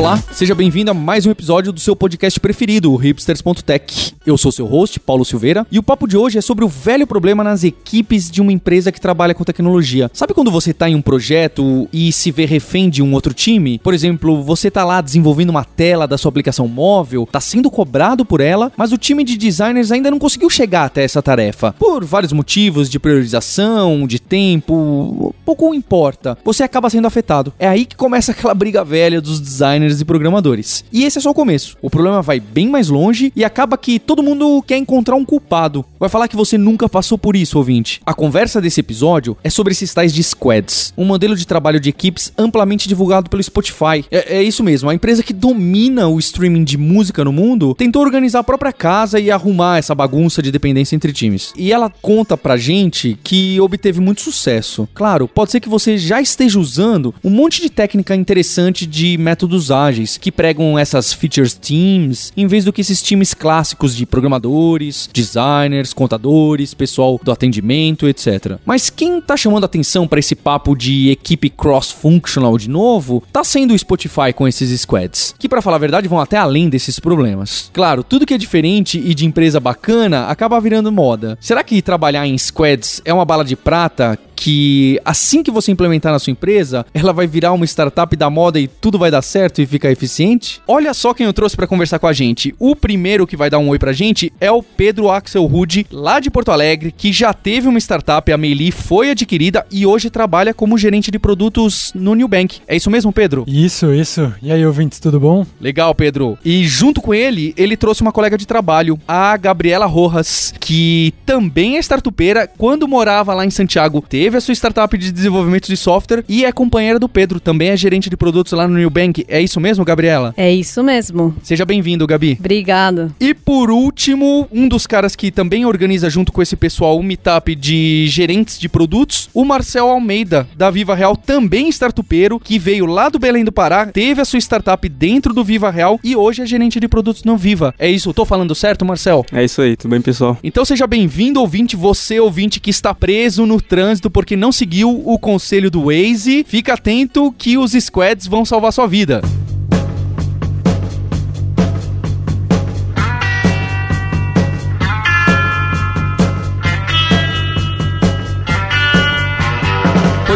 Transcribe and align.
Olá, 0.00 0.16
seja 0.32 0.54
bem-vindo 0.54 0.90
a 0.90 0.94
mais 0.94 1.26
um 1.26 1.30
episódio 1.30 1.70
do 1.70 1.78
seu 1.78 1.94
podcast 1.94 2.40
preferido, 2.40 2.90
o 2.90 2.96
hipsters.tech. 2.96 4.14
Eu 4.24 4.38
sou 4.38 4.50
seu 4.50 4.64
host, 4.64 4.98
Paulo 4.98 5.26
Silveira, 5.26 5.66
e 5.70 5.78
o 5.78 5.82
papo 5.82 6.08
de 6.08 6.16
hoje 6.16 6.38
é 6.38 6.40
sobre 6.40 6.64
o 6.64 6.68
velho 6.68 7.06
problema 7.06 7.44
nas 7.44 7.64
equipes 7.64 8.30
de 8.30 8.40
uma 8.40 8.50
empresa 8.50 8.90
que 8.90 8.98
trabalha 8.98 9.34
com 9.34 9.44
tecnologia. 9.44 10.10
Sabe 10.14 10.32
quando 10.32 10.50
você 10.50 10.70
está 10.70 10.88
em 10.88 10.94
um 10.94 11.02
projeto 11.02 11.86
e 11.92 12.10
se 12.12 12.30
vê 12.30 12.46
refém 12.46 12.88
de 12.88 13.02
um 13.02 13.12
outro 13.12 13.34
time? 13.34 13.78
Por 13.78 13.92
exemplo, 13.92 14.42
você 14.42 14.68
está 14.68 14.84
lá 14.84 15.02
desenvolvendo 15.02 15.50
uma 15.50 15.66
tela 15.66 16.08
da 16.08 16.16
sua 16.16 16.30
aplicação 16.30 16.66
móvel, 16.66 17.24
está 17.24 17.38
sendo 17.38 17.70
cobrado 17.70 18.24
por 18.24 18.40
ela, 18.40 18.72
mas 18.78 18.92
o 18.92 18.98
time 18.98 19.22
de 19.22 19.36
designers 19.36 19.92
ainda 19.92 20.10
não 20.10 20.18
conseguiu 20.18 20.48
chegar 20.48 20.86
até 20.86 21.04
essa 21.04 21.20
tarefa. 21.20 21.74
Por 21.78 22.06
vários 22.06 22.32
motivos 22.32 22.88
de 22.88 22.98
priorização, 22.98 24.06
de 24.06 24.18
tempo, 24.18 25.34
pouco 25.44 25.74
importa. 25.74 26.38
Você 26.42 26.62
acaba 26.62 26.88
sendo 26.88 27.06
afetado. 27.06 27.52
É 27.58 27.68
aí 27.68 27.84
que 27.84 27.96
começa 27.96 28.32
aquela 28.32 28.54
briga 28.54 28.82
velha 28.82 29.20
dos 29.20 29.38
designers 29.38 29.89
designers 29.90 30.00
e 30.00 30.04
programadores. 30.04 30.84
E 30.92 31.04
esse 31.04 31.18
é 31.18 31.20
só 31.20 31.30
o 31.30 31.34
começo. 31.34 31.76
O 31.82 31.90
problema 31.90 32.22
vai 32.22 32.38
bem 32.38 32.68
mais 32.68 32.88
longe 32.88 33.32
e 33.34 33.44
acaba 33.44 33.76
que 33.76 33.98
todo 33.98 34.22
mundo 34.22 34.62
quer 34.66 34.76
encontrar 34.76 35.16
um 35.16 35.24
culpado. 35.24 35.84
Vai 35.98 36.08
falar 36.08 36.28
que 36.28 36.36
você 36.36 36.56
nunca 36.56 36.88
passou 36.88 37.18
por 37.18 37.34
isso, 37.34 37.58
ouvinte. 37.58 38.00
A 38.06 38.14
conversa 38.14 38.60
desse 38.60 38.80
episódio 38.80 39.36
é 39.42 39.50
sobre 39.50 39.72
esses 39.72 39.92
tais 39.92 40.12
de 40.12 40.22
squads, 40.22 40.92
um 40.96 41.04
modelo 41.04 41.36
de 41.36 41.46
trabalho 41.46 41.80
de 41.80 41.88
equipes 41.88 42.32
amplamente 42.38 42.88
divulgado 42.88 43.28
pelo 43.28 43.42
Spotify. 43.42 44.04
É, 44.10 44.38
é 44.38 44.42
isso 44.42 44.62
mesmo, 44.62 44.88
a 44.88 44.94
empresa 44.94 45.22
que 45.22 45.32
domina 45.32 46.08
o 46.08 46.18
streaming 46.18 46.64
de 46.64 46.78
música 46.78 47.24
no 47.24 47.32
mundo 47.32 47.74
tentou 47.74 48.02
organizar 48.02 48.40
a 48.40 48.44
própria 48.44 48.72
casa 48.72 49.18
e 49.18 49.30
arrumar 49.30 49.78
essa 49.78 49.94
bagunça 49.94 50.42
de 50.42 50.52
dependência 50.52 50.94
entre 50.94 51.12
times. 51.12 51.52
E 51.56 51.72
ela 51.72 51.90
conta 52.02 52.36
pra 52.36 52.56
gente 52.56 53.18
que 53.22 53.60
obteve 53.60 54.00
muito 54.00 54.20
sucesso. 54.20 54.88
Claro, 54.94 55.26
pode 55.26 55.50
ser 55.50 55.60
que 55.60 55.68
você 55.68 55.98
já 55.98 56.20
esteja 56.20 56.58
usando 56.58 57.14
um 57.24 57.30
monte 57.30 57.60
de 57.60 57.70
técnica 57.70 58.14
interessante 58.14 58.86
de 58.86 59.16
métodos 59.18 59.70
ágeis 59.70 59.79
que 60.20 60.32
pregam 60.32 60.78
essas 60.78 61.12
features 61.12 61.54
teams 61.54 62.32
em 62.36 62.46
vez 62.46 62.64
do 62.64 62.72
que 62.72 62.80
esses 62.80 63.02
times 63.02 63.34
clássicos 63.34 63.96
de 63.96 64.04
programadores, 64.04 65.08
designers, 65.12 65.92
contadores, 65.92 66.74
pessoal 66.74 67.20
do 67.22 67.32
atendimento, 67.32 68.08
etc. 68.08 68.58
Mas 68.64 68.90
quem 68.90 69.20
tá 69.20 69.36
chamando 69.36 69.64
atenção 69.64 70.06
para 70.06 70.20
esse 70.20 70.34
papo 70.34 70.76
de 70.76 71.10
equipe 71.10 71.48
cross-functional 71.48 72.58
de 72.58 72.68
novo, 72.68 73.22
tá 73.32 73.42
sendo 73.44 73.74
o 73.74 73.78
Spotify 73.78 74.32
com 74.34 74.46
esses 74.46 74.80
squads, 74.80 75.34
que 75.38 75.48
para 75.48 75.62
falar 75.62 75.76
a 75.76 75.80
verdade 75.80 76.08
vão 76.08 76.20
até 76.20 76.36
além 76.36 76.68
desses 76.68 76.98
problemas. 76.98 77.70
Claro, 77.72 78.02
tudo 78.02 78.26
que 78.26 78.34
é 78.34 78.38
diferente 78.38 78.98
e 78.98 79.14
de 79.14 79.26
empresa 79.26 79.60
bacana 79.60 80.26
acaba 80.26 80.60
virando 80.60 80.92
moda. 80.92 81.38
Será 81.40 81.62
que 81.62 81.80
trabalhar 81.82 82.26
em 82.26 82.36
squads 82.36 83.00
é 83.04 83.12
uma 83.12 83.24
bala 83.24 83.44
de 83.44 83.56
prata 83.56 84.18
que 84.40 84.98
assim 85.04 85.42
que 85.42 85.50
você 85.50 85.70
implementar 85.70 86.10
na 86.10 86.18
sua 86.18 86.30
empresa, 86.30 86.86
ela 86.94 87.12
vai 87.12 87.26
virar 87.26 87.52
uma 87.52 87.66
startup 87.66 88.16
da 88.16 88.30
moda 88.30 88.58
e 88.58 88.66
tudo 88.66 88.98
vai 88.98 89.10
dar 89.10 89.20
certo 89.20 89.60
e 89.60 89.66
ficar 89.66 89.92
eficiente? 89.92 90.62
Olha 90.66 90.94
só 90.94 91.12
quem 91.12 91.26
eu 91.26 91.32
trouxe 91.34 91.54
para 91.54 91.66
conversar 91.66 91.98
com 91.98 92.06
a 92.06 92.12
gente. 92.14 92.54
O 92.58 92.74
primeiro 92.74 93.26
que 93.26 93.36
vai 93.36 93.50
dar 93.50 93.58
um 93.58 93.68
oi 93.68 93.78
pra 93.78 93.92
gente 93.92 94.32
é 94.40 94.50
o 94.50 94.62
Pedro 94.62 95.10
Axel 95.10 95.44
Rude, 95.44 95.86
lá 95.92 96.20
de 96.20 96.30
Porto 96.30 96.50
Alegre, 96.50 96.90
que 96.90 97.12
já 97.12 97.34
teve 97.34 97.68
uma 97.68 97.78
startup, 97.78 98.32
a 98.32 98.38
Meili 98.38 98.72
foi 98.72 99.10
adquirida 99.10 99.66
e 99.70 99.84
hoje 99.84 100.08
trabalha 100.08 100.54
como 100.54 100.78
gerente 100.78 101.10
de 101.10 101.18
produtos 101.18 101.92
no 101.94 102.14
Nubank. 102.14 102.60
É 102.66 102.74
isso 102.74 102.90
mesmo, 102.90 103.12
Pedro? 103.12 103.44
Isso, 103.46 103.92
isso. 103.92 104.32
E 104.42 104.50
aí, 104.50 104.64
ouvintes, 104.64 104.98
tudo 104.98 105.20
bom? 105.20 105.44
Legal, 105.60 105.94
Pedro. 105.94 106.38
E 106.42 106.66
junto 106.66 107.02
com 107.02 107.12
ele, 107.12 107.52
ele 107.58 107.76
trouxe 107.76 108.00
uma 108.00 108.10
colega 108.10 108.38
de 108.38 108.46
trabalho, 108.46 108.98
a 109.06 109.36
Gabriela 109.36 109.84
Rojas, 109.84 110.54
que 110.58 111.12
também 111.26 111.76
é 111.76 111.80
startupeira, 111.80 112.48
quando 112.56 112.88
morava 112.88 113.34
lá 113.34 113.44
em 113.44 113.50
Santiago, 113.50 114.00
teve 114.00 114.29
teve 114.30 114.38
a 114.38 114.40
sua 114.40 114.54
startup 114.54 114.96
de 114.96 115.10
desenvolvimento 115.10 115.66
de 115.66 115.76
software 115.76 116.22
e 116.28 116.44
é 116.44 116.52
companheira 116.52 117.00
do 117.00 117.08
Pedro, 117.08 117.40
também 117.40 117.70
é 117.70 117.76
gerente 117.76 118.08
de 118.08 118.16
produtos 118.16 118.52
lá 118.52 118.68
no 118.68 118.78
Nubank. 118.78 119.24
É 119.26 119.40
isso 119.40 119.58
mesmo, 119.58 119.84
Gabriela? 119.84 120.32
É 120.36 120.52
isso 120.52 120.84
mesmo. 120.84 121.34
Seja 121.42 121.64
bem-vindo, 121.64 122.06
Gabi. 122.06 122.36
Obrigado. 122.38 123.12
E 123.18 123.34
por 123.34 123.72
último, 123.72 124.46
um 124.52 124.68
dos 124.68 124.86
caras 124.86 125.16
que 125.16 125.32
também 125.32 125.66
organiza 125.66 126.08
junto 126.08 126.30
com 126.30 126.40
esse 126.40 126.54
pessoal 126.54 126.96
o 126.96 127.00
um 127.00 127.02
meetup 127.02 127.56
de 127.56 128.06
gerentes 128.06 128.56
de 128.56 128.68
produtos, 128.68 129.28
o 129.34 129.44
Marcel 129.44 129.88
Almeida, 129.88 130.46
da 130.56 130.70
Viva 130.70 130.94
Real, 130.94 131.16
também 131.16 131.68
startupeiro, 131.68 132.38
que 132.38 132.56
veio 132.56 132.86
lá 132.86 133.08
do 133.08 133.18
Belém 133.18 133.44
do 133.44 133.50
Pará, 133.50 133.86
teve 133.86 134.20
a 134.20 134.24
sua 134.24 134.38
startup 134.38 134.88
dentro 134.88 135.34
do 135.34 135.42
Viva 135.42 135.70
Real 135.70 135.98
e 136.04 136.14
hoje 136.14 136.42
é 136.42 136.46
gerente 136.46 136.78
de 136.78 136.86
produtos 136.86 137.24
no 137.24 137.36
Viva. 137.36 137.74
É 137.80 137.90
isso, 137.90 138.14
tô 138.14 138.24
falando 138.24 138.54
certo, 138.54 138.84
Marcel? 138.84 139.26
É 139.32 139.42
isso 139.42 139.60
aí, 139.60 139.76
tudo 139.76 139.90
bem, 139.90 140.00
pessoal? 140.00 140.38
Então 140.44 140.64
seja 140.64 140.86
bem-vindo, 140.86 141.40
ouvinte, 141.40 141.74
você 141.74 142.20
ouvinte 142.20 142.60
que 142.60 142.70
está 142.70 142.94
preso 142.94 143.44
no 143.44 143.60
trânsito 143.60 144.08
porque 144.20 144.36
não 144.36 144.52
seguiu 144.52 145.02
o 145.06 145.18
conselho 145.18 145.70
do 145.70 145.84
Waze, 145.86 146.44
fica 146.46 146.74
atento 146.74 147.32
que 147.38 147.56
os 147.56 147.72
squads 147.72 148.26
vão 148.26 148.44
salvar 148.44 148.70
sua 148.70 148.86
vida. 148.86 149.22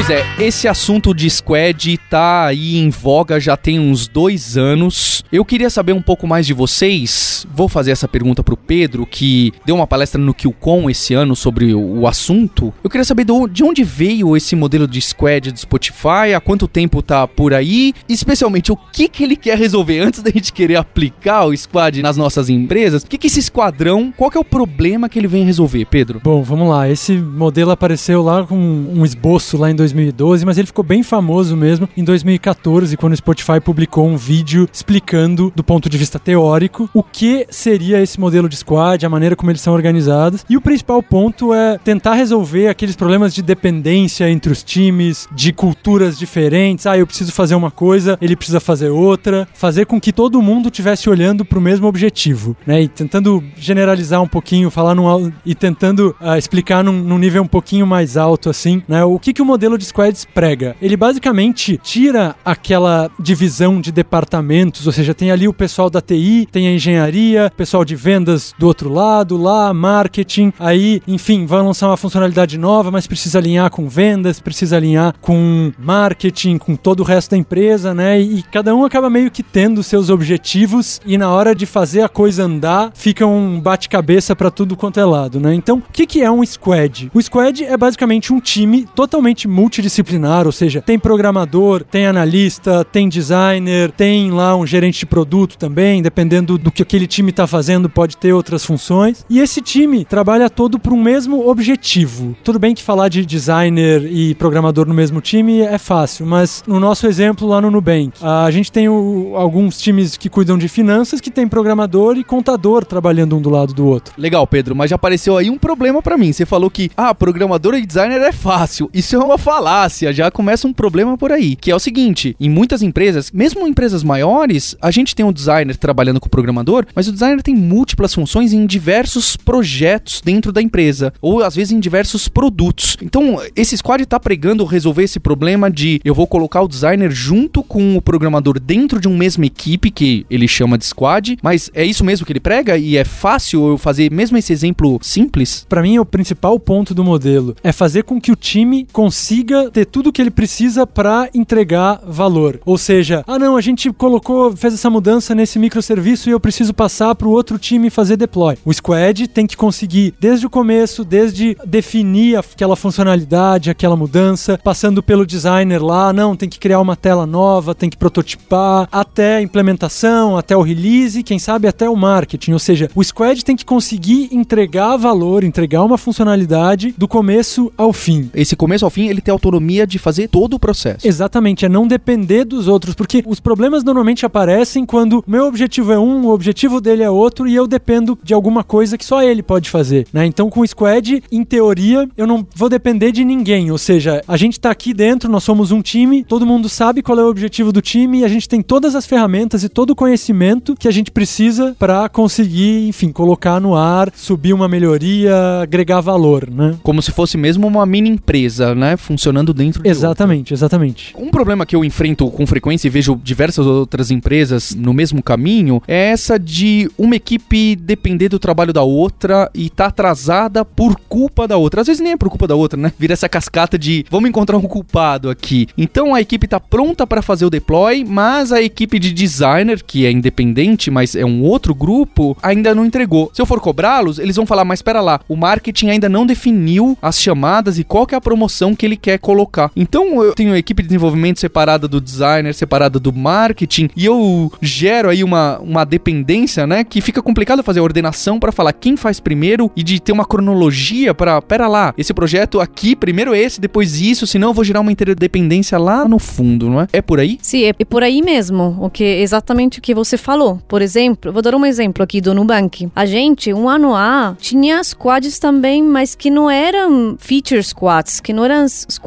Pois 0.06 0.20
é, 0.20 0.22
esse 0.38 0.68
assunto 0.68 1.14
de 1.14 1.30
squad 1.30 1.98
tá 2.10 2.44
aí 2.44 2.76
em 2.76 2.90
voga 2.90 3.40
já 3.40 3.56
tem 3.56 3.80
uns 3.80 4.06
dois 4.06 4.54
anos. 4.54 5.24
Eu 5.32 5.46
queria 5.46 5.70
saber 5.70 5.94
um 5.94 6.02
pouco 6.02 6.26
mais 6.26 6.46
de 6.46 6.52
vocês. 6.52 7.46
Vou 7.54 7.70
fazer 7.70 7.92
essa 7.92 8.06
pergunta 8.06 8.42
pro 8.42 8.54
Pedro, 8.54 9.06
que 9.06 9.50
deu 9.64 9.74
uma 9.74 9.86
palestra 9.86 10.20
no 10.20 10.34
QCon 10.34 10.90
esse 10.90 11.14
ano 11.14 11.34
sobre 11.34 11.74
o 11.74 12.06
assunto. 12.06 12.70
Eu 12.84 12.90
queria 12.90 13.04
saber 13.04 13.24
de 13.50 13.64
onde 13.64 13.82
veio 13.82 14.36
esse 14.36 14.54
modelo 14.54 14.86
de 14.86 15.00
squad 15.00 15.50
do 15.50 15.58
Spotify, 15.58 16.34
há 16.36 16.40
quanto 16.40 16.68
tempo 16.68 17.00
tá 17.00 17.26
por 17.26 17.54
aí, 17.54 17.94
especialmente 18.06 18.70
o 18.70 18.76
que, 18.76 19.08
que 19.08 19.24
ele 19.24 19.36
quer 19.36 19.56
resolver 19.56 20.00
antes 20.00 20.22
da 20.22 20.30
gente 20.30 20.52
querer 20.52 20.76
aplicar 20.76 21.46
o 21.46 21.56
squad 21.56 22.02
nas 22.02 22.18
nossas 22.18 22.50
empresas. 22.50 23.02
O 23.02 23.06
que, 23.06 23.16
que 23.16 23.28
esse 23.28 23.40
esquadrão, 23.40 24.12
qual 24.14 24.30
que 24.30 24.36
é 24.36 24.40
o 24.40 24.44
problema 24.44 25.08
que 25.08 25.18
ele 25.18 25.28
vem 25.28 25.44
resolver, 25.44 25.86
Pedro? 25.86 26.20
Bom, 26.22 26.42
vamos 26.42 26.68
lá. 26.68 26.90
Esse 26.90 27.16
modelo 27.16 27.70
apareceu 27.70 28.22
lá 28.22 28.44
com 28.44 28.54
um 28.54 29.02
esboço 29.02 29.56
lá 29.56 29.70
em 29.70 29.74
2012, 29.94 30.44
mas 30.44 30.58
ele 30.58 30.66
ficou 30.66 30.84
bem 30.84 31.02
famoso 31.02 31.56
mesmo 31.56 31.88
em 31.96 32.04
2014, 32.04 32.96
quando 32.96 33.12
o 33.12 33.16
Spotify 33.16 33.60
publicou 33.60 34.06
um 34.06 34.16
vídeo 34.16 34.68
explicando, 34.72 35.52
do 35.54 35.62
ponto 35.62 35.88
de 35.88 35.96
vista 35.96 36.18
teórico, 36.18 36.88
o 36.92 37.02
que 37.02 37.46
seria 37.50 38.00
esse 38.00 38.18
modelo 38.18 38.48
de 38.48 38.56
squad, 38.56 39.04
a 39.04 39.08
maneira 39.08 39.36
como 39.36 39.50
eles 39.50 39.60
são 39.60 39.72
organizados. 39.72 40.44
E 40.48 40.56
o 40.56 40.60
principal 40.60 41.02
ponto 41.02 41.54
é 41.54 41.78
tentar 41.78 42.14
resolver 42.14 42.68
aqueles 42.68 42.96
problemas 42.96 43.34
de 43.34 43.42
dependência 43.42 44.28
entre 44.30 44.52
os 44.52 44.62
times, 44.62 45.28
de 45.32 45.52
culturas 45.52 46.18
diferentes. 46.18 46.86
Ah, 46.86 46.98
eu 46.98 47.06
preciso 47.06 47.32
fazer 47.32 47.54
uma 47.54 47.70
coisa, 47.70 48.18
ele 48.20 48.36
precisa 48.36 48.60
fazer 48.60 48.90
outra. 48.90 49.46
Fazer 49.54 49.86
com 49.86 50.00
que 50.00 50.12
todo 50.12 50.42
mundo 50.42 50.68
estivesse 50.68 51.08
olhando 51.08 51.44
para 51.44 51.58
o 51.58 51.62
mesmo 51.62 51.86
objetivo, 51.86 52.56
né? 52.66 52.82
E 52.82 52.88
tentando 52.88 53.42
generalizar 53.56 54.22
um 54.22 54.28
pouquinho, 54.28 54.70
falar 54.70 54.94
num, 54.94 55.32
e 55.44 55.54
tentando 55.54 56.14
uh, 56.20 56.36
explicar 56.36 56.82
num, 56.82 56.92
num, 56.92 57.18
nível 57.18 57.42
um 57.42 57.46
pouquinho 57.46 57.86
mais 57.86 58.16
alto, 58.16 58.50
assim, 58.50 58.82
né? 58.88 59.04
O 59.04 59.18
que, 59.18 59.32
que 59.32 59.42
o 59.42 59.44
modelo 59.44 59.73
modelo 59.74 59.78
de 59.78 59.84
squads 59.84 60.24
prega? 60.24 60.76
Ele 60.80 60.96
basicamente 60.96 61.78
tira 61.82 62.34
aquela 62.44 63.10
divisão 63.18 63.80
de 63.80 63.92
departamentos, 63.92 64.86
ou 64.86 64.92
seja, 64.92 65.14
tem 65.14 65.30
ali 65.30 65.46
o 65.46 65.52
pessoal 65.52 65.90
da 65.90 66.00
TI, 66.00 66.48
tem 66.50 66.68
a 66.68 66.72
engenharia, 66.72 67.52
pessoal 67.56 67.84
de 67.84 67.94
vendas 67.94 68.54
do 68.58 68.66
outro 68.66 68.92
lado, 68.92 69.36
lá, 69.36 69.72
marketing, 69.74 70.52
aí, 70.58 71.02
enfim, 71.06 71.46
vai 71.46 71.62
lançar 71.62 71.88
uma 71.88 71.96
funcionalidade 71.96 72.56
nova, 72.58 72.90
mas 72.90 73.06
precisa 73.06 73.38
alinhar 73.38 73.70
com 73.70 73.88
vendas, 73.88 74.40
precisa 74.40 74.76
alinhar 74.76 75.14
com 75.20 75.72
marketing, 75.78 76.58
com 76.58 76.76
todo 76.76 77.00
o 77.00 77.04
resto 77.04 77.32
da 77.32 77.36
empresa, 77.36 77.94
né? 77.94 78.20
E 78.20 78.42
cada 78.42 78.74
um 78.74 78.84
acaba 78.84 79.10
meio 79.10 79.30
que 79.30 79.42
tendo 79.42 79.82
seus 79.82 80.10
objetivos 80.10 81.00
e 81.04 81.18
na 81.18 81.30
hora 81.30 81.54
de 81.54 81.66
fazer 81.66 82.02
a 82.02 82.08
coisa 82.08 82.44
andar, 82.44 82.92
fica 82.94 83.26
um 83.26 83.60
bate-cabeça 83.60 84.36
para 84.36 84.50
tudo 84.50 84.76
quanto 84.76 85.00
é 85.00 85.04
lado, 85.04 85.40
né? 85.40 85.54
Então, 85.54 85.78
o 85.78 85.92
que, 85.92 86.06
que 86.06 86.22
é 86.22 86.30
um 86.30 86.44
squad? 86.44 87.10
O 87.12 87.20
squad 87.20 87.64
é 87.64 87.76
basicamente 87.76 88.32
um 88.32 88.40
time 88.40 88.86
totalmente 88.94 89.48
multidisciplinar, 89.64 90.44
ou 90.44 90.52
seja, 90.52 90.82
tem 90.82 90.98
programador, 90.98 91.82
tem 91.82 92.06
analista, 92.06 92.84
tem 92.84 93.08
designer, 93.08 93.90
tem 93.90 94.30
lá 94.30 94.54
um 94.54 94.66
gerente 94.66 94.98
de 94.98 95.06
produto 95.06 95.56
também, 95.56 96.02
dependendo 96.02 96.58
do 96.58 96.70
que 96.70 96.82
aquele 96.82 97.06
time 97.06 97.30
está 97.30 97.46
fazendo, 97.46 97.88
pode 97.88 98.18
ter 98.18 98.34
outras 98.34 98.62
funções. 98.62 99.24
E 99.28 99.40
esse 99.40 99.62
time 99.62 100.04
trabalha 100.04 100.50
todo 100.50 100.78
para 100.78 100.92
um 100.92 101.02
mesmo 101.02 101.48
objetivo. 101.48 102.36
Tudo 102.44 102.58
bem 102.58 102.74
que 102.74 102.82
falar 102.82 103.08
de 103.08 103.24
designer 103.24 104.04
e 104.04 104.34
programador 104.34 104.86
no 104.86 104.92
mesmo 104.92 105.22
time 105.22 105.60
é 105.60 105.78
fácil, 105.78 106.26
mas 106.26 106.62
no 106.66 106.78
nosso 106.78 107.06
exemplo 107.06 107.48
lá 107.48 107.60
no 107.60 107.70
Nubank, 107.70 108.12
a 108.20 108.50
gente 108.50 108.70
tem 108.70 108.86
o, 108.86 109.32
alguns 109.34 109.80
times 109.80 110.18
que 110.18 110.28
cuidam 110.28 110.58
de 110.58 110.68
finanças 110.68 111.22
que 111.22 111.30
tem 111.30 111.48
programador 111.48 112.18
e 112.18 112.24
contador 112.24 112.84
trabalhando 112.84 113.34
um 113.36 113.40
do 113.40 113.48
lado 113.48 113.72
do 113.72 113.86
outro. 113.86 114.12
Legal, 114.18 114.46
Pedro, 114.46 114.76
mas 114.76 114.90
já 114.90 114.96
apareceu 114.96 115.38
aí 115.38 115.48
um 115.48 115.56
problema 115.56 116.02
para 116.02 116.18
mim. 116.18 116.32
Você 116.32 116.44
falou 116.44 116.68
que, 116.68 116.90
ah, 116.94 117.14
programador 117.14 117.74
e 117.74 117.86
designer 117.86 118.20
é 118.20 118.32
fácil. 118.32 118.90
Isso 118.92 119.16
é 119.16 119.18
uma 119.18 119.38
falácia 119.38 119.53
falácia, 119.54 120.12
já 120.12 120.32
começa 120.32 120.66
um 120.66 120.72
problema 120.72 121.16
por 121.16 121.30
aí, 121.30 121.54
que 121.54 121.70
é 121.70 121.76
o 121.76 121.78
seguinte, 121.78 122.34
em 122.40 122.50
muitas 122.50 122.82
empresas, 122.82 123.30
mesmo 123.30 123.68
empresas 123.68 124.02
maiores, 124.02 124.76
a 124.82 124.90
gente 124.90 125.14
tem 125.14 125.24
um 125.24 125.32
designer 125.32 125.76
trabalhando 125.76 126.18
com 126.18 126.26
o 126.26 126.30
programador, 126.30 126.84
mas 126.92 127.06
o 127.06 127.12
designer 127.12 127.40
tem 127.40 127.54
múltiplas 127.54 128.12
funções 128.12 128.52
em 128.52 128.66
diversos 128.66 129.36
projetos 129.36 130.20
dentro 130.20 130.50
da 130.50 130.60
empresa, 130.60 131.12
ou 131.22 131.40
às 131.40 131.54
vezes 131.54 131.70
em 131.70 131.78
diversos 131.78 132.26
produtos. 132.26 132.96
Então, 133.00 133.40
esse 133.54 133.76
squad 133.76 134.04
tá 134.06 134.18
pregando 134.18 134.64
resolver 134.64 135.04
esse 135.04 135.20
problema 135.20 135.70
de 135.70 136.00
eu 136.04 136.16
vou 136.16 136.26
colocar 136.26 136.60
o 136.60 136.68
designer 136.68 137.12
junto 137.12 137.62
com 137.62 137.96
o 137.96 138.02
programador 138.02 138.58
dentro 138.58 138.98
de 138.98 139.06
uma 139.06 139.18
mesma 139.18 139.46
equipe 139.46 139.88
que 139.88 140.26
ele 140.28 140.48
chama 140.48 140.76
de 140.76 140.84
squad, 140.84 141.38
mas 141.40 141.70
é 141.72 141.84
isso 141.84 142.04
mesmo 142.04 142.26
que 142.26 142.32
ele 142.32 142.40
prega 142.40 142.76
e 142.76 142.96
é 142.96 143.04
fácil 143.04 143.68
eu 143.68 143.78
fazer 143.78 144.10
mesmo 144.10 144.36
esse 144.36 144.52
exemplo 144.52 144.98
simples? 145.00 145.64
Para 145.68 145.80
mim, 145.80 146.00
o 146.00 146.04
principal 146.04 146.58
ponto 146.58 146.92
do 146.92 147.04
modelo 147.04 147.54
é 147.62 147.70
fazer 147.70 148.02
com 148.02 148.20
que 148.20 148.32
o 148.32 148.36
time 148.36 148.84
consiga 148.92 149.43
ter 149.72 149.84
tudo 149.84 150.12
que 150.12 150.20
ele 150.20 150.30
precisa 150.30 150.86
para 150.86 151.28
entregar 151.34 152.00
valor. 152.06 152.60
Ou 152.64 152.78
seja, 152.78 153.24
ah 153.26 153.38
não, 153.38 153.56
a 153.56 153.60
gente 153.60 153.92
colocou, 153.92 154.56
fez 154.56 154.74
essa 154.74 154.90
mudança 154.90 155.34
nesse 155.34 155.58
microserviço 155.58 156.28
e 156.28 156.32
eu 156.32 156.40
preciso 156.40 156.72
passar 156.72 157.14
para 157.14 157.28
o 157.28 157.30
outro 157.30 157.58
time 157.58 157.90
fazer 157.90 158.16
deploy. 158.16 158.56
O 158.64 158.72
squad 158.72 159.28
tem 159.28 159.46
que 159.46 159.56
conseguir 159.56 160.14
desde 160.20 160.46
o 160.46 160.50
começo, 160.50 161.04
desde 161.04 161.56
definir 161.66 162.36
aquela 162.36 162.76
funcionalidade, 162.76 163.70
aquela 163.70 163.96
mudança, 163.96 164.58
passando 164.62 165.02
pelo 165.02 165.26
designer 165.26 165.82
lá, 165.82 166.12
não, 166.12 166.36
tem 166.36 166.48
que 166.48 166.58
criar 166.58 166.80
uma 166.80 166.96
tela 166.96 167.26
nova, 167.26 167.74
tem 167.74 167.90
que 167.90 167.96
prototipar, 167.96 168.88
até 168.90 169.36
a 169.36 169.42
implementação, 169.42 170.36
até 170.36 170.56
o 170.56 170.62
release, 170.62 171.22
quem 171.22 171.38
sabe 171.38 171.68
até 171.68 171.88
o 171.88 171.96
marketing. 171.96 172.52
Ou 172.52 172.58
seja, 172.58 172.90
o 172.94 173.02
squad 173.02 173.44
tem 173.44 173.56
que 173.56 173.64
conseguir 173.64 174.28
entregar 174.32 174.96
valor, 174.96 175.44
entregar 175.44 175.82
uma 175.82 175.98
funcionalidade 175.98 176.94
do 176.96 177.08
começo 177.08 177.72
ao 177.76 177.92
fim. 177.92 178.30
Esse 178.34 178.56
começo 178.56 178.84
ao 178.84 178.90
fim, 178.90 179.08
ele 179.08 179.20
tem 179.20 179.33
autonomia 179.34 179.86
de 179.86 179.98
fazer 179.98 180.28
todo 180.28 180.54
o 180.54 180.58
processo. 180.58 181.06
Exatamente, 181.06 181.64
é 181.64 181.68
não 181.68 181.86
depender 181.86 182.44
dos 182.44 182.68
outros, 182.68 182.94
porque 182.94 183.22
os 183.26 183.40
problemas 183.40 183.84
normalmente 183.84 184.24
aparecem 184.24 184.86
quando 184.86 185.24
o 185.26 185.30
meu 185.30 185.46
objetivo 185.46 185.92
é 185.92 185.98
um, 185.98 186.26
o 186.26 186.30
objetivo 186.30 186.80
dele 186.80 187.02
é 187.02 187.10
outro 187.10 187.46
e 187.46 187.54
eu 187.54 187.66
dependo 187.66 188.18
de 188.22 188.34
alguma 188.34 188.64
coisa 188.64 188.96
que 188.96 189.04
só 189.04 189.22
ele 189.22 189.42
pode 189.42 189.70
fazer, 189.70 190.06
né? 190.12 190.26
Então 190.26 190.48
com 190.48 190.60
o 190.60 190.66
squad, 190.66 191.22
em 191.30 191.44
teoria, 191.44 192.08
eu 192.16 192.26
não 192.26 192.46
vou 192.54 192.68
depender 192.68 193.12
de 193.12 193.24
ninguém, 193.24 193.70
ou 193.70 193.78
seja, 193.78 194.22
a 194.26 194.36
gente 194.36 194.58
tá 194.58 194.70
aqui 194.70 194.94
dentro, 194.94 195.30
nós 195.30 195.44
somos 195.44 195.70
um 195.70 195.82
time, 195.82 196.24
todo 196.24 196.46
mundo 196.46 196.68
sabe 196.68 197.02
qual 197.02 197.18
é 197.18 197.24
o 197.24 197.28
objetivo 197.28 197.72
do 197.72 197.82
time 197.82 198.20
e 198.20 198.24
a 198.24 198.28
gente 198.28 198.48
tem 198.48 198.62
todas 198.62 198.94
as 198.94 199.06
ferramentas 199.06 199.62
e 199.64 199.68
todo 199.68 199.90
o 199.90 199.96
conhecimento 199.96 200.74
que 200.76 200.88
a 200.88 200.90
gente 200.90 201.10
precisa 201.10 201.74
para 201.78 202.08
conseguir, 202.08 202.88
enfim, 202.88 203.10
colocar 203.10 203.60
no 203.60 203.74
ar, 203.74 204.12
subir 204.14 204.52
uma 204.52 204.68
melhoria, 204.68 205.34
agregar 205.62 206.00
valor, 206.00 206.48
né? 206.50 206.76
Como 206.82 207.02
se 207.02 207.10
fosse 207.10 207.36
mesmo 207.36 207.66
uma 207.66 207.84
mini 207.86 208.10
empresa, 208.10 208.74
né? 208.74 208.96
Funcionando 209.24 209.54
dentro 209.54 209.82
de 209.82 209.88
Exatamente, 209.88 210.52
outra. 210.52 210.54
exatamente. 210.54 211.14
Um 211.18 211.30
problema 211.30 211.64
que 211.64 211.74
eu 211.74 211.82
enfrento 211.82 212.30
com 212.30 212.46
frequência 212.46 212.88
e 212.88 212.90
vejo 212.90 213.18
diversas 213.24 213.66
outras 213.66 214.10
empresas 214.10 214.74
no 214.74 214.92
mesmo 214.92 215.22
caminho 215.22 215.82
é 215.88 216.10
essa 216.10 216.38
de 216.38 216.90
uma 216.98 217.16
equipe 217.16 217.74
depender 217.74 218.28
do 218.28 218.38
trabalho 218.38 218.70
da 218.70 218.82
outra 218.82 219.50
e 219.54 219.70
tá 219.70 219.86
atrasada 219.86 220.62
por 220.62 220.96
culpa 221.08 221.48
da 221.48 221.56
outra. 221.56 221.80
Às 221.80 221.86
vezes 221.86 222.02
nem 222.02 222.12
é 222.12 222.16
por 222.18 222.28
culpa 222.28 222.46
da 222.46 222.54
outra, 222.54 222.78
né? 222.78 222.92
Vira 222.98 223.14
essa 223.14 223.26
cascata 223.26 223.78
de 223.78 224.04
vamos 224.10 224.28
encontrar 224.28 224.58
um 224.58 224.62
culpado 224.62 225.30
aqui. 225.30 225.68
Então 225.78 226.14
a 226.14 226.20
equipe 226.20 226.46
tá 226.46 226.60
pronta 226.60 227.06
para 227.06 227.22
fazer 227.22 227.46
o 227.46 227.50
deploy, 227.50 228.04
mas 228.04 228.52
a 228.52 228.60
equipe 228.60 228.98
de 228.98 229.10
designer, 229.10 229.82
que 229.82 230.04
é 230.04 230.10
independente, 230.10 230.90
mas 230.90 231.16
é 231.16 231.24
um 231.24 231.42
outro 231.44 231.74
grupo, 231.74 232.36
ainda 232.42 232.74
não 232.74 232.84
entregou. 232.84 233.30
Se 233.32 233.40
eu 233.40 233.46
for 233.46 233.58
cobrá-los, 233.58 234.18
eles 234.18 234.36
vão 234.36 234.44
falar, 234.44 234.66
mas 234.66 234.80
espera 234.80 235.00
lá, 235.00 235.18
o 235.26 235.34
marketing 235.34 235.88
ainda 235.88 236.10
não 236.10 236.26
definiu 236.26 236.98
as 237.00 237.18
chamadas 237.18 237.78
e 237.78 237.84
qual 237.84 238.06
que 238.06 238.14
é 238.14 238.18
a 238.18 238.20
promoção 238.20 238.74
que 238.74 238.84
ele 238.84 238.98
quer 238.98 239.13
colocar. 239.18 239.70
Então 239.76 240.22
eu 240.22 240.34
tenho 240.34 240.52
a 240.52 240.58
equipe 240.58 240.82
de 240.82 240.88
desenvolvimento 240.88 241.40
separada 241.40 241.86
do 241.88 242.00
designer, 242.00 242.54
separada 242.54 242.98
do 242.98 243.12
marketing, 243.12 243.90
e 243.96 244.04
eu 244.04 244.52
gero 244.60 245.08
aí 245.08 245.22
uma, 245.24 245.58
uma 245.58 245.84
dependência, 245.84 246.66
né, 246.66 246.84
que 246.84 247.00
fica 247.00 247.22
complicado 247.22 247.62
fazer 247.62 247.80
a 247.80 247.82
ordenação 247.82 248.38
para 248.38 248.52
falar 248.52 248.72
quem 248.72 248.96
faz 248.96 249.20
primeiro 249.20 249.70
e 249.76 249.82
de 249.82 250.00
ter 250.00 250.12
uma 250.12 250.24
cronologia 250.24 251.14
para, 251.14 251.40
pera 251.40 251.68
lá, 251.68 251.94
esse 251.96 252.12
projeto 252.12 252.60
aqui, 252.60 252.94
primeiro 252.96 253.34
esse, 253.34 253.60
depois 253.60 254.00
isso, 254.00 254.26
senão 254.26 254.48
eu 254.48 254.54
vou 254.54 254.64
gerar 254.64 254.80
uma 254.80 254.92
interdependência 254.92 255.78
lá 255.78 256.06
no 256.08 256.18
fundo, 256.18 256.68
não 256.68 256.80
é? 256.80 256.88
É 256.92 257.02
por 257.02 257.20
aí? 257.20 257.38
Sim, 257.42 257.64
é 257.64 257.72
por 257.84 258.02
aí 258.02 258.22
mesmo, 258.22 258.76
o 258.80 258.90
que 258.90 259.04
exatamente 259.04 259.78
o 259.78 259.82
que 259.82 259.94
você 259.94 260.16
falou. 260.16 260.58
Por 260.68 260.82
exemplo, 260.82 261.32
vou 261.32 261.42
dar 261.42 261.54
um 261.54 261.66
exemplo 261.66 262.02
aqui 262.02 262.20
do 262.20 262.34
Nubank. 262.34 262.88
A 262.94 263.06
gente, 263.06 263.52
um 263.52 263.68
ano 263.68 263.94
A, 263.94 264.36
tinha 264.38 264.82
squads 264.82 265.38
também, 265.38 265.82
mas 265.82 266.14
que 266.14 266.30
não 266.30 266.50
eram 266.50 267.16
feature 267.18 267.62
squads, 267.62 268.20
que 268.20 268.32
não 268.32 268.44
eram 268.44 268.66
squads 268.68 269.03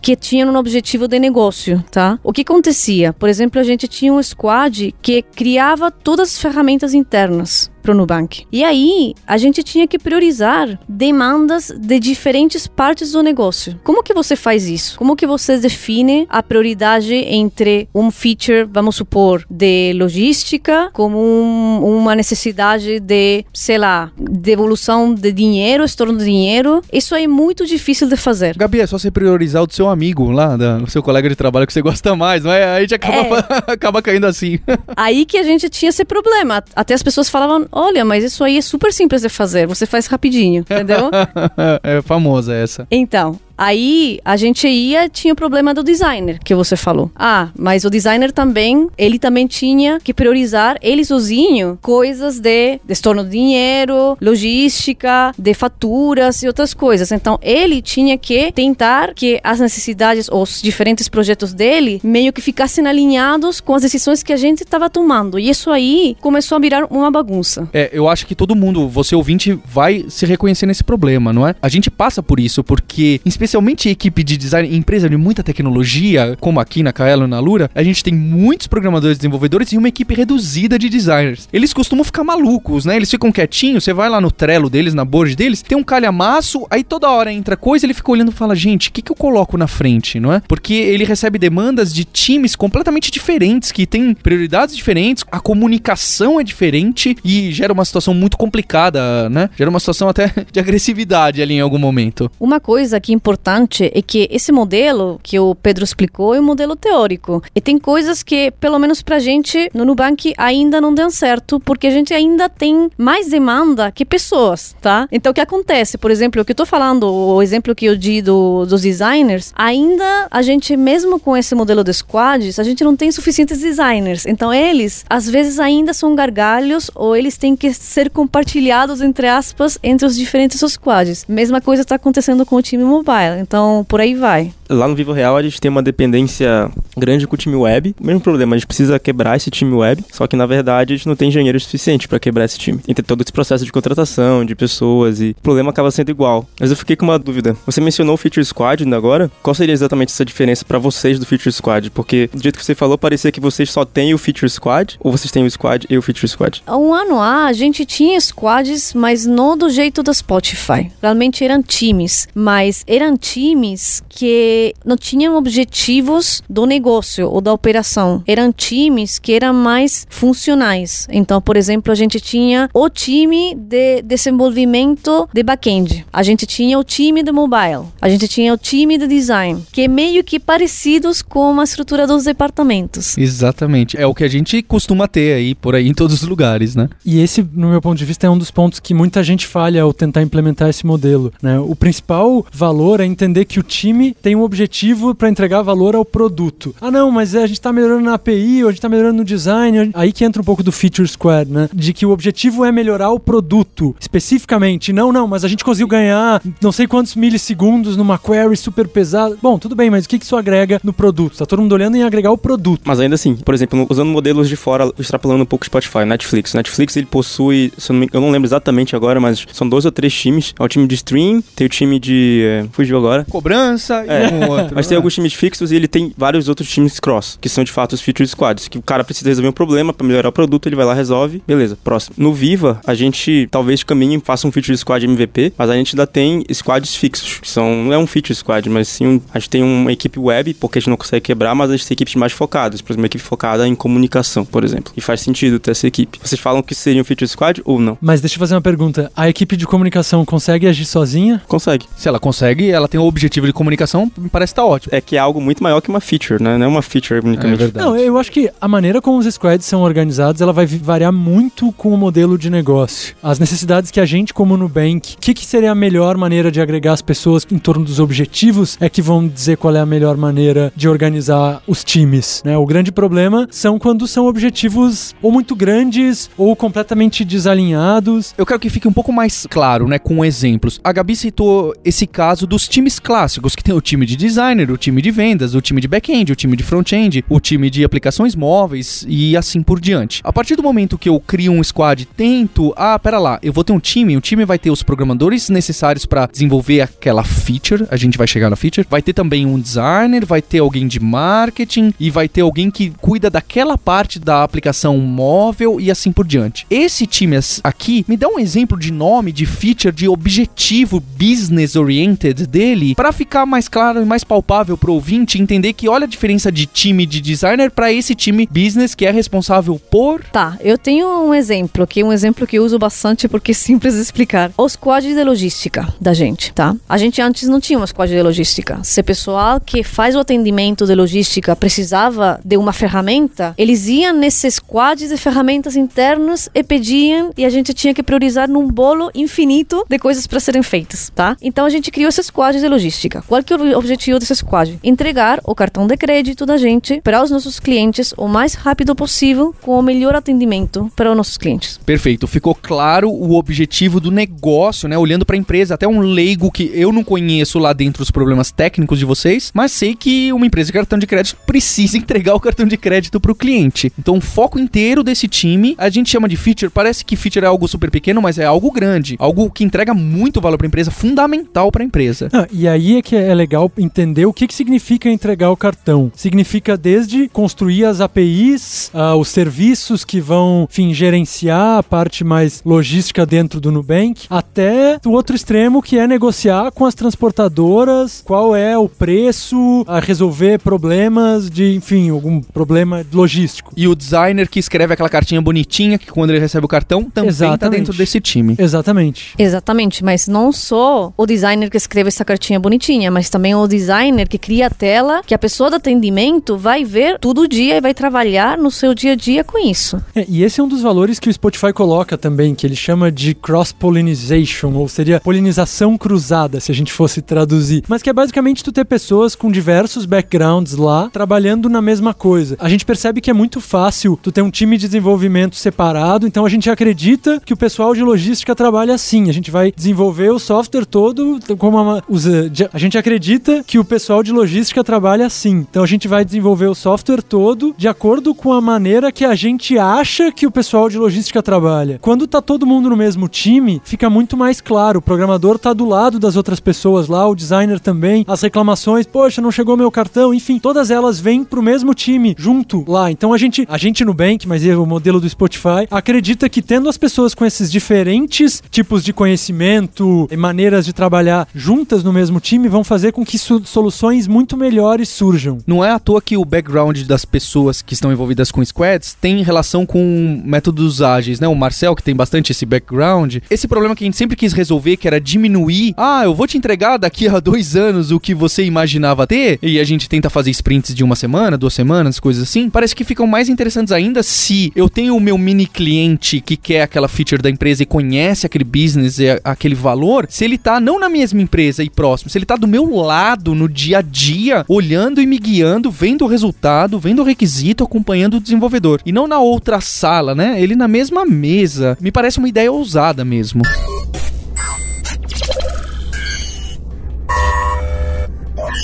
que 0.00 0.14
tinham 0.14 0.52
um 0.52 0.56
objetivo 0.56 1.08
de 1.08 1.18
negócio, 1.18 1.82
tá? 1.90 2.18
O 2.22 2.32
que 2.32 2.42
acontecia? 2.42 3.12
Por 3.12 3.28
exemplo, 3.28 3.60
a 3.60 3.64
gente 3.64 3.88
tinha 3.88 4.12
um 4.12 4.22
squad 4.22 4.94
que 5.00 5.22
criava 5.22 5.90
todas 5.90 6.28
as 6.28 6.38
ferramentas 6.38 6.92
internas 6.92 7.70
pro 7.88 7.94
Nubank. 7.94 8.44
E 8.52 8.62
aí, 8.62 9.14
a 9.26 9.38
gente 9.38 9.62
tinha 9.62 9.86
que 9.86 9.98
priorizar 9.98 10.78
demandas 10.86 11.72
de 11.74 11.98
diferentes 11.98 12.66
partes 12.66 13.12
do 13.12 13.22
negócio. 13.22 13.80
Como 13.82 14.02
que 14.02 14.12
você 14.12 14.36
faz 14.36 14.68
isso? 14.68 14.98
Como 14.98 15.16
que 15.16 15.26
você 15.26 15.56
define 15.56 16.26
a 16.28 16.42
prioridade 16.42 17.14
entre 17.14 17.88
um 17.94 18.10
feature, 18.10 18.68
vamos 18.70 18.96
supor, 18.96 19.46
de 19.48 19.94
logística, 19.94 20.90
como 20.92 21.16
um, 21.18 21.96
uma 21.96 22.14
necessidade 22.14 23.00
de, 23.00 23.46
sei 23.54 23.78
lá, 23.78 24.12
devolução 24.18 25.14
de 25.14 25.32
dinheiro, 25.32 25.82
estorno 25.82 26.18
de 26.18 26.24
dinheiro? 26.24 26.82
Isso 26.92 27.14
aí 27.14 27.24
é 27.24 27.28
muito 27.28 27.64
difícil 27.64 28.06
de 28.06 28.16
fazer. 28.18 28.54
Gabi, 28.54 28.80
é 28.80 28.86
só 28.86 28.98
você 28.98 29.10
priorizar 29.10 29.62
o 29.62 29.66
do 29.66 29.72
seu 29.72 29.88
amigo 29.88 30.30
lá, 30.30 30.58
do 30.58 30.90
seu 30.90 31.02
colega 31.02 31.26
de 31.26 31.36
trabalho 31.36 31.66
que 31.66 31.72
você 31.72 31.80
gosta 31.80 32.14
mais, 32.14 32.44
não 32.44 32.52
é? 32.52 32.64
Aí 32.64 32.76
a 32.76 32.80
gente 32.82 32.94
acaba, 32.94 33.38
é. 33.38 33.72
acaba 33.72 34.02
caindo 34.02 34.26
assim. 34.26 34.60
aí 34.94 35.24
que 35.24 35.38
a 35.38 35.42
gente 35.42 35.70
tinha 35.70 35.88
esse 35.88 36.04
problema. 36.04 36.62
Até 36.76 36.92
as 36.92 37.02
pessoas 37.02 37.30
falavam, 37.30 37.66
olha, 37.78 38.04
mas 38.04 38.24
isso 38.24 38.42
aí 38.42 38.58
é 38.58 38.62
super 38.62 38.92
simples 38.92 39.22
de 39.22 39.28
fazer, 39.28 39.66
você 39.66 39.86
faz 39.86 40.06
rapidinho, 40.06 40.60
entendeu? 40.60 41.10
é 41.82 42.02
famosa 42.02 42.54
essa. 42.54 42.86
Então, 42.90 43.38
Aí 43.58 44.20
a 44.24 44.36
gente 44.36 44.68
ia, 44.68 45.08
tinha 45.08 45.32
o 45.32 45.36
problema 45.36 45.74
do 45.74 45.82
designer 45.82 46.38
que 46.44 46.54
você 46.54 46.76
falou. 46.76 47.10
Ah, 47.16 47.48
mas 47.58 47.84
o 47.84 47.90
designer 47.90 48.30
também, 48.30 48.88
ele 48.96 49.18
também 49.18 49.48
tinha 49.48 49.98
que 49.98 50.14
priorizar 50.14 50.78
ele 50.80 51.04
sozinho 51.04 51.76
coisas 51.82 52.38
de 52.38 52.78
estorno 52.88 53.24
de 53.24 53.30
dinheiro, 53.30 54.16
logística, 54.20 55.32
de 55.36 55.54
faturas 55.54 56.44
e 56.44 56.46
outras 56.46 56.72
coisas. 56.72 57.10
Então 57.10 57.36
ele 57.42 57.82
tinha 57.82 58.16
que 58.16 58.52
tentar 58.52 59.12
que 59.12 59.40
as 59.42 59.58
necessidades, 59.58 60.28
os 60.30 60.62
diferentes 60.62 61.08
projetos 61.08 61.52
dele, 61.52 62.00
meio 62.04 62.32
que 62.32 62.40
ficassem 62.40 62.86
alinhados 62.86 63.60
com 63.60 63.74
as 63.74 63.82
decisões 63.82 64.22
que 64.22 64.32
a 64.32 64.36
gente 64.36 64.62
estava 64.62 64.88
tomando. 64.88 65.36
E 65.36 65.48
isso 65.48 65.72
aí 65.72 66.16
começou 66.20 66.54
a 66.54 66.60
virar 66.60 66.86
uma 66.92 67.10
bagunça. 67.10 67.68
É, 67.72 67.90
eu 67.92 68.08
acho 68.08 68.24
que 68.24 68.36
todo 68.36 68.54
mundo, 68.54 68.88
você 68.88 69.16
ouvinte, 69.16 69.58
vai 69.66 70.04
se 70.08 70.24
reconhecer 70.26 70.66
nesse 70.66 70.84
problema, 70.84 71.32
não 71.32 71.46
é? 71.46 71.56
A 71.60 71.68
gente 71.68 71.90
passa 71.90 72.22
por 72.22 72.38
isso, 72.38 72.62
porque, 72.62 73.20
especialmente 73.24 73.47
especialmente 73.48 73.88
equipe 73.88 74.22
de 74.22 74.36
design, 74.36 74.76
empresa 74.76 75.08
de 75.08 75.16
muita 75.16 75.42
tecnologia, 75.42 76.36
como 76.38 76.60
aqui 76.60 76.82
na 76.82 76.92
Kaelo 76.92 77.24
e 77.24 77.26
na 77.26 77.40
Lura, 77.40 77.70
a 77.74 77.82
gente 77.82 78.04
tem 78.04 78.12
muitos 78.12 78.66
programadores 78.66 79.16
desenvolvedores 79.16 79.72
e 79.72 79.78
uma 79.78 79.88
equipe 79.88 80.14
reduzida 80.14 80.78
de 80.78 80.88
designers. 80.90 81.48
Eles 81.50 81.72
costumam 81.72 82.04
ficar 82.04 82.22
malucos, 82.22 82.84
né? 82.84 82.96
Eles 82.96 83.10
ficam 83.10 83.32
quietinhos, 83.32 83.84
você 83.84 83.94
vai 83.94 84.10
lá 84.10 84.20
no 84.20 84.30
Trello 84.30 84.68
deles, 84.68 84.92
na 84.92 85.04
board 85.04 85.34
deles, 85.34 85.62
tem 85.62 85.78
um 85.78 85.82
calhamaço, 85.82 86.66
aí 86.70 86.84
toda 86.84 87.08
hora 87.08 87.32
entra 87.32 87.56
coisa, 87.56 87.86
ele 87.86 87.94
fica 87.94 88.10
olhando 88.10 88.30
e 88.30 88.34
fala, 88.34 88.54
gente, 88.54 88.90
o 88.90 88.92
que, 88.92 89.00
que 89.00 89.10
eu 89.10 89.16
coloco 89.16 89.56
na 89.56 89.66
frente, 89.66 90.20
não 90.20 90.32
é? 90.32 90.42
Porque 90.46 90.74
ele 90.74 91.04
recebe 91.04 91.38
demandas 91.38 91.92
de 91.92 92.04
times 92.04 92.54
completamente 92.54 93.10
diferentes, 93.10 93.72
que 93.72 93.86
têm 93.86 94.12
prioridades 94.12 94.76
diferentes, 94.76 95.24
a 95.32 95.40
comunicação 95.40 96.38
é 96.38 96.44
diferente 96.44 97.16
e 97.24 97.50
gera 97.50 97.72
uma 97.72 97.84
situação 97.84 98.12
muito 98.12 98.36
complicada, 98.36 99.30
né? 99.30 99.48
Gera 99.56 99.70
uma 99.70 99.80
situação 99.80 100.08
até 100.08 100.32
de 100.52 100.60
agressividade 100.60 101.40
ali 101.40 101.54
em 101.54 101.60
algum 101.60 101.78
momento. 101.78 102.30
Uma 102.38 102.60
coisa 102.60 103.00
que 103.00 103.10
é 103.10 103.14
importante 103.14 103.37
importante 103.38 103.90
é 103.94 104.02
que 104.02 104.28
esse 104.30 104.50
modelo 104.50 105.20
que 105.22 105.38
o 105.38 105.54
Pedro 105.54 105.84
explicou 105.84 106.34
é 106.34 106.40
um 106.40 106.42
modelo 106.42 106.74
teórico. 106.74 107.42
E 107.54 107.60
tem 107.60 107.78
coisas 107.78 108.22
que, 108.22 108.50
pelo 108.60 108.78
menos 108.78 109.00
pra 109.00 109.18
gente, 109.18 109.70
no 109.72 109.84
Nubank 109.84 110.34
ainda 110.36 110.80
não 110.80 110.92
deu 110.92 111.10
certo, 111.10 111.60
porque 111.60 111.86
a 111.86 111.90
gente 111.90 112.12
ainda 112.12 112.48
tem 112.48 112.90
mais 112.98 113.28
demanda 113.28 113.92
que 113.92 114.04
pessoas, 114.04 114.74
tá? 114.80 115.08
Então, 115.12 115.30
o 115.30 115.34
que 115.34 115.40
acontece? 115.40 115.96
Por 115.96 116.10
exemplo, 116.10 116.42
o 116.42 116.44
que 116.44 116.50
eu 116.50 116.56
tô 116.56 116.66
falando, 116.66 117.04
o 117.04 117.40
exemplo 117.40 117.74
que 117.74 117.86
eu 117.86 117.96
di 117.96 118.20
do, 118.20 118.66
dos 118.66 118.82
designers, 118.82 119.52
ainda 119.54 120.26
a 120.30 120.42
gente, 120.42 120.76
mesmo 120.76 121.20
com 121.20 121.36
esse 121.36 121.54
modelo 121.54 121.84
de 121.84 121.92
squads, 121.94 122.58
a 122.58 122.64
gente 122.64 122.82
não 122.82 122.96
tem 122.96 123.12
suficientes 123.12 123.60
designers. 123.60 124.26
Então, 124.26 124.52
eles, 124.52 125.04
às 125.08 125.28
vezes, 125.28 125.60
ainda 125.60 125.92
são 125.92 126.14
gargalhos 126.14 126.90
ou 126.94 127.16
eles 127.16 127.36
têm 127.36 127.54
que 127.54 127.72
ser 127.72 128.10
compartilhados, 128.10 129.00
entre 129.00 129.28
aspas, 129.28 129.78
entre 129.82 130.06
os 130.06 130.16
diferentes 130.16 130.60
squads. 130.60 131.24
Mesma 131.28 131.60
coisa 131.60 131.82
está 131.82 131.94
acontecendo 131.94 132.44
com 132.44 132.56
o 132.56 132.62
time 132.62 132.84
mobile. 132.84 133.27
Então, 133.38 133.84
por 133.88 134.00
aí 134.00 134.14
vai. 134.14 134.52
Lá 134.68 134.86
no 134.86 134.94
Vivo 134.94 135.12
Real 135.12 135.36
a 135.36 135.42
gente 135.42 135.60
tem 135.60 135.70
uma 135.70 135.82
dependência 135.82 136.70
grande 136.96 137.26
com 137.26 137.34
o 137.34 137.38
time 137.38 137.56
web. 137.56 137.94
Mesmo 138.00 138.20
problema, 138.20 138.54
a 138.54 138.58
gente 138.58 138.66
precisa 138.66 138.98
quebrar 138.98 139.36
esse 139.36 139.50
time 139.50 139.74
web, 139.74 140.04
só 140.12 140.26
que 140.26 140.36
na 140.36 140.46
verdade 140.46 140.92
a 140.92 140.96
gente 140.96 141.06
não 141.06 141.16
tem 141.16 141.28
engenheiro 141.28 141.58
suficiente 141.58 142.06
para 142.06 142.18
quebrar 142.18 142.44
esse 142.44 142.58
time. 142.58 142.78
Tem 142.78 142.94
todo 142.94 143.22
esse 143.22 143.32
processo 143.32 143.64
de 143.64 143.72
contratação 143.72 144.44
de 144.44 144.54
pessoas 144.54 145.20
e 145.20 145.34
o 145.38 145.42
problema 145.42 145.70
acaba 145.70 145.90
sendo 145.90 146.10
igual. 146.10 146.46
Mas 146.60 146.70
eu 146.70 146.76
fiquei 146.76 146.96
com 146.96 147.04
uma 147.06 147.18
dúvida. 147.18 147.56
Você 147.64 147.80
mencionou 147.80 148.14
o 148.14 148.18
Feature 148.18 148.44
Squad 148.44 148.84
agora? 148.94 149.30
Qual 149.42 149.54
seria 149.54 149.72
exatamente 149.72 150.12
essa 150.12 150.24
diferença 150.24 150.64
para 150.64 150.78
vocês 150.78 151.18
do 151.18 151.26
Feature 151.26 151.52
Squad? 151.52 151.90
Porque 151.90 152.28
do 152.34 152.42
jeito 152.42 152.58
que 152.58 152.64
você 152.64 152.74
falou, 152.74 152.98
parecia 152.98 153.32
que 153.32 153.40
vocês 153.40 153.70
só 153.70 153.84
têm 153.84 154.12
o 154.12 154.18
Feature 154.18 154.50
Squad 154.50 154.98
ou 155.00 155.12
vocês 155.12 155.30
têm 155.30 155.44
o 155.44 155.50
Squad 155.50 155.86
e 155.88 155.96
o 155.96 156.02
Feature 156.02 156.28
Squad? 156.28 156.62
Um 156.68 156.92
ano 156.92 157.20
A, 157.20 157.46
a 157.46 157.52
gente 157.52 157.86
tinha 157.86 158.20
squads, 158.20 158.92
mas 158.94 159.24
não 159.24 159.56
do 159.56 159.70
jeito 159.70 160.02
da 160.02 160.12
Spotify. 160.12 160.90
Realmente 161.00 161.44
eram 161.44 161.62
times, 161.62 162.28
mas 162.34 162.84
eram 162.86 163.16
times 163.16 164.02
que 164.08 164.57
não 164.84 164.96
tinham 164.96 165.36
objetivos 165.36 166.42
do 166.48 166.66
negócio 166.66 167.28
ou 167.30 167.40
da 167.40 167.52
operação. 167.52 168.22
Eram 168.26 168.52
times 168.52 169.18
que 169.18 169.32
eram 169.32 169.52
mais 169.54 170.06
funcionais. 170.08 171.06
Então, 171.10 171.40
por 171.40 171.56
exemplo, 171.56 171.92
a 171.92 171.94
gente 171.94 172.20
tinha 172.20 172.68
o 172.72 172.88
time 172.88 173.54
de 173.54 174.02
desenvolvimento 174.02 175.28
de 175.32 175.42
backend. 175.42 176.04
A 176.12 176.22
gente 176.22 176.46
tinha 176.46 176.78
o 176.78 176.84
time 176.84 177.22
de 177.22 177.32
mobile. 177.32 177.86
A 178.00 178.08
gente 178.08 178.26
tinha 178.28 178.52
o 178.52 178.58
time 178.58 178.98
de 178.98 179.06
design, 179.06 179.62
que 179.72 179.82
é 179.82 179.88
meio 179.88 180.22
que 180.24 180.38
parecidos 180.38 181.22
com 181.22 181.60
a 181.60 181.64
estrutura 181.64 182.06
dos 182.06 182.24
departamentos. 182.24 183.16
Exatamente. 183.16 183.96
É 183.96 184.06
o 184.06 184.14
que 184.14 184.24
a 184.24 184.28
gente 184.28 184.62
costuma 184.62 185.06
ter 185.08 185.34
aí 185.34 185.54
por 185.54 185.74
aí 185.74 185.88
em 185.88 185.94
todos 185.94 186.22
os 186.22 186.28
lugares, 186.28 186.74
né? 186.74 186.88
E 187.04 187.20
esse, 187.20 187.42
no 187.52 187.70
meu 187.70 187.80
ponto 187.80 187.98
de 187.98 188.04
vista, 188.04 188.26
é 188.26 188.30
um 188.30 188.38
dos 188.38 188.50
pontos 188.50 188.80
que 188.80 188.94
muita 188.94 189.22
gente 189.22 189.46
falha 189.46 189.82
ao 189.82 189.92
tentar 189.92 190.22
implementar 190.22 190.68
esse 190.68 190.86
modelo. 190.86 191.32
Né? 191.42 191.58
O 191.58 191.74
principal 191.74 192.46
valor 192.52 193.00
é 193.00 193.04
entender 193.04 193.44
que 193.44 193.58
o 193.58 193.62
time 193.62 194.14
tem 194.14 194.34
um 194.34 194.42
objetivo 194.48 195.14
para 195.14 195.28
entregar 195.28 195.62
valor 195.62 195.94
ao 195.94 196.04
produto. 196.04 196.74
Ah, 196.80 196.90
não, 196.90 197.10
mas 197.10 197.34
a 197.34 197.46
gente 197.46 197.58
está 197.58 197.72
melhorando 197.72 198.02
na 198.02 198.14
API, 198.14 198.62
ou 198.62 198.68
a 198.68 198.72
gente 198.72 198.78
está 198.78 198.88
melhorando 198.88 199.18
no 199.18 199.24
design. 199.24 199.90
Aí 199.94 200.12
que 200.12 200.24
entra 200.24 200.42
um 200.42 200.44
pouco 200.44 200.62
do 200.62 200.72
feature 200.72 201.06
squad, 201.06 201.50
né? 201.50 201.68
De 201.72 201.92
que 201.92 202.06
o 202.06 202.10
objetivo 202.10 202.64
é 202.64 202.72
melhorar 202.72 203.10
o 203.10 203.20
produto 203.20 203.94
especificamente. 204.00 204.92
Não, 204.92 205.12
não, 205.12 205.26
mas 205.26 205.44
a 205.44 205.48
gente 205.48 205.64
conseguiu 205.64 205.88
ganhar 205.88 206.42
não 206.60 206.72
sei 206.72 206.86
quantos 206.86 207.14
milissegundos 207.14 207.96
numa 207.96 208.18
query 208.18 208.56
super 208.56 208.88
pesada. 208.88 209.36
Bom, 209.42 209.58
tudo 209.58 209.74
bem, 209.74 209.90
mas 209.90 210.04
o 210.04 210.08
que 210.08 210.16
isso 210.16 210.36
agrega 210.36 210.80
no 210.82 210.92
produto? 210.92 211.36
Tá 211.36 211.46
todo 211.46 211.62
mundo 211.62 211.72
olhando 211.72 211.96
em 211.96 212.02
agregar 212.02 212.32
o 212.32 212.38
produto. 212.38 212.82
Mas 212.84 213.00
ainda 213.00 213.14
assim, 213.14 213.36
por 213.36 213.54
exemplo, 213.54 213.86
usando 213.88 214.08
modelos 214.08 214.48
de 214.48 214.56
fora, 214.56 214.90
extrapolando 214.98 215.42
um 215.42 215.46
pouco 215.46 215.64
Spotify, 215.64 216.04
Netflix. 216.04 216.54
Netflix 216.54 216.96
ele 216.96 217.06
possui, 217.06 217.72
eu 217.76 217.92
não, 217.92 218.00
me, 218.00 218.08
eu 218.12 218.20
não 218.20 218.30
lembro 218.30 218.46
exatamente 218.46 218.96
agora, 218.96 219.20
mas 219.20 219.46
são 219.52 219.68
dois 219.68 219.84
ou 219.84 219.92
três 219.92 220.14
times. 220.14 220.54
É 220.58 220.62
o 220.62 220.68
time 220.68 220.86
de 220.86 220.94
stream, 220.94 221.42
tem 221.54 221.66
o 221.66 221.70
time 221.70 221.98
de. 221.98 222.42
É, 222.44 222.66
fugiu 222.72 222.96
agora. 222.96 223.26
Cobrança 223.28 224.04
É. 224.06 224.28
um 224.38 224.48
outro. 224.48 224.74
Mas 224.74 224.86
tem 224.86 224.96
alguns 224.96 225.14
times 225.14 225.34
fixos 225.34 225.72
e 225.72 225.76
ele 225.76 225.88
tem 225.88 226.12
vários 226.16 226.48
outros 226.48 226.68
times 226.68 227.00
cross, 227.00 227.38
que 227.40 227.48
são 227.48 227.64
de 227.64 227.72
fato 227.72 227.92
os 227.92 228.00
feature 228.00 228.26
squads, 228.28 228.68
que 228.68 228.78
o 228.78 228.82
cara 228.82 229.04
precisa 229.04 229.28
resolver 229.28 229.48
um 229.48 229.52
problema 229.52 229.92
para 229.92 230.06
melhorar 230.06 230.28
o 230.28 230.32
produto, 230.32 230.66
ele 230.66 230.76
vai 230.76 230.84
lá, 230.84 230.94
resolve, 230.94 231.42
beleza, 231.46 231.76
próximo. 231.82 232.14
No 232.18 232.32
Viva, 232.32 232.80
a 232.86 232.94
gente 232.94 233.48
talvez 233.50 233.82
caminhe 233.82 234.16
e 234.16 234.20
faça 234.20 234.46
um 234.46 234.52
feature 234.52 234.76
squad 234.76 235.04
MVP, 235.04 235.52
mas 235.56 235.70
a 235.70 235.74
gente 235.74 235.94
ainda 235.94 236.06
tem 236.06 236.44
squads 236.52 236.94
fixos, 236.94 237.38
que 237.38 237.48
são, 237.48 237.84
não 237.84 237.92
é 237.92 237.98
um 237.98 238.06
feature 238.06 238.34
squad, 238.34 238.68
mas 238.68 238.88
sim, 238.88 239.06
um, 239.06 239.20
a 239.32 239.38
gente 239.38 239.50
tem 239.50 239.62
uma 239.62 239.92
equipe 239.92 240.18
web, 240.18 240.54
porque 240.54 240.78
a 240.78 240.80
gente 240.80 240.90
não 240.90 240.96
consegue 240.96 241.22
quebrar, 241.22 241.54
mas 241.54 241.70
a 241.70 241.76
gente 241.76 241.86
tem 241.86 241.94
equipes 241.94 242.14
mais 242.14 242.32
focadas, 242.32 242.80
por 242.80 242.92
exemplo, 242.92 243.02
uma 243.02 243.06
equipe 243.06 243.22
focada 243.22 243.66
em 243.66 243.74
comunicação, 243.74 244.44
por 244.44 244.64
exemplo. 244.64 244.92
E 244.96 245.00
faz 245.00 245.20
sentido 245.20 245.58
ter 245.58 245.72
essa 245.72 245.86
equipe. 245.86 246.18
Vocês 246.22 246.40
falam 246.40 246.62
que 246.62 246.74
seria 246.74 247.00
um 247.00 247.04
feature 247.04 247.28
squad 247.28 247.62
ou 247.64 247.80
não? 247.80 247.98
Mas 248.00 248.20
deixa 248.20 248.36
eu 248.36 248.40
fazer 248.40 248.54
uma 248.54 248.60
pergunta. 248.60 249.10
A 249.16 249.28
equipe 249.28 249.56
de 249.56 249.66
comunicação 249.66 250.24
consegue 250.24 250.66
agir 250.66 250.84
sozinha? 250.84 251.42
Consegue. 251.46 251.86
Se 251.96 252.08
ela 252.08 252.18
consegue, 252.18 252.70
ela 252.70 252.88
tem 252.88 253.00
o 253.00 253.04
objetivo 253.04 253.46
de 253.46 253.52
comunicação, 253.52 254.10
me 254.28 254.30
parece 254.30 254.52
estar 254.52 254.64
ótimo. 254.64 254.94
É 254.94 255.00
que 255.00 255.16
é 255.16 255.18
algo 255.18 255.40
muito 255.40 255.62
maior 255.62 255.80
que 255.80 255.88
uma 255.88 256.00
feature, 256.00 256.40
né? 256.42 256.56
Não 256.56 256.66
é 256.66 256.68
uma 256.68 256.82
feature 256.82 257.20
unicamente. 257.24 257.58
verdade. 257.58 257.84
Não, 257.84 257.96
eu 257.96 258.16
acho 258.18 258.30
que 258.30 258.50
a 258.60 258.68
maneira 258.68 259.00
como 259.00 259.18
os 259.18 259.26
squads 259.26 259.66
são 259.66 259.80
organizados, 259.82 260.40
ela 260.40 260.52
vai 260.52 260.66
variar 260.66 261.12
muito 261.12 261.72
com 261.72 261.92
o 261.92 261.96
modelo 261.96 262.38
de 262.38 262.50
negócio. 262.50 263.16
As 263.22 263.38
necessidades 263.38 263.90
que 263.90 263.98
a 263.98 264.06
gente, 264.06 264.34
como 264.34 264.56
Nubank, 264.56 265.14
o 265.14 265.18
que, 265.18 265.34
que 265.34 265.44
seria 265.44 265.72
a 265.72 265.74
melhor 265.74 266.16
maneira 266.16 266.52
de 266.52 266.60
agregar 266.60 266.92
as 266.92 267.02
pessoas 267.02 267.46
em 267.50 267.58
torno 267.58 267.84
dos 267.84 267.98
objetivos, 267.98 268.76
é 268.80 268.88
que 268.88 269.00
vão 269.00 269.26
dizer 269.26 269.56
qual 269.56 269.74
é 269.74 269.80
a 269.80 269.86
melhor 269.86 270.16
maneira 270.16 270.72
de 270.76 270.88
organizar 270.88 271.62
os 271.66 271.82
times. 271.82 272.42
Né? 272.44 272.56
O 272.56 272.66
grande 272.66 272.92
problema 272.92 273.48
são 273.50 273.78
quando 273.78 274.06
são 274.06 274.26
objetivos 274.26 275.14
ou 275.22 275.32
muito 275.32 275.56
grandes 275.56 276.30
ou 276.36 276.54
completamente 276.54 277.24
desalinhados. 277.24 278.34
Eu 278.36 278.44
quero 278.44 278.60
que 278.60 278.68
fique 278.68 278.86
um 278.86 278.92
pouco 278.92 279.12
mais 279.12 279.46
claro, 279.48 279.88
né, 279.88 279.98
com 279.98 280.24
exemplos. 280.24 280.80
A 280.84 280.92
Gabi 280.92 281.16
citou 281.16 281.74
esse 281.84 282.06
caso 282.06 282.46
dos 282.46 282.68
times 282.68 282.98
clássicos, 282.98 283.54
que 283.54 283.64
tem 283.64 283.74
o 283.74 283.80
time 283.80 284.04
de 284.04 284.16
designer, 284.18 284.70
o 284.70 284.76
time 284.76 285.00
de 285.00 285.10
vendas, 285.10 285.54
o 285.54 285.60
time 285.60 285.80
de 285.80 285.88
back-end, 285.88 286.32
o 286.32 286.36
time 286.36 286.56
de 286.56 286.62
front-end, 286.62 287.24
o 287.28 287.40
time 287.40 287.70
de 287.70 287.84
aplicações 287.84 288.34
móveis 288.34 289.06
e 289.08 289.36
assim 289.36 289.62
por 289.62 289.80
diante. 289.80 290.20
A 290.24 290.32
partir 290.32 290.56
do 290.56 290.62
momento 290.62 290.98
que 290.98 291.08
eu 291.08 291.18
crio 291.20 291.52
um 291.52 291.62
squad, 291.62 292.04
tento, 292.16 292.74
ah, 292.76 292.98
pera 292.98 293.18
lá, 293.18 293.38
eu 293.42 293.52
vou 293.52 293.62
ter 293.62 293.72
um 293.72 293.78
time, 293.78 294.16
o 294.16 294.20
time 294.20 294.44
vai 294.44 294.58
ter 294.58 294.70
os 294.70 294.82
programadores 294.82 295.48
necessários 295.48 296.04
para 296.04 296.26
desenvolver 296.26 296.80
aquela 296.80 297.22
feature, 297.22 297.86
a 297.90 297.96
gente 297.96 298.18
vai 298.18 298.26
chegar 298.26 298.50
na 298.50 298.56
feature, 298.56 298.86
vai 298.90 299.00
ter 299.00 299.12
também 299.12 299.46
um 299.46 299.58
designer, 299.58 300.26
vai 300.26 300.42
ter 300.42 300.58
alguém 300.58 300.88
de 300.88 300.98
marketing 300.98 301.94
e 301.98 302.10
vai 302.10 302.28
ter 302.28 302.40
alguém 302.40 302.70
que 302.70 302.90
cuida 303.00 303.30
daquela 303.30 303.78
parte 303.78 304.18
da 304.18 304.42
aplicação 304.42 304.98
móvel 304.98 305.80
e 305.80 305.90
assim 305.90 306.10
por 306.10 306.26
diante. 306.26 306.66
Esse 306.68 307.06
time 307.06 307.36
aqui 307.62 308.04
me 308.08 308.16
dá 308.16 308.26
um 308.26 308.38
exemplo 308.38 308.78
de 308.78 308.92
nome, 308.92 309.30
de 309.32 309.46
feature, 309.46 309.94
de 309.94 310.08
objetivo 310.08 311.00
business 311.00 311.76
oriented 311.76 312.46
dele, 312.46 312.94
para 312.94 313.12
ficar 313.12 313.46
mais 313.46 313.68
claro 313.68 313.97
e 314.02 314.06
mais 314.06 314.24
palpável 314.24 314.76
pro 314.76 314.94
ouvinte 314.94 315.40
entender 315.40 315.72
que 315.72 315.88
olha 315.88 316.04
a 316.04 316.08
diferença 316.08 316.50
de 316.50 316.66
time 316.66 317.06
de 317.06 317.20
designer 317.20 317.70
para 317.70 317.92
esse 317.92 318.14
time 318.14 318.46
business 318.46 318.94
que 318.94 319.06
é 319.06 319.10
responsável 319.10 319.80
por 319.90 320.22
Tá, 320.32 320.56
eu 320.60 320.76
tenho 320.78 321.06
um 321.24 321.34
exemplo, 321.34 321.86
é 321.96 322.04
um 322.04 322.12
exemplo 322.12 322.46
que 322.46 322.56
eu 322.56 322.64
uso 322.64 322.78
bastante 322.78 323.28
porque 323.28 323.52
é 323.52 323.54
simples 323.54 323.94
de 323.94 324.00
explicar. 324.00 324.50
O 324.56 324.68
squad 324.68 325.06
de 325.06 325.24
logística 325.24 325.92
da 326.00 326.14
gente, 326.14 326.52
tá? 326.52 326.76
A 326.88 326.96
gente 326.96 327.20
antes 327.20 327.48
não 327.48 327.60
tinha 327.60 327.78
um 327.78 327.86
squad 327.86 328.10
de 328.10 328.22
logística. 328.22 328.78
Se 328.82 329.00
o 329.00 329.04
pessoal 329.04 329.60
que 329.60 329.82
faz 329.82 330.14
o 330.14 330.20
atendimento 330.20 330.86
de 330.86 330.94
logística 330.94 331.56
precisava 331.56 332.40
de 332.44 332.56
uma 332.56 332.72
ferramenta, 332.72 333.54
eles 333.58 333.88
iam 333.88 334.14
nesse 334.14 334.50
squad 334.50 335.08
de 335.08 335.16
ferramentas 335.16 335.76
internas 335.76 336.48
e 336.54 336.62
pediam 336.62 337.32
e 337.36 337.44
a 337.44 337.50
gente 337.50 337.74
tinha 337.74 337.94
que 337.94 338.02
priorizar 338.02 338.48
num 338.48 338.68
bolo 338.68 339.10
infinito 339.14 339.84
de 339.88 339.98
coisas 339.98 340.26
para 340.26 340.40
serem 340.40 340.62
feitas, 340.62 341.10
tá? 341.14 341.36
Então 341.42 341.66
a 341.66 341.70
gente 341.70 341.90
criou 341.90 342.08
esse 342.08 342.22
squad 342.22 342.58
de 342.58 342.68
logística. 342.68 343.22
Qual 343.26 343.42
que 343.42 343.52
é 343.52 343.56
o 343.56 343.80
objetivo 343.88 344.18
desse 344.18 344.36
squad? 344.36 344.78
Entregar 344.84 345.40
o 345.44 345.54
cartão 345.54 345.86
de 345.86 345.96
crédito 345.96 346.44
da 346.44 346.56
gente 346.56 347.00
para 347.00 347.22
os 347.22 347.30
nossos 347.30 347.58
clientes 347.58 348.12
o 348.16 348.28
mais 348.28 348.54
rápido 348.54 348.94
possível 348.94 349.54
com 349.62 349.78
o 349.78 349.82
melhor 349.82 350.14
atendimento 350.14 350.90
para 350.94 351.10
os 351.10 351.16
nossos 351.16 351.38
clientes. 351.38 351.80
Perfeito, 351.86 352.26
ficou 352.26 352.54
claro 352.54 353.10
o 353.10 353.34
objetivo 353.34 353.98
do 353.98 354.10
negócio, 354.10 354.88
né? 354.88 354.98
Olhando 354.98 355.24
para 355.24 355.36
a 355.36 355.38
empresa, 355.38 355.74
até 355.74 355.88
um 355.88 356.00
leigo 356.00 356.50
que 356.50 356.70
eu 356.74 356.92
não 356.92 357.02
conheço 357.02 357.58
lá 357.58 357.72
dentro 357.72 358.02
os 358.02 358.10
problemas 358.10 358.50
técnicos 358.50 358.98
de 358.98 359.04
vocês, 359.04 359.50
mas 359.54 359.72
sei 359.72 359.94
que 359.94 360.32
uma 360.32 360.46
empresa 360.46 360.66
de 360.66 360.72
cartão 360.72 360.98
de 360.98 361.06
crédito 361.06 361.38
precisa 361.46 361.96
entregar 361.96 362.34
o 362.34 362.40
cartão 362.40 362.66
de 362.66 362.76
crédito 362.76 363.18
para 363.18 363.32
o 363.32 363.34
cliente. 363.34 363.92
Então, 363.98 364.18
o 364.18 364.20
foco 364.20 364.58
inteiro 364.58 365.02
desse 365.02 365.26
time, 365.26 365.74
a 365.78 365.88
gente 365.88 366.10
chama 366.10 366.28
de 366.28 366.36
feature, 366.36 366.70
parece 366.70 367.04
que 367.04 367.16
feature 367.16 367.44
é 367.44 367.48
algo 367.48 367.66
super 367.66 367.90
pequeno, 367.90 368.20
mas 368.20 368.38
é 368.38 368.44
algo 368.44 368.70
grande, 368.70 369.16
algo 369.18 369.50
que 369.50 369.64
entrega 369.64 369.94
muito 369.94 370.40
valor 370.40 370.58
para 370.58 370.66
a 370.66 370.68
empresa, 370.68 370.90
fundamental 370.90 371.72
para 371.72 371.82
a 371.82 371.86
empresa. 371.86 372.28
Ah, 372.32 372.46
e 372.52 372.68
aí 372.68 372.98
é 372.98 373.02
que 373.02 373.16
é 373.16 373.34
legal 373.34 373.70
entender 373.78 374.26
o 374.26 374.32
que, 374.32 374.46
que 374.46 374.54
significa 374.54 375.08
entregar 375.08 375.50
o 375.50 375.56
cartão. 375.56 376.10
Significa 376.14 376.76
desde 376.76 377.28
construir 377.28 377.84
as 377.84 378.00
APIs, 378.00 378.90
ah, 378.92 379.14
os 379.16 379.28
serviços 379.28 380.04
que 380.04 380.20
vão, 380.20 380.66
enfim, 380.70 380.92
gerenciar 380.92 381.78
a 381.78 381.82
parte 381.82 382.24
mais 382.24 382.62
logística 382.64 383.24
dentro 383.24 383.60
do 383.60 383.70
Nubank, 383.70 384.26
até 384.28 384.98
o 385.04 385.10
outro 385.10 385.34
extremo 385.36 385.82
que 385.82 385.98
é 385.98 386.06
negociar 386.06 386.70
com 386.72 386.84
as 386.84 386.94
transportadoras 386.94 388.22
qual 388.24 388.54
é 388.54 388.76
o 388.76 388.88
preço, 388.88 389.84
a 389.86 390.00
resolver 390.00 390.58
problemas 390.58 391.50
de, 391.50 391.74
enfim, 391.74 392.10
algum 392.10 392.40
problema 392.40 393.04
logístico. 393.12 393.72
E 393.76 393.86
o 393.86 393.94
designer 393.94 394.48
que 394.48 394.58
escreve 394.58 394.94
aquela 394.94 395.08
cartinha 395.08 395.40
bonitinha, 395.40 395.98
que 395.98 396.06
quando 396.06 396.30
ele 396.30 396.40
recebe 396.40 396.64
o 396.64 396.68
cartão, 396.68 397.04
também 397.04 397.30
tá 397.30 397.44
Exatamente. 397.44 397.78
dentro 397.78 397.96
desse 397.96 398.20
time. 398.20 398.56
Exatamente. 398.58 399.34
Exatamente, 399.38 400.04
mas 400.04 400.26
não 400.26 400.50
só 400.52 401.12
o 401.16 401.26
designer 401.26 401.70
que 401.70 401.76
escreve 401.76 402.08
essa 402.08 402.24
cartinha 402.24 402.58
bonitinha, 402.58 403.10
mas 403.10 403.30
também 403.30 403.54
o 403.54 403.67
designer 403.68 404.26
que 404.28 404.38
cria 404.38 404.66
a 404.66 404.70
tela, 404.70 405.22
que 405.26 405.34
a 405.34 405.38
pessoa 405.38 405.70
do 405.70 405.76
atendimento 405.76 406.56
vai 406.56 406.84
ver 406.84 407.18
todo 407.18 407.46
dia 407.46 407.76
e 407.76 407.80
vai 407.80 407.94
trabalhar 407.94 408.56
no 408.58 408.70
seu 408.70 408.94
dia 408.94 409.12
a 409.12 409.16
dia 409.16 409.44
com 409.44 409.58
isso. 409.58 410.02
É, 410.14 410.24
e 410.28 410.42
esse 410.42 410.60
é 410.60 410.64
um 410.64 410.68
dos 410.68 410.80
valores 410.82 411.18
que 411.18 411.28
o 411.28 411.32
Spotify 411.32 411.72
coloca 411.72 412.16
também, 412.18 412.54
que 412.54 412.66
ele 412.66 412.74
chama 412.76 413.12
de 413.12 413.34
cross-pollinization, 413.34 414.74
ou 414.74 414.88
seria 414.88 415.20
polinização 415.20 415.96
cruzada, 415.96 416.60
se 416.60 416.70
a 416.70 416.74
gente 416.74 416.92
fosse 416.92 417.22
traduzir. 417.22 417.82
Mas 417.88 418.02
que 418.02 418.10
é 418.10 418.12
basicamente 418.12 418.62
tu 418.62 418.72
ter 418.72 418.84
pessoas 418.84 419.34
com 419.34 419.50
diversos 419.50 420.04
backgrounds 420.06 420.74
lá, 420.74 421.08
trabalhando 421.10 421.68
na 421.68 421.80
mesma 421.82 422.14
coisa. 422.14 422.56
A 422.60 422.68
gente 422.68 422.84
percebe 422.84 423.20
que 423.20 423.30
é 423.30 423.34
muito 423.34 423.60
fácil 423.60 424.18
tu 424.22 424.32
ter 424.32 424.42
um 424.42 424.50
time 424.50 424.76
de 424.76 424.86
desenvolvimento 424.86 425.56
separado, 425.56 426.26
então 426.26 426.44
a 426.44 426.48
gente 426.48 426.70
acredita 426.70 427.40
que 427.44 427.52
o 427.52 427.56
pessoal 427.56 427.94
de 427.94 428.02
logística 428.02 428.54
trabalha 428.54 428.94
assim. 428.94 429.28
A 429.28 429.32
gente 429.32 429.50
vai 429.50 429.72
desenvolver 429.74 430.30
o 430.30 430.38
software 430.38 430.84
todo 430.84 431.38
como 431.58 431.80
uma, 431.80 432.02
usa, 432.08 432.48
de- 432.48 432.68
a 432.72 432.78
gente 432.78 432.96
acredita 432.96 433.57
que 433.64 433.78
o 433.78 433.84
pessoal 433.84 434.22
de 434.22 434.32
logística 434.32 434.82
trabalha 434.84 435.26
assim. 435.26 435.66
Então 435.70 435.82
a 435.82 435.86
gente 435.86 436.08
vai 436.08 436.24
desenvolver 436.24 436.66
o 436.66 436.74
software 436.74 437.22
todo 437.22 437.74
de 437.76 437.88
acordo 437.88 438.34
com 438.34 438.52
a 438.52 438.60
maneira 438.60 439.12
que 439.12 439.24
a 439.24 439.34
gente 439.34 439.78
acha 439.78 440.30
que 440.32 440.46
o 440.46 440.50
pessoal 440.50 440.88
de 440.88 440.98
logística 440.98 441.42
trabalha. 441.42 441.98
Quando 442.00 442.26
tá 442.26 442.40
todo 442.40 442.66
mundo 442.66 442.88
no 442.90 442.96
mesmo 442.96 443.28
time, 443.28 443.80
fica 443.84 444.08
muito 444.08 444.36
mais 444.36 444.60
claro. 444.60 444.98
O 444.98 445.02
programador 445.02 445.58
tá 445.58 445.72
do 445.72 445.84
lado 445.84 446.18
das 446.18 446.36
outras 446.36 446.60
pessoas 446.60 447.08
lá, 447.08 447.26
o 447.26 447.34
designer 447.34 447.80
também, 447.80 448.24
as 448.26 448.42
reclamações, 448.42 449.06
poxa, 449.06 449.40
não 449.40 449.50
chegou 449.50 449.76
meu 449.76 449.90
cartão, 449.90 450.34
enfim, 450.34 450.58
todas 450.58 450.90
elas 450.90 451.18
vêm 451.20 451.44
pro 451.44 451.62
mesmo 451.62 451.94
time 451.94 452.34
junto 452.38 452.84
lá. 452.86 453.10
Então 453.10 453.32
a 453.32 453.38
gente, 453.38 453.66
a 453.68 453.78
gente 453.78 454.04
no 454.04 454.14
Bank, 454.14 454.46
mas 454.46 454.64
é 454.64 454.76
o 454.76 454.86
modelo 454.86 455.20
do 455.20 455.28
Spotify, 455.28 455.86
acredita 455.90 456.48
que 456.48 456.62
tendo 456.62 456.88
as 456.88 456.96
pessoas 456.96 457.34
com 457.34 457.44
esses 457.44 457.70
diferentes 457.70 458.62
tipos 458.70 459.04
de 459.04 459.12
conhecimento 459.12 460.28
e 460.30 460.36
maneiras 460.36 460.84
de 460.84 460.92
trabalhar 460.92 461.48
juntas 461.54 462.02
no 462.02 462.12
mesmo 462.12 462.40
time 462.40 462.68
vão 462.68 462.84
fazer 462.84 463.12
com 463.12 463.24
que 463.24 463.38
soluções 463.64 464.26
muito 464.26 464.56
melhores 464.56 465.08
surjam. 465.08 465.58
Não 465.66 465.84
é 465.84 465.90
à 465.90 465.98
toa 465.98 466.22
que 466.22 466.36
o 466.36 466.44
background 466.44 467.02
das 467.02 467.24
pessoas 467.24 467.82
que 467.82 467.94
estão 467.94 468.12
envolvidas 468.12 468.50
com 468.50 468.64
squads 468.64 469.16
tem 469.20 469.42
relação 469.42 469.86
com 469.86 470.42
métodos 470.44 471.02
ágeis, 471.02 471.40
né? 471.40 471.48
O 471.48 471.54
Marcel, 471.54 471.94
que 471.94 472.02
tem 472.02 472.14
bastante 472.14 472.52
esse 472.52 472.66
background. 472.66 473.38
Esse 473.50 473.68
problema 473.68 473.94
que 473.94 474.04
a 474.04 474.06
gente 474.06 474.16
sempre 474.16 474.36
quis 474.36 474.52
resolver, 474.52 474.96
que 474.96 475.06
era 475.06 475.20
diminuir. 475.20 475.94
Ah, 475.96 476.22
eu 476.24 476.34
vou 476.34 476.46
te 476.46 476.58
entregar 476.58 476.96
daqui 476.98 477.28
a 477.28 477.40
dois 477.40 477.76
anos 477.76 478.10
o 478.10 478.20
que 478.20 478.34
você 478.34 478.64
imaginava 478.64 479.26
ter, 479.26 479.58
e 479.62 479.78
a 479.78 479.84
gente 479.84 480.08
tenta 480.08 480.30
fazer 480.30 480.50
sprints 480.50 480.94
de 480.94 481.04
uma 481.04 481.16
semana, 481.16 481.56
duas 481.56 481.74
semanas, 481.74 482.20
coisas 482.20 482.42
assim. 482.42 482.70
Parece 482.70 482.94
que 482.94 483.04
ficam 483.04 483.26
mais 483.26 483.48
interessantes 483.48 483.92
ainda 483.92 484.22
se 484.22 484.72
eu 484.74 484.88
tenho 484.88 485.16
o 485.16 485.20
meu 485.20 485.38
mini 485.38 485.66
cliente 485.66 486.40
que 486.40 486.56
quer 486.56 486.82
aquela 486.82 487.08
feature 487.08 487.42
da 487.42 487.50
empresa 487.50 487.82
e 487.82 487.86
conhece 487.86 488.46
aquele 488.46 488.64
business 488.64 489.18
e 489.18 489.26
aquele 489.44 489.74
valor, 489.74 490.26
se 490.28 490.44
ele 490.44 490.58
tá 490.58 490.80
não 490.80 490.98
na 490.98 491.08
mesma 491.08 491.40
empresa 491.40 491.82
e 491.82 491.90
próximo, 491.90 492.30
se 492.30 492.38
ele 492.38 492.46
tá 492.46 492.56
do 492.56 492.66
meu 492.66 492.94
lado 492.94 493.37
no 493.54 493.68
dia 493.68 493.98
a 493.98 494.02
dia, 494.02 494.64
olhando 494.68 495.20
e 495.20 495.26
me 495.26 495.38
guiando, 495.38 495.90
vendo 495.90 496.24
o 496.24 496.28
resultado, 496.28 496.98
vendo 496.98 497.22
o 497.22 497.24
requisito, 497.24 497.84
acompanhando 497.84 498.36
o 498.36 498.40
desenvolvedor. 498.40 499.00
E 499.04 499.12
não 499.12 499.26
na 499.26 499.38
outra 499.38 499.80
sala, 499.80 500.34
né? 500.34 500.60
Ele 500.60 500.74
na 500.74 500.88
mesma 500.88 501.24
mesa. 501.24 501.96
Me 502.00 502.10
parece 502.10 502.38
uma 502.38 502.48
ideia 502.48 502.70
ousada 502.70 503.24
mesmo. 503.24 503.62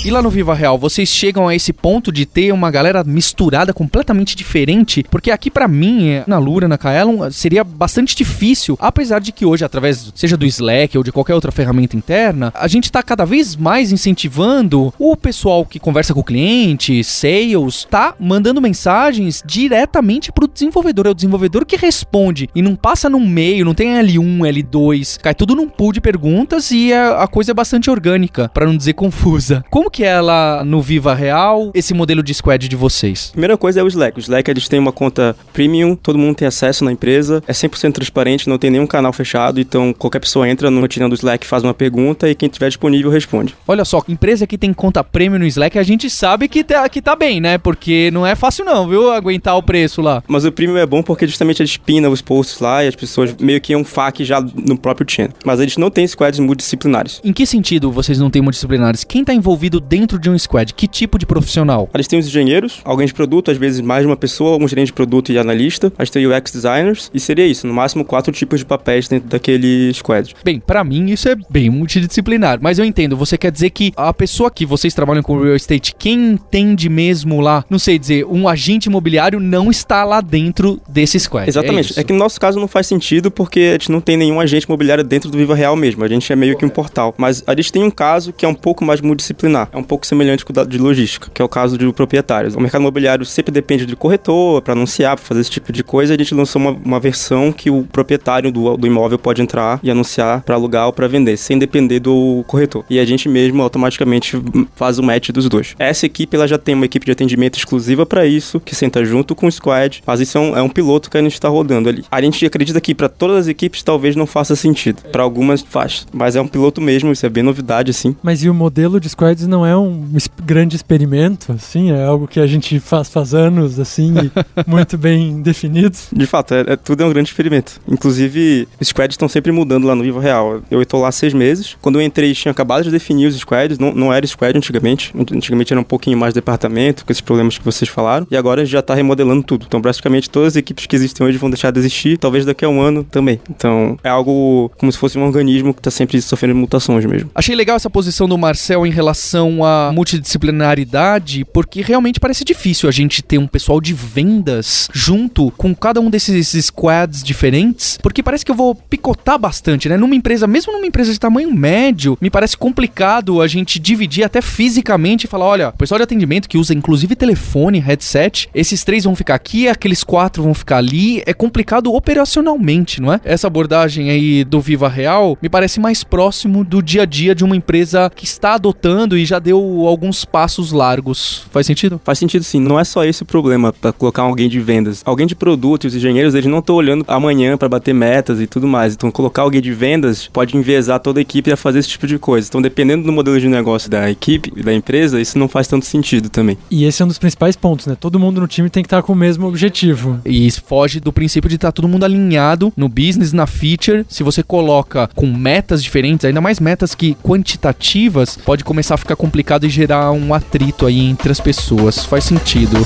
E 0.05 0.11
lá 0.11 0.21
no 0.21 0.29
Viva 0.29 0.53
Real, 0.53 0.77
vocês 0.77 1.09
chegam 1.09 1.47
a 1.47 1.55
esse 1.55 1.73
ponto 1.73 2.11
de 2.11 2.27
ter 2.27 2.51
uma 2.51 2.69
galera 2.69 3.03
misturada 3.03 3.73
completamente 3.73 4.35
diferente? 4.35 5.03
Porque 5.09 5.31
aqui 5.31 5.49
para 5.49 5.67
mim, 5.67 6.21
na 6.27 6.37
Lura, 6.37 6.67
na 6.67 6.77
Kaelon, 6.77 7.31
seria 7.31 7.63
bastante 7.63 8.15
difícil, 8.15 8.77
apesar 8.79 9.17
de 9.17 9.31
que 9.31 9.47
hoje, 9.47 9.65
através, 9.65 10.11
seja 10.13 10.37
do 10.37 10.45
Slack 10.45 10.95
ou 10.95 11.03
de 11.03 11.11
qualquer 11.11 11.33
outra 11.33 11.51
ferramenta 11.51 11.97
interna, 11.97 12.53
a 12.53 12.67
gente 12.67 12.91
tá 12.91 13.01
cada 13.01 13.25
vez 13.25 13.55
mais 13.55 13.91
incentivando 13.91 14.93
o 14.99 15.17
pessoal 15.17 15.65
que 15.65 15.79
conversa 15.79 16.13
com 16.13 16.19
o 16.19 16.23
cliente, 16.23 17.03
sales, 17.03 17.87
tá 17.89 18.13
mandando 18.19 18.61
mensagens 18.61 19.41
diretamente 19.43 20.31
pro 20.31 20.47
desenvolvedor. 20.47 21.07
É 21.07 21.09
o 21.09 21.15
desenvolvedor 21.15 21.65
que 21.65 21.77
responde 21.77 22.47
e 22.53 22.61
não 22.61 22.75
passa 22.75 23.09
num 23.09 23.27
meio, 23.27 23.65
não 23.65 23.73
tem 23.73 23.95
L1, 23.95 24.53
L2, 24.53 25.19
cai 25.19 25.33
tudo 25.33 25.55
num 25.55 25.67
pool 25.67 25.91
de 25.91 25.99
perguntas 25.99 26.69
e 26.69 26.93
a, 26.93 27.23
a 27.23 27.27
coisa 27.27 27.49
é 27.49 27.55
bastante 27.55 27.89
orgânica, 27.89 28.51
para 28.53 28.67
não 28.67 28.77
dizer 28.77 28.93
confusa. 28.93 29.65
Como 29.71 29.94
que 29.95 30.03
é 30.03 30.19
lá 30.19 30.61
no 30.65 30.81
Viva 30.81 31.13
Real, 31.13 31.71
esse 31.73 31.93
modelo 31.93 32.21
de 32.21 32.33
squad 32.33 32.67
de 32.67 32.75
vocês? 32.75 33.29
Primeira 33.31 33.55
coisa 33.55 33.79
é 33.79 33.83
o 33.83 33.87
Slack. 33.87 34.17
O 34.17 34.19
Slack, 34.19 34.51
eles 34.51 34.67
têm 34.67 34.77
uma 34.77 34.91
conta 34.91 35.33
premium, 35.53 35.95
todo 35.95 36.19
mundo 36.19 36.35
tem 36.35 36.45
acesso 36.45 36.83
na 36.83 36.91
empresa, 36.91 37.41
é 37.47 37.53
100% 37.53 37.93
transparente, 37.93 38.49
não 38.49 38.57
tem 38.57 38.69
nenhum 38.69 38.85
canal 38.85 39.13
fechado, 39.13 39.57
então 39.57 39.93
qualquer 39.93 40.19
pessoa 40.19 40.49
entra 40.49 40.69
no 40.69 40.81
rotina 40.81 41.07
do 41.07 41.15
Slack, 41.15 41.47
faz 41.47 41.63
uma 41.63 41.73
pergunta 41.73 42.29
e 42.29 42.35
quem 42.35 42.49
tiver 42.49 42.67
disponível 42.67 43.09
responde. 43.09 43.55
Olha 43.65 43.85
só, 43.85 44.03
empresa 44.09 44.45
que 44.45 44.57
tem 44.57 44.73
conta 44.73 45.01
premium 45.01 45.39
no 45.39 45.45
Slack, 45.45 45.79
a 45.79 45.83
gente 45.83 46.09
sabe 46.09 46.49
que 46.49 46.61
tá, 46.61 46.89
que 46.89 47.01
tá 47.01 47.15
bem, 47.15 47.39
né? 47.39 47.57
Porque 47.57 48.11
não 48.11 48.27
é 48.27 48.35
fácil 48.35 48.65
não, 48.65 48.89
viu? 48.89 49.13
Aguentar 49.13 49.55
o 49.55 49.63
preço 49.63 50.01
lá. 50.01 50.21
Mas 50.27 50.43
o 50.43 50.51
premium 50.51 50.75
é 50.75 50.85
bom 50.85 51.01
porque 51.01 51.25
justamente 51.25 51.61
ele 51.61 51.69
espina 51.69 52.09
os 52.09 52.21
posts 52.21 52.59
lá 52.59 52.83
e 52.83 52.89
as 52.89 52.97
pessoas 52.97 53.33
meio 53.39 53.61
que 53.61 53.71
é 53.71 53.77
um 53.77 53.85
FAQ 53.85 54.25
já 54.25 54.41
no 54.41 54.77
próprio 54.77 55.09
channel. 55.09 55.31
Mas 55.45 55.61
eles 55.61 55.77
não 55.77 55.89
têm 55.89 56.05
squads 56.05 56.41
multidisciplinares. 56.41 57.21
Em 57.23 57.31
que 57.31 57.45
sentido 57.45 57.89
vocês 57.93 58.19
não 58.19 58.29
têm 58.29 58.41
multidisciplinares? 58.41 59.05
Quem 59.05 59.23
tá 59.23 59.33
envolvido 59.33 59.84
dentro 59.87 60.19
de 60.19 60.29
um 60.29 60.37
squad? 60.37 60.73
Que 60.73 60.87
tipo 60.87 61.17
de 61.17 61.25
profissional? 61.25 61.89
Eles 61.93 62.07
têm 62.07 62.19
os 62.19 62.27
engenheiros, 62.27 62.81
alguém 62.83 63.07
de 63.07 63.13
produto, 63.13 63.51
às 63.51 63.57
vezes 63.57 63.81
mais 63.81 64.01
de 64.01 64.07
uma 64.07 64.17
pessoa, 64.17 64.57
um 64.61 64.67
gerente 64.67 64.87
de 64.87 64.93
produto 64.93 65.31
e 65.31 65.37
analista. 65.37 65.91
A 65.97 66.03
gente 66.03 66.13
tem 66.13 66.27
UX 66.27 66.51
designers 66.51 67.11
e 67.13 67.19
seria 67.19 67.45
isso, 67.45 67.67
no 67.67 67.73
máximo 67.73 68.03
quatro 68.03 68.31
tipos 68.31 68.59
de 68.59 68.65
papéis 68.65 69.07
dentro 69.07 69.29
daquele 69.29 69.93
squad. 69.93 70.35
Bem, 70.43 70.59
para 70.59 70.83
mim 70.83 71.11
isso 71.11 71.29
é 71.29 71.35
bem 71.49 71.69
multidisciplinar, 71.69 72.59
mas 72.61 72.79
eu 72.79 72.85
entendo, 72.85 73.15
você 73.15 73.37
quer 73.37 73.51
dizer 73.51 73.69
que 73.69 73.93
a 73.95 74.13
pessoa 74.13 74.51
que 74.51 74.65
vocês 74.65 74.93
trabalham 74.93 75.23
com 75.23 75.39
real 75.39 75.55
estate, 75.55 75.93
quem 75.97 76.31
entende 76.31 76.89
mesmo 76.89 77.41
lá, 77.41 77.63
não 77.69 77.79
sei 77.79 77.97
dizer, 77.99 78.25
um 78.25 78.47
agente 78.47 78.87
imobiliário 78.87 79.39
não 79.39 79.69
está 79.69 80.03
lá 80.03 80.21
dentro 80.21 80.81
desse 80.87 81.19
squad. 81.19 81.47
Exatamente. 81.47 81.97
É, 81.97 82.01
é, 82.01 82.03
que 82.03 82.13
no 82.13 82.19
nosso 82.19 82.39
caso 82.39 82.59
não 82.59 82.67
faz 82.67 82.87
sentido 82.87 83.29
porque 83.29 83.59
a 83.59 83.71
gente 83.73 83.91
não 83.91 84.01
tem 84.01 84.17
nenhum 84.17 84.39
agente 84.39 84.65
imobiliário 84.65 85.03
dentro 85.03 85.29
do 85.29 85.37
Viva 85.37 85.55
Real 85.55 85.75
mesmo. 85.75 86.03
A 86.03 86.07
gente 86.07 86.31
é 86.31 86.35
meio 86.35 86.57
que 86.57 86.65
um 86.65 86.69
portal. 86.69 87.13
Mas 87.17 87.43
a 87.45 87.55
gente 87.55 87.71
tem 87.71 87.83
um 87.83 87.91
caso 87.91 88.33
que 88.33 88.45
é 88.45 88.47
um 88.47 88.53
pouco 88.53 88.83
mais 88.83 89.01
multidisciplinar. 89.01 89.69
É 89.75 89.77
um 89.77 89.83
pouco 89.83 90.07
semelhante 90.07 90.45
com 90.45 90.53
o 90.57 90.65
de 90.65 90.77
logística, 90.77 91.29
que 91.33 91.41
é 91.41 91.45
o 91.45 91.49
caso 91.49 91.77
de 91.77 91.91
proprietários. 91.91 92.55
O 92.55 92.61
mercado 92.61 92.81
imobiliário 92.81 93.25
sempre 93.25 93.51
depende 93.51 93.85
de 93.85 93.93
corretor 93.93 94.61
para 94.61 94.71
anunciar, 94.71 95.17
para 95.17 95.25
fazer 95.25 95.41
esse 95.41 95.51
tipo 95.51 95.73
de 95.73 95.83
coisa. 95.83 96.13
A 96.13 96.17
gente 96.17 96.33
lançou 96.33 96.61
uma, 96.61 96.71
uma 96.71 96.99
versão 96.99 97.51
que 97.51 97.69
o 97.69 97.83
proprietário 97.83 98.53
do, 98.53 98.77
do 98.77 98.87
imóvel 98.87 99.19
pode 99.19 99.41
entrar 99.41 99.81
e 99.83 99.91
anunciar 99.91 100.41
para 100.43 100.55
alugar 100.55 100.85
ou 100.85 100.93
para 100.93 101.09
vender, 101.09 101.35
sem 101.35 101.59
depender 101.59 101.99
do 101.99 102.45
corretor. 102.47 102.85
E 102.89 102.99
a 102.99 103.05
gente 103.05 103.27
mesmo 103.27 103.61
automaticamente 103.61 104.41
faz 104.75 104.97
o 104.97 105.03
match 105.03 105.31
dos 105.31 105.49
dois. 105.49 105.75
Essa 105.77 106.05
equipe 106.05 106.37
ela 106.37 106.47
já 106.47 106.57
tem 106.57 106.73
uma 106.73 106.85
equipe 106.85 107.05
de 107.05 107.11
atendimento 107.11 107.57
exclusiva 107.57 108.05
para 108.05 108.25
isso, 108.25 108.61
que 108.61 108.73
senta 108.73 109.03
junto 109.03 109.35
com 109.35 109.45
o 109.45 109.51
squad. 109.51 110.01
Mas 110.07 110.21
isso 110.21 110.37
é 110.37 110.41
um, 110.41 110.57
é 110.57 110.61
um 110.61 110.69
piloto 110.69 111.09
que 111.09 111.17
a 111.17 111.21
gente 111.21 111.33
está 111.33 111.49
rodando 111.49 111.89
ali. 111.89 112.05
A 112.09 112.21
gente 112.21 112.45
acredita 112.45 112.79
que 112.79 112.95
para 112.95 113.09
todas 113.09 113.39
as 113.39 113.47
equipes 113.47 113.83
talvez 113.83 114.15
não 114.15 114.25
faça 114.25 114.55
sentido. 114.55 115.01
Para 115.11 115.23
algumas 115.23 115.61
faz. 115.61 116.07
Mas 116.13 116.37
é 116.37 116.41
um 116.41 116.47
piloto 116.47 116.79
mesmo, 116.79 117.11
isso 117.11 117.25
é 117.25 117.29
bem 117.29 117.43
novidade 117.43 117.91
assim. 117.91 118.15
Mas 118.23 118.41
e 118.41 118.49
o 118.49 118.53
modelo 118.53 119.01
de 119.01 119.09
squads 119.09 119.45
não 119.47 119.54
é 119.63 119.77
um 119.77 120.03
grande 120.43 120.75
experimento, 120.75 121.51
assim, 121.51 121.91
é 121.91 122.03
algo 122.03 122.27
que 122.27 122.39
a 122.39 122.47
gente 122.47 122.79
faz 122.79 123.07
faz 123.09 123.35
anos, 123.35 123.79
assim, 123.79 124.13
muito 124.65 124.97
bem 124.97 125.41
definido. 125.43 125.95
De 126.11 126.25
fato, 126.25 126.55
é, 126.55 126.61
é, 126.67 126.75
tudo 126.75 127.03
é 127.03 127.05
um 127.05 127.09
grande 127.09 127.29
experimento. 127.29 127.79
Inclusive, 127.87 128.67
os 128.79 128.87
squads 128.87 129.13
estão 129.13 129.29
sempre 129.29 129.51
mudando 129.51 129.85
lá 129.85 129.93
no 129.93 130.01
Vivo 130.01 130.19
Real. 130.19 130.61
Eu 130.71 130.81
estou 130.81 131.01
lá 131.01 131.09
há 131.09 131.11
seis 131.11 131.33
meses. 131.33 131.77
Quando 131.81 131.99
eu 131.99 132.05
entrei, 132.05 132.33
tinha 132.33 132.51
acabado 132.51 132.83
de 132.83 132.91
definir 132.91 133.27
os 133.27 133.35
squads, 133.35 133.77
não, 133.77 133.93
não 133.93 134.13
era 134.13 134.25
squad 134.25 134.57
antigamente. 134.57 135.13
Antigamente 135.15 135.73
era 135.73 135.79
um 135.79 135.83
pouquinho 135.83 136.17
mais 136.17 136.33
departamento, 136.33 137.05
com 137.05 137.11
esses 137.11 137.21
problemas 137.21 137.57
que 137.57 137.63
vocês 137.63 137.89
falaram. 137.89 138.25
E 138.31 138.35
agora 138.35 138.65
já 138.65 138.79
está 138.79 138.95
remodelando 138.95 139.43
tudo. 139.43 139.65
Então, 139.67 139.81
praticamente 139.81 140.29
todas 140.29 140.53
as 140.53 140.55
equipes 140.55 140.85
que 140.85 140.95
existem 140.95 141.25
hoje 141.25 141.37
vão 141.37 141.49
deixar 141.49 141.71
de 141.71 141.79
existir, 141.79 142.17
talvez 142.17 142.45
daqui 142.45 142.65
a 142.65 142.69
um 142.69 142.81
ano 142.81 143.03
também. 143.03 143.39
Então, 143.49 143.97
é 144.03 144.09
algo 144.09 144.71
como 144.77 144.91
se 144.91 144.97
fosse 144.97 145.17
um 145.17 145.23
organismo 145.23 145.73
que 145.73 145.79
está 145.79 145.91
sempre 145.91 146.21
sofrendo 146.21 146.55
mutações 146.55 147.05
mesmo. 147.05 147.29
Achei 147.35 147.55
legal 147.55 147.75
essa 147.75 147.89
posição 147.89 148.27
do 148.27 148.37
Marcel 148.37 148.85
em 148.85 148.91
relação 148.91 149.44
à 149.63 149.91
multidisciplinaridade, 149.93 151.45
porque 151.45 151.81
realmente 151.81 152.19
parece 152.19 152.43
difícil 152.43 152.87
a 152.89 152.91
gente 152.91 153.21
ter 153.21 153.37
um 153.37 153.47
pessoal 153.47 153.79
de 153.81 153.93
vendas 153.93 154.89
junto 154.93 155.51
com 155.51 155.75
cada 155.75 155.99
um 155.99 156.09
desses 156.09 156.65
squads 156.65 157.23
diferentes, 157.23 157.97
porque 158.01 158.23
parece 158.23 158.45
que 158.45 158.51
eu 158.51 158.55
vou 158.55 158.75
picotar 158.75 159.37
bastante, 159.37 159.89
né? 159.89 159.97
Numa 159.97 160.15
empresa, 160.15 160.47
mesmo 160.47 160.73
numa 160.73 160.85
empresa 160.85 161.11
de 161.11 161.19
tamanho 161.19 161.53
médio, 161.53 162.17
me 162.21 162.29
parece 162.29 162.57
complicado 162.57 163.41
a 163.41 163.47
gente 163.47 163.79
dividir 163.79 164.23
até 164.23 164.41
fisicamente 164.41 165.25
e 165.25 165.27
falar, 165.27 165.45
olha, 165.45 165.69
o 165.69 165.73
pessoal 165.73 165.99
de 165.99 166.03
atendimento 166.03 166.49
que 166.49 166.57
usa 166.57 166.73
inclusive 166.73 167.15
telefone, 167.15 167.79
headset, 167.79 168.49
esses 168.53 168.83
três 168.83 169.03
vão 169.03 169.15
ficar 169.15 169.35
aqui, 169.35 169.67
aqueles 169.67 170.03
quatro 170.03 170.43
vão 170.43 170.53
ficar 170.53 170.77
ali, 170.77 171.23
é 171.25 171.33
complicado 171.33 171.93
operacionalmente, 171.93 173.01
não 173.01 173.13
é? 173.13 173.19
Essa 173.23 173.47
abordagem 173.47 174.09
aí 174.09 174.43
do 174.43 174.59
Viva 174.59 174.89
Real 174.89 175.37
me 175.41 175.49
parece 175.49 175.79
mais 175.79 176.03
próximo 176.03 176.63
do 176.63 176.81
dia 176.81 177.03
a 177.03 177.05
dia 177.05 177.35
de 177.35 177.43
uma 177.43 177.55
empresa 177.55 178.11
que 178.13 178.25
está 178.25 178.53
adotando 178.53 179.17
e 179.17 179.25
já 179.25 179.34
deu 179.39 179.85
alguns 179.87 180.25
passos 180.25 180.71
largos. 180.71 181.43
Faz 181.51 181.65
sentido? 181.65 181.99
Faz 182.03 182.19
sentido 182.19 182.43
sim. 182.43 182.59
Não 182.59 182.79
é 182.79 182.83
só 182.83 183.03
esse 183.03 183.23
o 183.23 183.25
problema 183.25 183.73
para 183.73 183.91
colocar 183.91 184.23
alguém 184.23 184.49
de 184.49 184.59
vendas. 184.59 185.01
Alguém 185.05 185.27
de 185.27 185.35
produto 185.35 185.85
e 185.85 185.87
os 185.87 185.95
engenheiros, 185.95 186.35
eles 186.35 186.49
não 186.49 186.59
estão 186.59 186.75
olhando 186.75 187.05
amanhã 187.07 187.57
para 187.57 187.69
bater 187.69 187.93
metas 187.93 188.39
e 188.39 188.47
tudo 188.47 188.67
mais. 188.67 188.93
Então, 188.93 189.11
colocar 189.11 189.41
alguém 189.41 189.61
de 189.61 189.73
vendas 189.73 190.27
pode 190.27 190.55
enviesar 190.55 190.99
toda 190.99 191.19
a 191.19 191.21
equipe 191.21 191.51
a 191.51 191.57
fazer 191.57 191.79
esse 191.79 191.89
tipo 191.89 192.07
de 192.07 192.17
coisa. 192.17 192.47
Então, 192.47 192.61
dependendo 192.61 193.05
do 193.05 193.11
modelo 193.11 193.39
de 193.39 193.47
negócio 193.47 193.89
da 193.89 194.09
equipe 194.09 194.51
e 194.55 194.63
da 194.63 194.73
empresa, 194.73 195.19
isso 195.19 195.37
não 195.37 195.47
faz 195.47 195.67
tanto 195.67 195.85
sentido 195.85 196.29
também. 196.29 196.57
E 196.69 196.85
esse 196.85 197.01
é 197.01 197.05
um 197.05 197.07
dos 197.07 197.17
principais 197.17 197.55
pontos, 197.55 197.87
né? 197.87 197.95
Todo 197.99 198.19
mundo 198.19 198.41
no 198.41 198.47
time 198.47 198.69
tem 198.69 198.83
que 198.83 198.87
estar 198.87 199.01
com 199.01 199.13
o 199.13 199.15
mesmo 199.15 199.47
objetivo. 199.47 200.19
E 200.25 200.45
isso 200.45 200.63
foge 200.65 200.99
do 200.99 201.11
princípio 201.11 201.49
de 201.49 201.55
estar 201.55 201.71
todo 201.71 201.87
mundo 201.87 202.03
alinhado 202.03 202.71
no 202.75 202.87
business, 202.87 203.33
na 203.33 203.47
feature. 203.47 204.05
Se 204.07 204.23
você 204.23 204.43
coloca 204.43 205.09
com 205.15 205.27
metas 205.27 205.83
diferentes, 205.83 206.25
ainda 206.25 206.41
mais 206.41 206.59
metas 206.59 206.95
que 206.95 207.15
quantitativas, 207.23 208.37
pode 208.37 208.63
começar 208.63 208.95
a 208.95 208.97
ficar 208.97 209.15
complicado 209.25 209.65
e 209.65 209.69
gerar 209.69 210.11
um 210.11 210.35
atrito 210.35 210.85
aí 210.85 210.99
entre 210.99 211.31
as 211.31 211.39
pessoas. 211.39 212.05
Faz 212.05 212.25
sentido. 212.25 212.77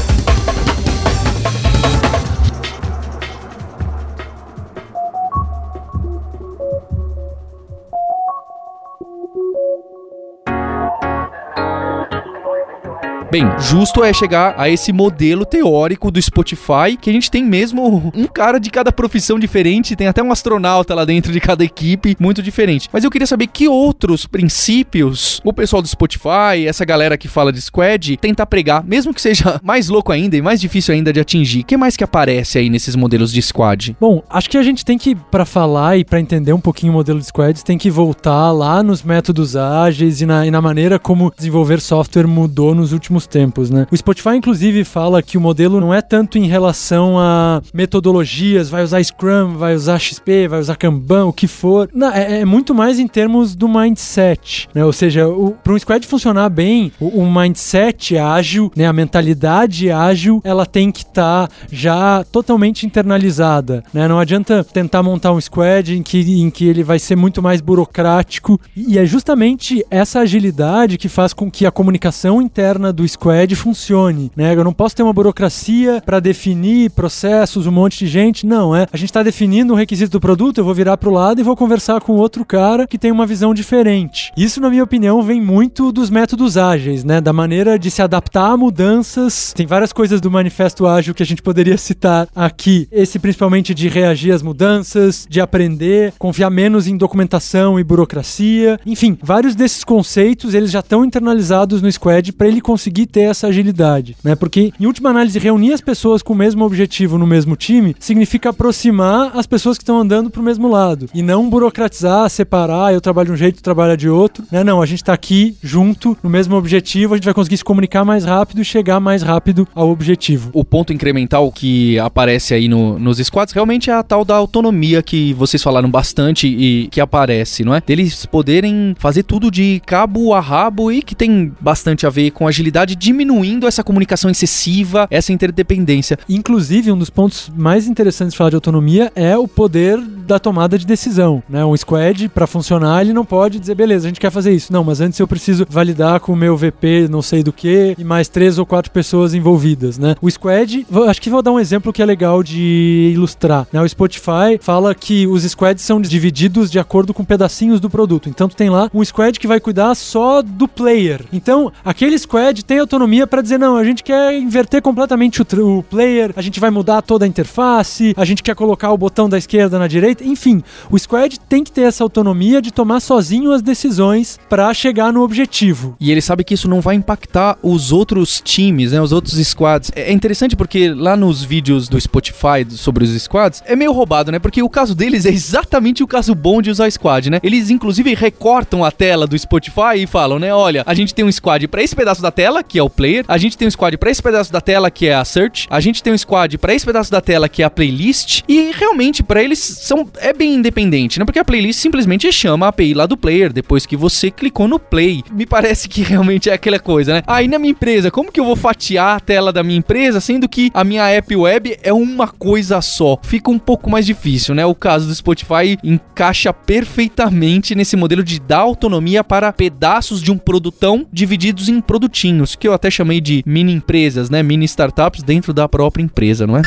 Bem, 13.32 13.44
justo 13.60 14.04
é 14.04 14.12
chegar 14.12 14.56
a 14.58 14.68
esse 14.68 14.92
modelo 14.92 15.46
teórico 15.46 16.10
do 16.10 16.20
Spotify, 16.20 16.98
que 17.00 17.12
a 17.12 17.14
gente 17.14 17.30
tem 17.30 17.46
mesmo 17.46 18.12
um 18.16 18.26
cara 18.26 18.60
de 18.60 18.72
cada 18.72 18.92
profissão 18.92 19.38
diferente, 19.38 19.96
tem 19.96 20.08
até 20.08 20.24
um 20.24 20.32
astronauta 20.32 20.96
lá 20.96 21.06
dentro 21.06 21.32
de 21.32 21.40
cada 21.40 21.64
equipe, 21.64 22.18
muito 22.20 22.42
diferente. 22.42 22.90
Mas 22.92 23.04
eu 23.04 23.12
queria 23.12 23.28
saber 23.28 23.46
que 23.46 23.68
outros 23.68 24.26
princípios 24.26 25.40
o 25.44 25.54
pessoal 25.54 25.80
do 25.80 25.88
Spotify, 25.88 26.66
essa 26.68 26.84
galera 26.84 27.20
que 27.20 27.28
fala 27.28 27.54
de 27.54 27.62
squad, 27.62 28.18
tenta 28.18 28.48
pregar, 28.48 28.84
mesmo 28.84 29.14
que 29.14 29.22
seja 29.22 29.60
mais 29.64 29.90
louco 29.90 30.12
ainda 30.12 30.36
e 30.36 30.42
mais 30.42 30.60
difícil 30.60 30.96
ainda 30.96 31.14
de 31.14 31.20
atingir. 31.20 31.62
O 31.62 31.66
que 31.66 31.78
mais 31.78 31.96
que 31.96 32.04
aparece 32.04 32.58
aí 32.58 32.68
nesses 32.68 32.96
modelos 32.96 33.32
de 33.32 33.44
squad? 33.44 33.96
Bom, 34.02 34.24
acho 34.28 34.50
que 34.50 34.58
a 34.58 34.64
gente 34.64 34.84
tem 34.84 34.98
que, 34.98 35.14
para 35.14 35.46
falar 35.46 35.98
e 35.98 36.04
para 36.04 36.20
entender 36.20 36.54
um 36.54 36.60
pouquinho 36.60 36.94
o 36.94 36.96
modelo 36.96 37.20
de 37.20 37.26
squads, 37.28 37.62
tem 37.62 37.78
que 37.78 37.92
voltar 37.92 38.52
lá 38.52 38.82
nos 38.82 39.04
métodos 39.04 39.56
ágeis 39.56 40.20
e 40.20 40.26
na, 40.26 40.48
e 40.48 40.50
na 40.50 40.62
maneira 40.62 40.98
como 40.98 41.32
desenvolver 41.38 41.80
software 41.80 42.26
mudou 42.26 42.74
nos 42.74 42.92
últimos 42.92 43.19
tempos, 43.28 43.70
né? 43.70 43.88
O 43.92 43.98
Spotify, 43.98 44.36
inclusive, 44.36 44.84
fala 44.84 45.22
que 45.22 45.38
o 45.38 45.42
modelo 45.42 45.80
não 45.80 45.94
é 45.94 46.02
tanto 46.02 46.38
em 46.38 46.48
relação 46.48 47.18
a 47.18 47.62
metodologias, 47.74 48.70
vai 48.70 48.84
usar 48.84 49.04
Scrum, 49.04 49.56
vai 49.56 49.76
usar 49.76 50.00
XP, 50.00 50.48
vai 50.48 50.60
usar 50.60 50.76
Kanban, 50.76 51.26
o 51.26 51.34
que 51.34 51.48
for. 51.48 51.90
Não, 51.94 52.12
é, 52.12 52.42
é 52.42 52.46
muito 52.46 52.74
mais 52.74 53.00
em 53.00 53.08
termos 53.08 53.56
do 53.56 53.68
mindset, 53.68 54.68
né? 54.74 54.84
Ou 54.84 54.94
seja, 54.94 55.26
para 55.64 55.74
um 55.74 55.80
squad 55.80 56.06
funcionar 56.08 56.50
bem, 56.50 56.92
o, 57.00 57.22
o, 57.22 57.32
mindset 57.32 58.18
ágil, 58.18 58.72
né? 58.76 58.88
A 58.88 58.94
mentalidade 58.94 59.92
ágil, 59.92 60.42
ela 60.44 60.66
tem 60.66 60.92
que 60.92 61.04
estar 61.04 61.48
tá 61.48 61.54
já 61.72 62.24
totalmente 62.32 62.86
internalizada, 62.86 63.84
né? 63.94 64.08
Não 64.08 64.20
adianta 64.20 64.64
tentar 64.64 65.04
montar 65.04 65.32
um 65.32 65.42
squad 65.42 65.96
em 65.96 66.04
que, 66.04 66.20
em 66.42 66.50
que 66.50 66.68
ele 66.68 66.84
vai 66.84 67.00
ser 67.00 67.16
muito 67.16 67.42
mais 67.42 67.62
burocrático 67.62 68.60
e 68.76 68.98
é 68.98 69.06
justamente 69.06 69.86
essa 69.90 70.20
agilidade 70.20 70.98
que 70.98 71.10
faz 71.10 71.34
com 71.34 71.50
que 71.50 71.66
a 71.66 71.72
comunicação 71.72 72.42
interna 72.42 72.92
do 72.92 73.08
squad 73.10 73.56
funcione, 73.56 74.32
né? 74.36 74.54
Eu 74.54 74.64
não 74.64 74.74
posso 74.74 74.96
ter 74.96 75.04
uma 75.04 75.14
burocracia 75.14 76.02
para 76.06 76.20
definir 76.20 76.92
processos, 76.92 77.66
um 77.66 77.72
monte 77.72 78.00
de 78.00 78.08
gente, 78.08 78.46
não, 78.46 78.76
é. 78.76 78.88
A 78.92 78.98
gente 78.98 79.10
está 79.10 79.24
definindo 79.24 79.74
um 79.74 79.76
requisito 79.76 80.12
do 80.12 80.20
produto, 80.20 80.60
eu 80.60 80.64
vou 80.64 80.74
virar 80.74 80.98
para 80.98 81.10
o 81.10 81.14
lado 81.14 81.40
e 81.40 81.44
vou 81.44 81.56
conversar 81.56 82.02
com 82.02 82.14
outro 82.14 82.46
cara 82.46 82.88
que 82.88 82.98
tem 82.98 83.12
uma 83.12 83.26
visão 83.26 83.54
diferente. 83.54 84.32
Isso, 84.38 84.62
na 84.62 84.70
minha 84.70 84.84
opinião, 84.84 85.22
vem 85.22 85.42
muito 85.42 85.92
dos 85.92 86.10
métodos 86.10 86.58
ágeis, 86.58 87.04
né? 87.04 87.20
Da 87.20 87.34
maneira 87.34 87.78
de 87.78 87.90
se 87.90 88.02
adaptar 88.02 88.52
a 88.52 88.58
mudanças. 88.58 89.54
Tem 89.56 89.66
várias 89.66 89.92
coisas 89.92 90.22
do 90.22 90.30
manifesto 90.30 90.86
ágil 90.86 91.14
que 91.14 91.24
a 91.24 91.26
gente 91.26 91.42
poderia 91.42 91.78
citar 91.78 92.28
aqui. 92.36 92.88
Esse 92.92 93.20
principalmente 93.20 93.74
de 93.74 93.88
reagir 93.88 94.32
às 94.32 94.42
mudanças, 94.42 95.26
de 95.30 95.42
aprender, 95.42 96.14
confiar 96.18 96.50
menos 96.50 96.88
em 96.88 96.98
documentação 96.98 97.80
e 97.80 97.84
burocracia. 97.84 98.80
Enfim, 98.86 99.18
vários 99.22 99.56
desses 99.56 99.84
conceitos, 99.84 100.54
eles 100.54 100.72
já 100.72 100.80
estão 100.80 101.04
internalizados 101.04 101.82
no 101.82 101.92
Squad 101.92 102.32
para 102.34 102.48
ele 102.48 102.62
conseguir 103.00 103.06
ter 103.06 103.22
essa 103.22 103.48
agilidade, 103.48 104.16
né? 104.24 104.36
Porque 104.36 104.72
em 104.80 104.86
última 104.86 105.10
análise, 105.10 105.38
reunir 105.40 105.74
as 105.74 105.82
pessoas 105.82 106.22
com 106.22 106.34
o 106.34 106.36
mesmo 106.36 106.66
objetivo 106.66 107.18
no 107.18 107.28
mesmo 107.28 107.56
time 107.56 107.96
significa 108.00 108.50
aproximar 108.50 109.32
as 109.36 109.46
pessoas 109.46 109.78
que 109.78 109.84
estão 109.84 110.00
andando 110.00 110.30
para 110.30 110.42
o 110.42 110.44
mesmo 110.44 110.68
lado 110.68 111.08
e 111.14 111.22
não 111.22 111.50
burocratizar, 111.50 112.30
separar, 112.30 112.94
eu 112.94 113.02
trabalho 113.02 113.28
de 113.28 113.34
um 113.34 113.38
jeito, 113.38 113.58
tu 113.58 113.64
trabalha 113.64 113.96
de 113.96 114.10
outro, 114.10 114.44
né? 114.52 114.64
Não, 114.64 114.82
a 114.82 114.86
gente 114.86 115.00
está 115.00 115.14
aqui 115.14 115.56
junto 115.62 116.18
no 116.24 116.30
mesmo 116.30 116.56
objetivo, 116.56 117.14
a 117.14 117.18
gente 117.18 117.26
vai 117.26 117.34
conseguir 117.34 117.58
se 117.58 117.64
comunicar 117.64 118.04
mais 118.04 118.24
rápido 118.24 118.62
e 118.62 118.66
chegar 118.66 119.00
mais 119.00 119.22
rápido 119.22 119.68
ao 119.74 119.90
objetivo. 119.90 120.50
O 120.54 120.66
ponto 120.66 120.92
incremental 120.92 121.52
que 121.52 121.98
aparece 122.00 122.54
aí 122.54 122.68
no, 122.68 122.98
nos 122.98 123.18
squads 123.18 123.54
realmente 123.54 123.90
é 123.90 123.94
a 123.94 124.04
tal 124.04 124.26
da 124.26 124.36
autonomia 124.36 125.02
que 125.02 125.34
vocês 125.34 125.62
falaram 125.62 125.90
bastante 125.90 126.48
e 126.48 126.88
que 126.88 127.00
aparece, 127.00 127.64
não 127.64 127.74
é? 127.74 127.82
Deles 127.82 128.26
poderem 128.26 128.96
fazer 128.98 129.24
tudo 129.24 129.52
de 129.52 129.82
cabo 129.86 130.34
a 130.34 130.40
rabo 130.40 130.92
e 130.92 131.02
que 131.02 131.16
tem 131.16 131.52
bastante 131.60 132.06
a 132.06 132.10
ver 132.10 132.32
com 132.32 132.48
agilidade, 132.48 132.89
diminuindo 132.96 133.68
essa 133.68 133.84
comunicação 133.84 134.30
excessiva, 134.30 135.08
essa 135.10 135.32
interdependência. 135.34 136.18
Inclusive, 136.28 136.92
um 136.92 136.98
dos 136.98 137.10
pontos 137.10 137.52
mais 137.56 137.88
interessantes 137.88 138.34
de 138.34 138.38
falar 138.38 138.50
de 138.50 138.56
autonomia 138.56 139.12
é 139.16 139.38
o 139.38 139.48
poder 139.48 140.00
da 140.00 140.40
tomada 140.40 140.78
de 140.78 140.86
decisão, 140.86 141.42
né? 141.50 141.66
Um 141.66 141.76
squad 141.76 142.30
para 142.30 142.46
funcionar, 142.46 143.02
ele 143.02 143.14
não 143.14 143.26
pode 143.26 143.60
dizer, 143.60 143.76
beleza, 143.76 144.08
a 144.08 144.10
gente 144.10 144.20
quer 144.20 144.32
fazer 144.32 144.52
isso. 144.52 144.72
Não, 144.72 144.84
mas 144.84 145.02
antes 145.02 145.20
eu 145.20 145.28
preciso 145.28 145.66
validar 145.70 146.20
com 146.20 146.34
o 146.34 146.36
meu 146.36 146.56
VP, 146.56 147.08
não 147.10 147.22
sei 147.22 147.44
do 147.44 147.52
que, 147.52 147.96
e 147.98 148.04
mais 148.04 148.28
três 148.28 148.60
ou 148.60 148.66
quatro 148.66 148.92
pessoas 148.92 149.34
envolvidas, 149.34 149.98
né? 149.98 150.16
O 150.22 150.30
squad, 150.30 150.86
acho 151.08 151.22
que 151.22 151.30
vou 151.30 151.42
dar 151.42 151.52
um 151.52 151.60
exemplo 151.60 151.92
que 151.92 152.02
é 152.02 152.06
legal 152.06 152.44
de 152.44 153.12
ilustrar, 153.14 153.68
né? 153.74 153.82
O 153.82 153.90
Spotify 153.90 154.60
fala 154.62 154.94
que 154.94 155.26
os 155.26 155.44
squads 155.44 155.84
são 155.84 156.00
divididos 156.00 156.70
de 156.70 156.80
acordo 156.80 157.14
com 157.14 157.24
pedacinhos 157.24 157.80
do 157.80 157.90
produto. 157.90 158.30
Então 158.30 158.48
tu 158.48 158.56
tem 158.56 158.70
lá 158.70 158.90
um 158.94 159.04
squad 159.04 159.40
que 159.40 159.48
vai 159.48 159.60
cuidar 159.60 159.96
só 159.96 160.42
do 160.42 160.68
player. 160.68 161.26
Então, 161.34 161.72
aquele 161.84 162.18
squad 162.18 162.64
tem 162.64 162.79
autonomia 162.80 163.28
para 163.28 163.42
dizer, 163.42 163.58
não, 163.58 163.76
a 163.76 163.84
gente 163.84 164.04
quer 164.04 164.38
inverter 164.38 164.82
completamente 164.82 165.42
o, 165.42 165.46
o 165.78 165.84
player, 165.84 166.32
a 166.36 166.42
gente 166.42 166.60
vai 166.60 166.70
mudar 166.70 167.02
toda 167.02 167.26
a 167.26 167.28
interface, 167.28 168.14
a 168.16 168.26
gente 168.26 168.44
quer 168.44 168.56
colocar 168.56 168.92
o 168.92 168.98
botão 168.98 169.30
da 169.30 169.38
esquerda 169.38 169.78
na 169.78 169.88
direita 169.88 170.24
enfim, 170.24 170.64
o 170.90 170.98
squad 170.98 171.40
tem 171.42 171.64
que 171.64 171.72
ter 171.72 171.82
essa 171.82 172.04
autonomia 172.04 172.62
de 172.62 172.72
tomar 172.72 173.00
sozinho 173.00 173.52
as 173.52 173.62
decisões 173.62 174.40
para 174.50 174.74
chegar 174.74 175.12
no 175.12 175.22
objetivo. 175.22 175.96
E 176.00 176.12
ele 176.12 176.22
sabe 176.22 176.44
que 176.44 176.54
isso 176.54 176.68
não 176.68 176.82
vai 176.82 176.96
impactar 176.96 177.58
os 177.62 177.92
outros 177.92 178.42
times, 178.44 178.92
né, 178.92 179.02
os 179.02 179.12
outros 179.12 179.36
squads. 179.48 179.92
É 179.96 180.12
interessante 180.12 180.56
porque 180.56 180.90
lá 180.90 181.16
nos 181.16 181.44
vídeos 181.44 181.88
do 181.88 182.00
Spotify 182.00 182.66
sobre 182.70 183.04
os 183.04 183.22
squads 183.22 183.64
é 183.66 183.76
meio 183.76 183.92
roubado, 183.92 184.32
né? 184.32 184.40
Porque 184.40 184.62
o 184.62 184.70
caso 184.70 184.94
deles 184.96 185.26
é 185.26 185.30
exatamente 185.30 186.04
o 186.04 186.08
caso 186.08 186.36
bom 186.36 186.62
de 186.62 186.70
usar 186.70 186.90
squad, 186.92 187.30
né? 187.30 187.40
Eles 187.44 187.70
inclusive 187.70 188.14
recortam 188.14 188.84
a 188.84 188.92
tela 188.92 189.26
do 189.26 189.38
Spotify 189.38 189.98
e 189.98 190.08
falam, 190.08 190.40
né, 190.40 190.54
olha, 190.54 190.84
a 190.86 190.94
gente 190.94 191.14
tem 191.14 191.26
um 191.26 191.32
squad 191.32 191.68
para 191.68 191.82
esse 191.82 191.96
pedaço 191.96 192.22
da 192.22 192.32
tela, 192.32 192.64
que 192.70 192.80
é 192.80 192.84
o 192.84 192.90
player, 192.90 193.26
a 193.28 193.38
gente 193.38 193.58
tem 193.58 193.68
um 193.68 193.72
squad 193.72 193.98
para 193.98 194.12
esse 194.12 194.22
pedaço 194.22 194.54
da 194.54 194.62
tela, 194.62 194.92
que 194.92 195.08
é 195.08 195.16
a 195.16 195.26
search, 195.26 195.68
a 195.70 195.80
gente 195.80 196.02
tem 196.04 196.14
um 196.14 196.18
squad 196.18 196.58
para 196.58 196.74
esse 196.74 196.86
pedaço 196.86 197.12
da 197.12 197.20
tela, 197.20 197.50
que 197.50 197.64
é 197.64 197.66
a 197.66 197.70
playlist, 197.70 198.44
e 198.48 198.72
realmente 198.72 199.24
para 199.24 199.44
eles 199.44 199.60
são 199.60 200.08
é 200.18 200.32
bem 200.32 200.54
independente, 200.54 201.20
né? 201.20 201.26
Porque 201.26 201.40
a 201.40 201.46
playlist 201.46 201.80
simplesmente 201.80 202.32
chama 202.32 202.68
a 202.68 202.70
API 202.70 202.94
lá 202.94 203.06
do 203.06 203.18
player 203.18 203.52
depois 203.52 203.86
que 203.86 203.98
você 203.98 204.30
clicou 204.30 204.68
no 204.68 204.78
play. 204.78 205.24
Me 205.32 205.46
parece 205.46 205.90
que 205.90 206.04
realmente 206.04 206.50
é 206.50 206.54
aquela 206.54 206.80
coisa, 206.80 207.14
né? 207.14 207.24
Aí 207.26 207.48
na 207.48 207.58
minha 207.58 207.72
empresa, 207.72 208.12
como 208.12 208.32
que 208.32 208.40
eu 208.40 208.46
vou 208.46 208.56
fatiar 208.56 209.18
a 209.18 209.20
tela 209.20 209.52
da 209.52 209.64
minha 209.64 209.80
empresa, 209.80 210.22
sendo 210.22 210.48
que 210.48 210.70
a 210.74 210.84
minha 210.84 211.08
app 211.10 211.36
web 211.36 211.78
é 211.82 211.92
uma 211.92 212.28
coisa 212.28 212.82
só? 212.82 213.18
Fica 213.24 213.50
um 213.50 213.60
pouco 213.60 213.90
mais 213.90 214.06
difícil, 214.06 214.54
né? 214.54 214.66
O 214.66 214.76
caso 214.76 215.08
do 215.08 215.16
Spotify 215.16 215.78
encaixa 215.84 216.54
perfeitamente 216.54 217.74
nesse 217.74 217.96
modelo 217.96 218.24
de 218.24 218.40
dar 218.40 218.60
autonomia 218.60 219.24
para 219.24 219.52
pedaços 219.52 220.22
de 220.22 220.32
um 220.32 220.38
produtão 220.38 221.06
divididos 221.12 221.70
em 221.70 221.82
produtinhos, 221.82 222.56
que 222.60 222.68
eu 222.68 222.74
até 222.74 222.92
chamei 222.92 223.22
de 223.22 223.42
mini 223.46 223.74
empresas, 223.74 224.30
né? 224.30 224.44
Mini 224.44 224.66
startups 224.66 225.24
dentro 225.24 225.54
da 225.54 225.68
própria 225.68 226.04
empresa, 226.04 226.46
não 226.46 226.58
é? 226.58 226.62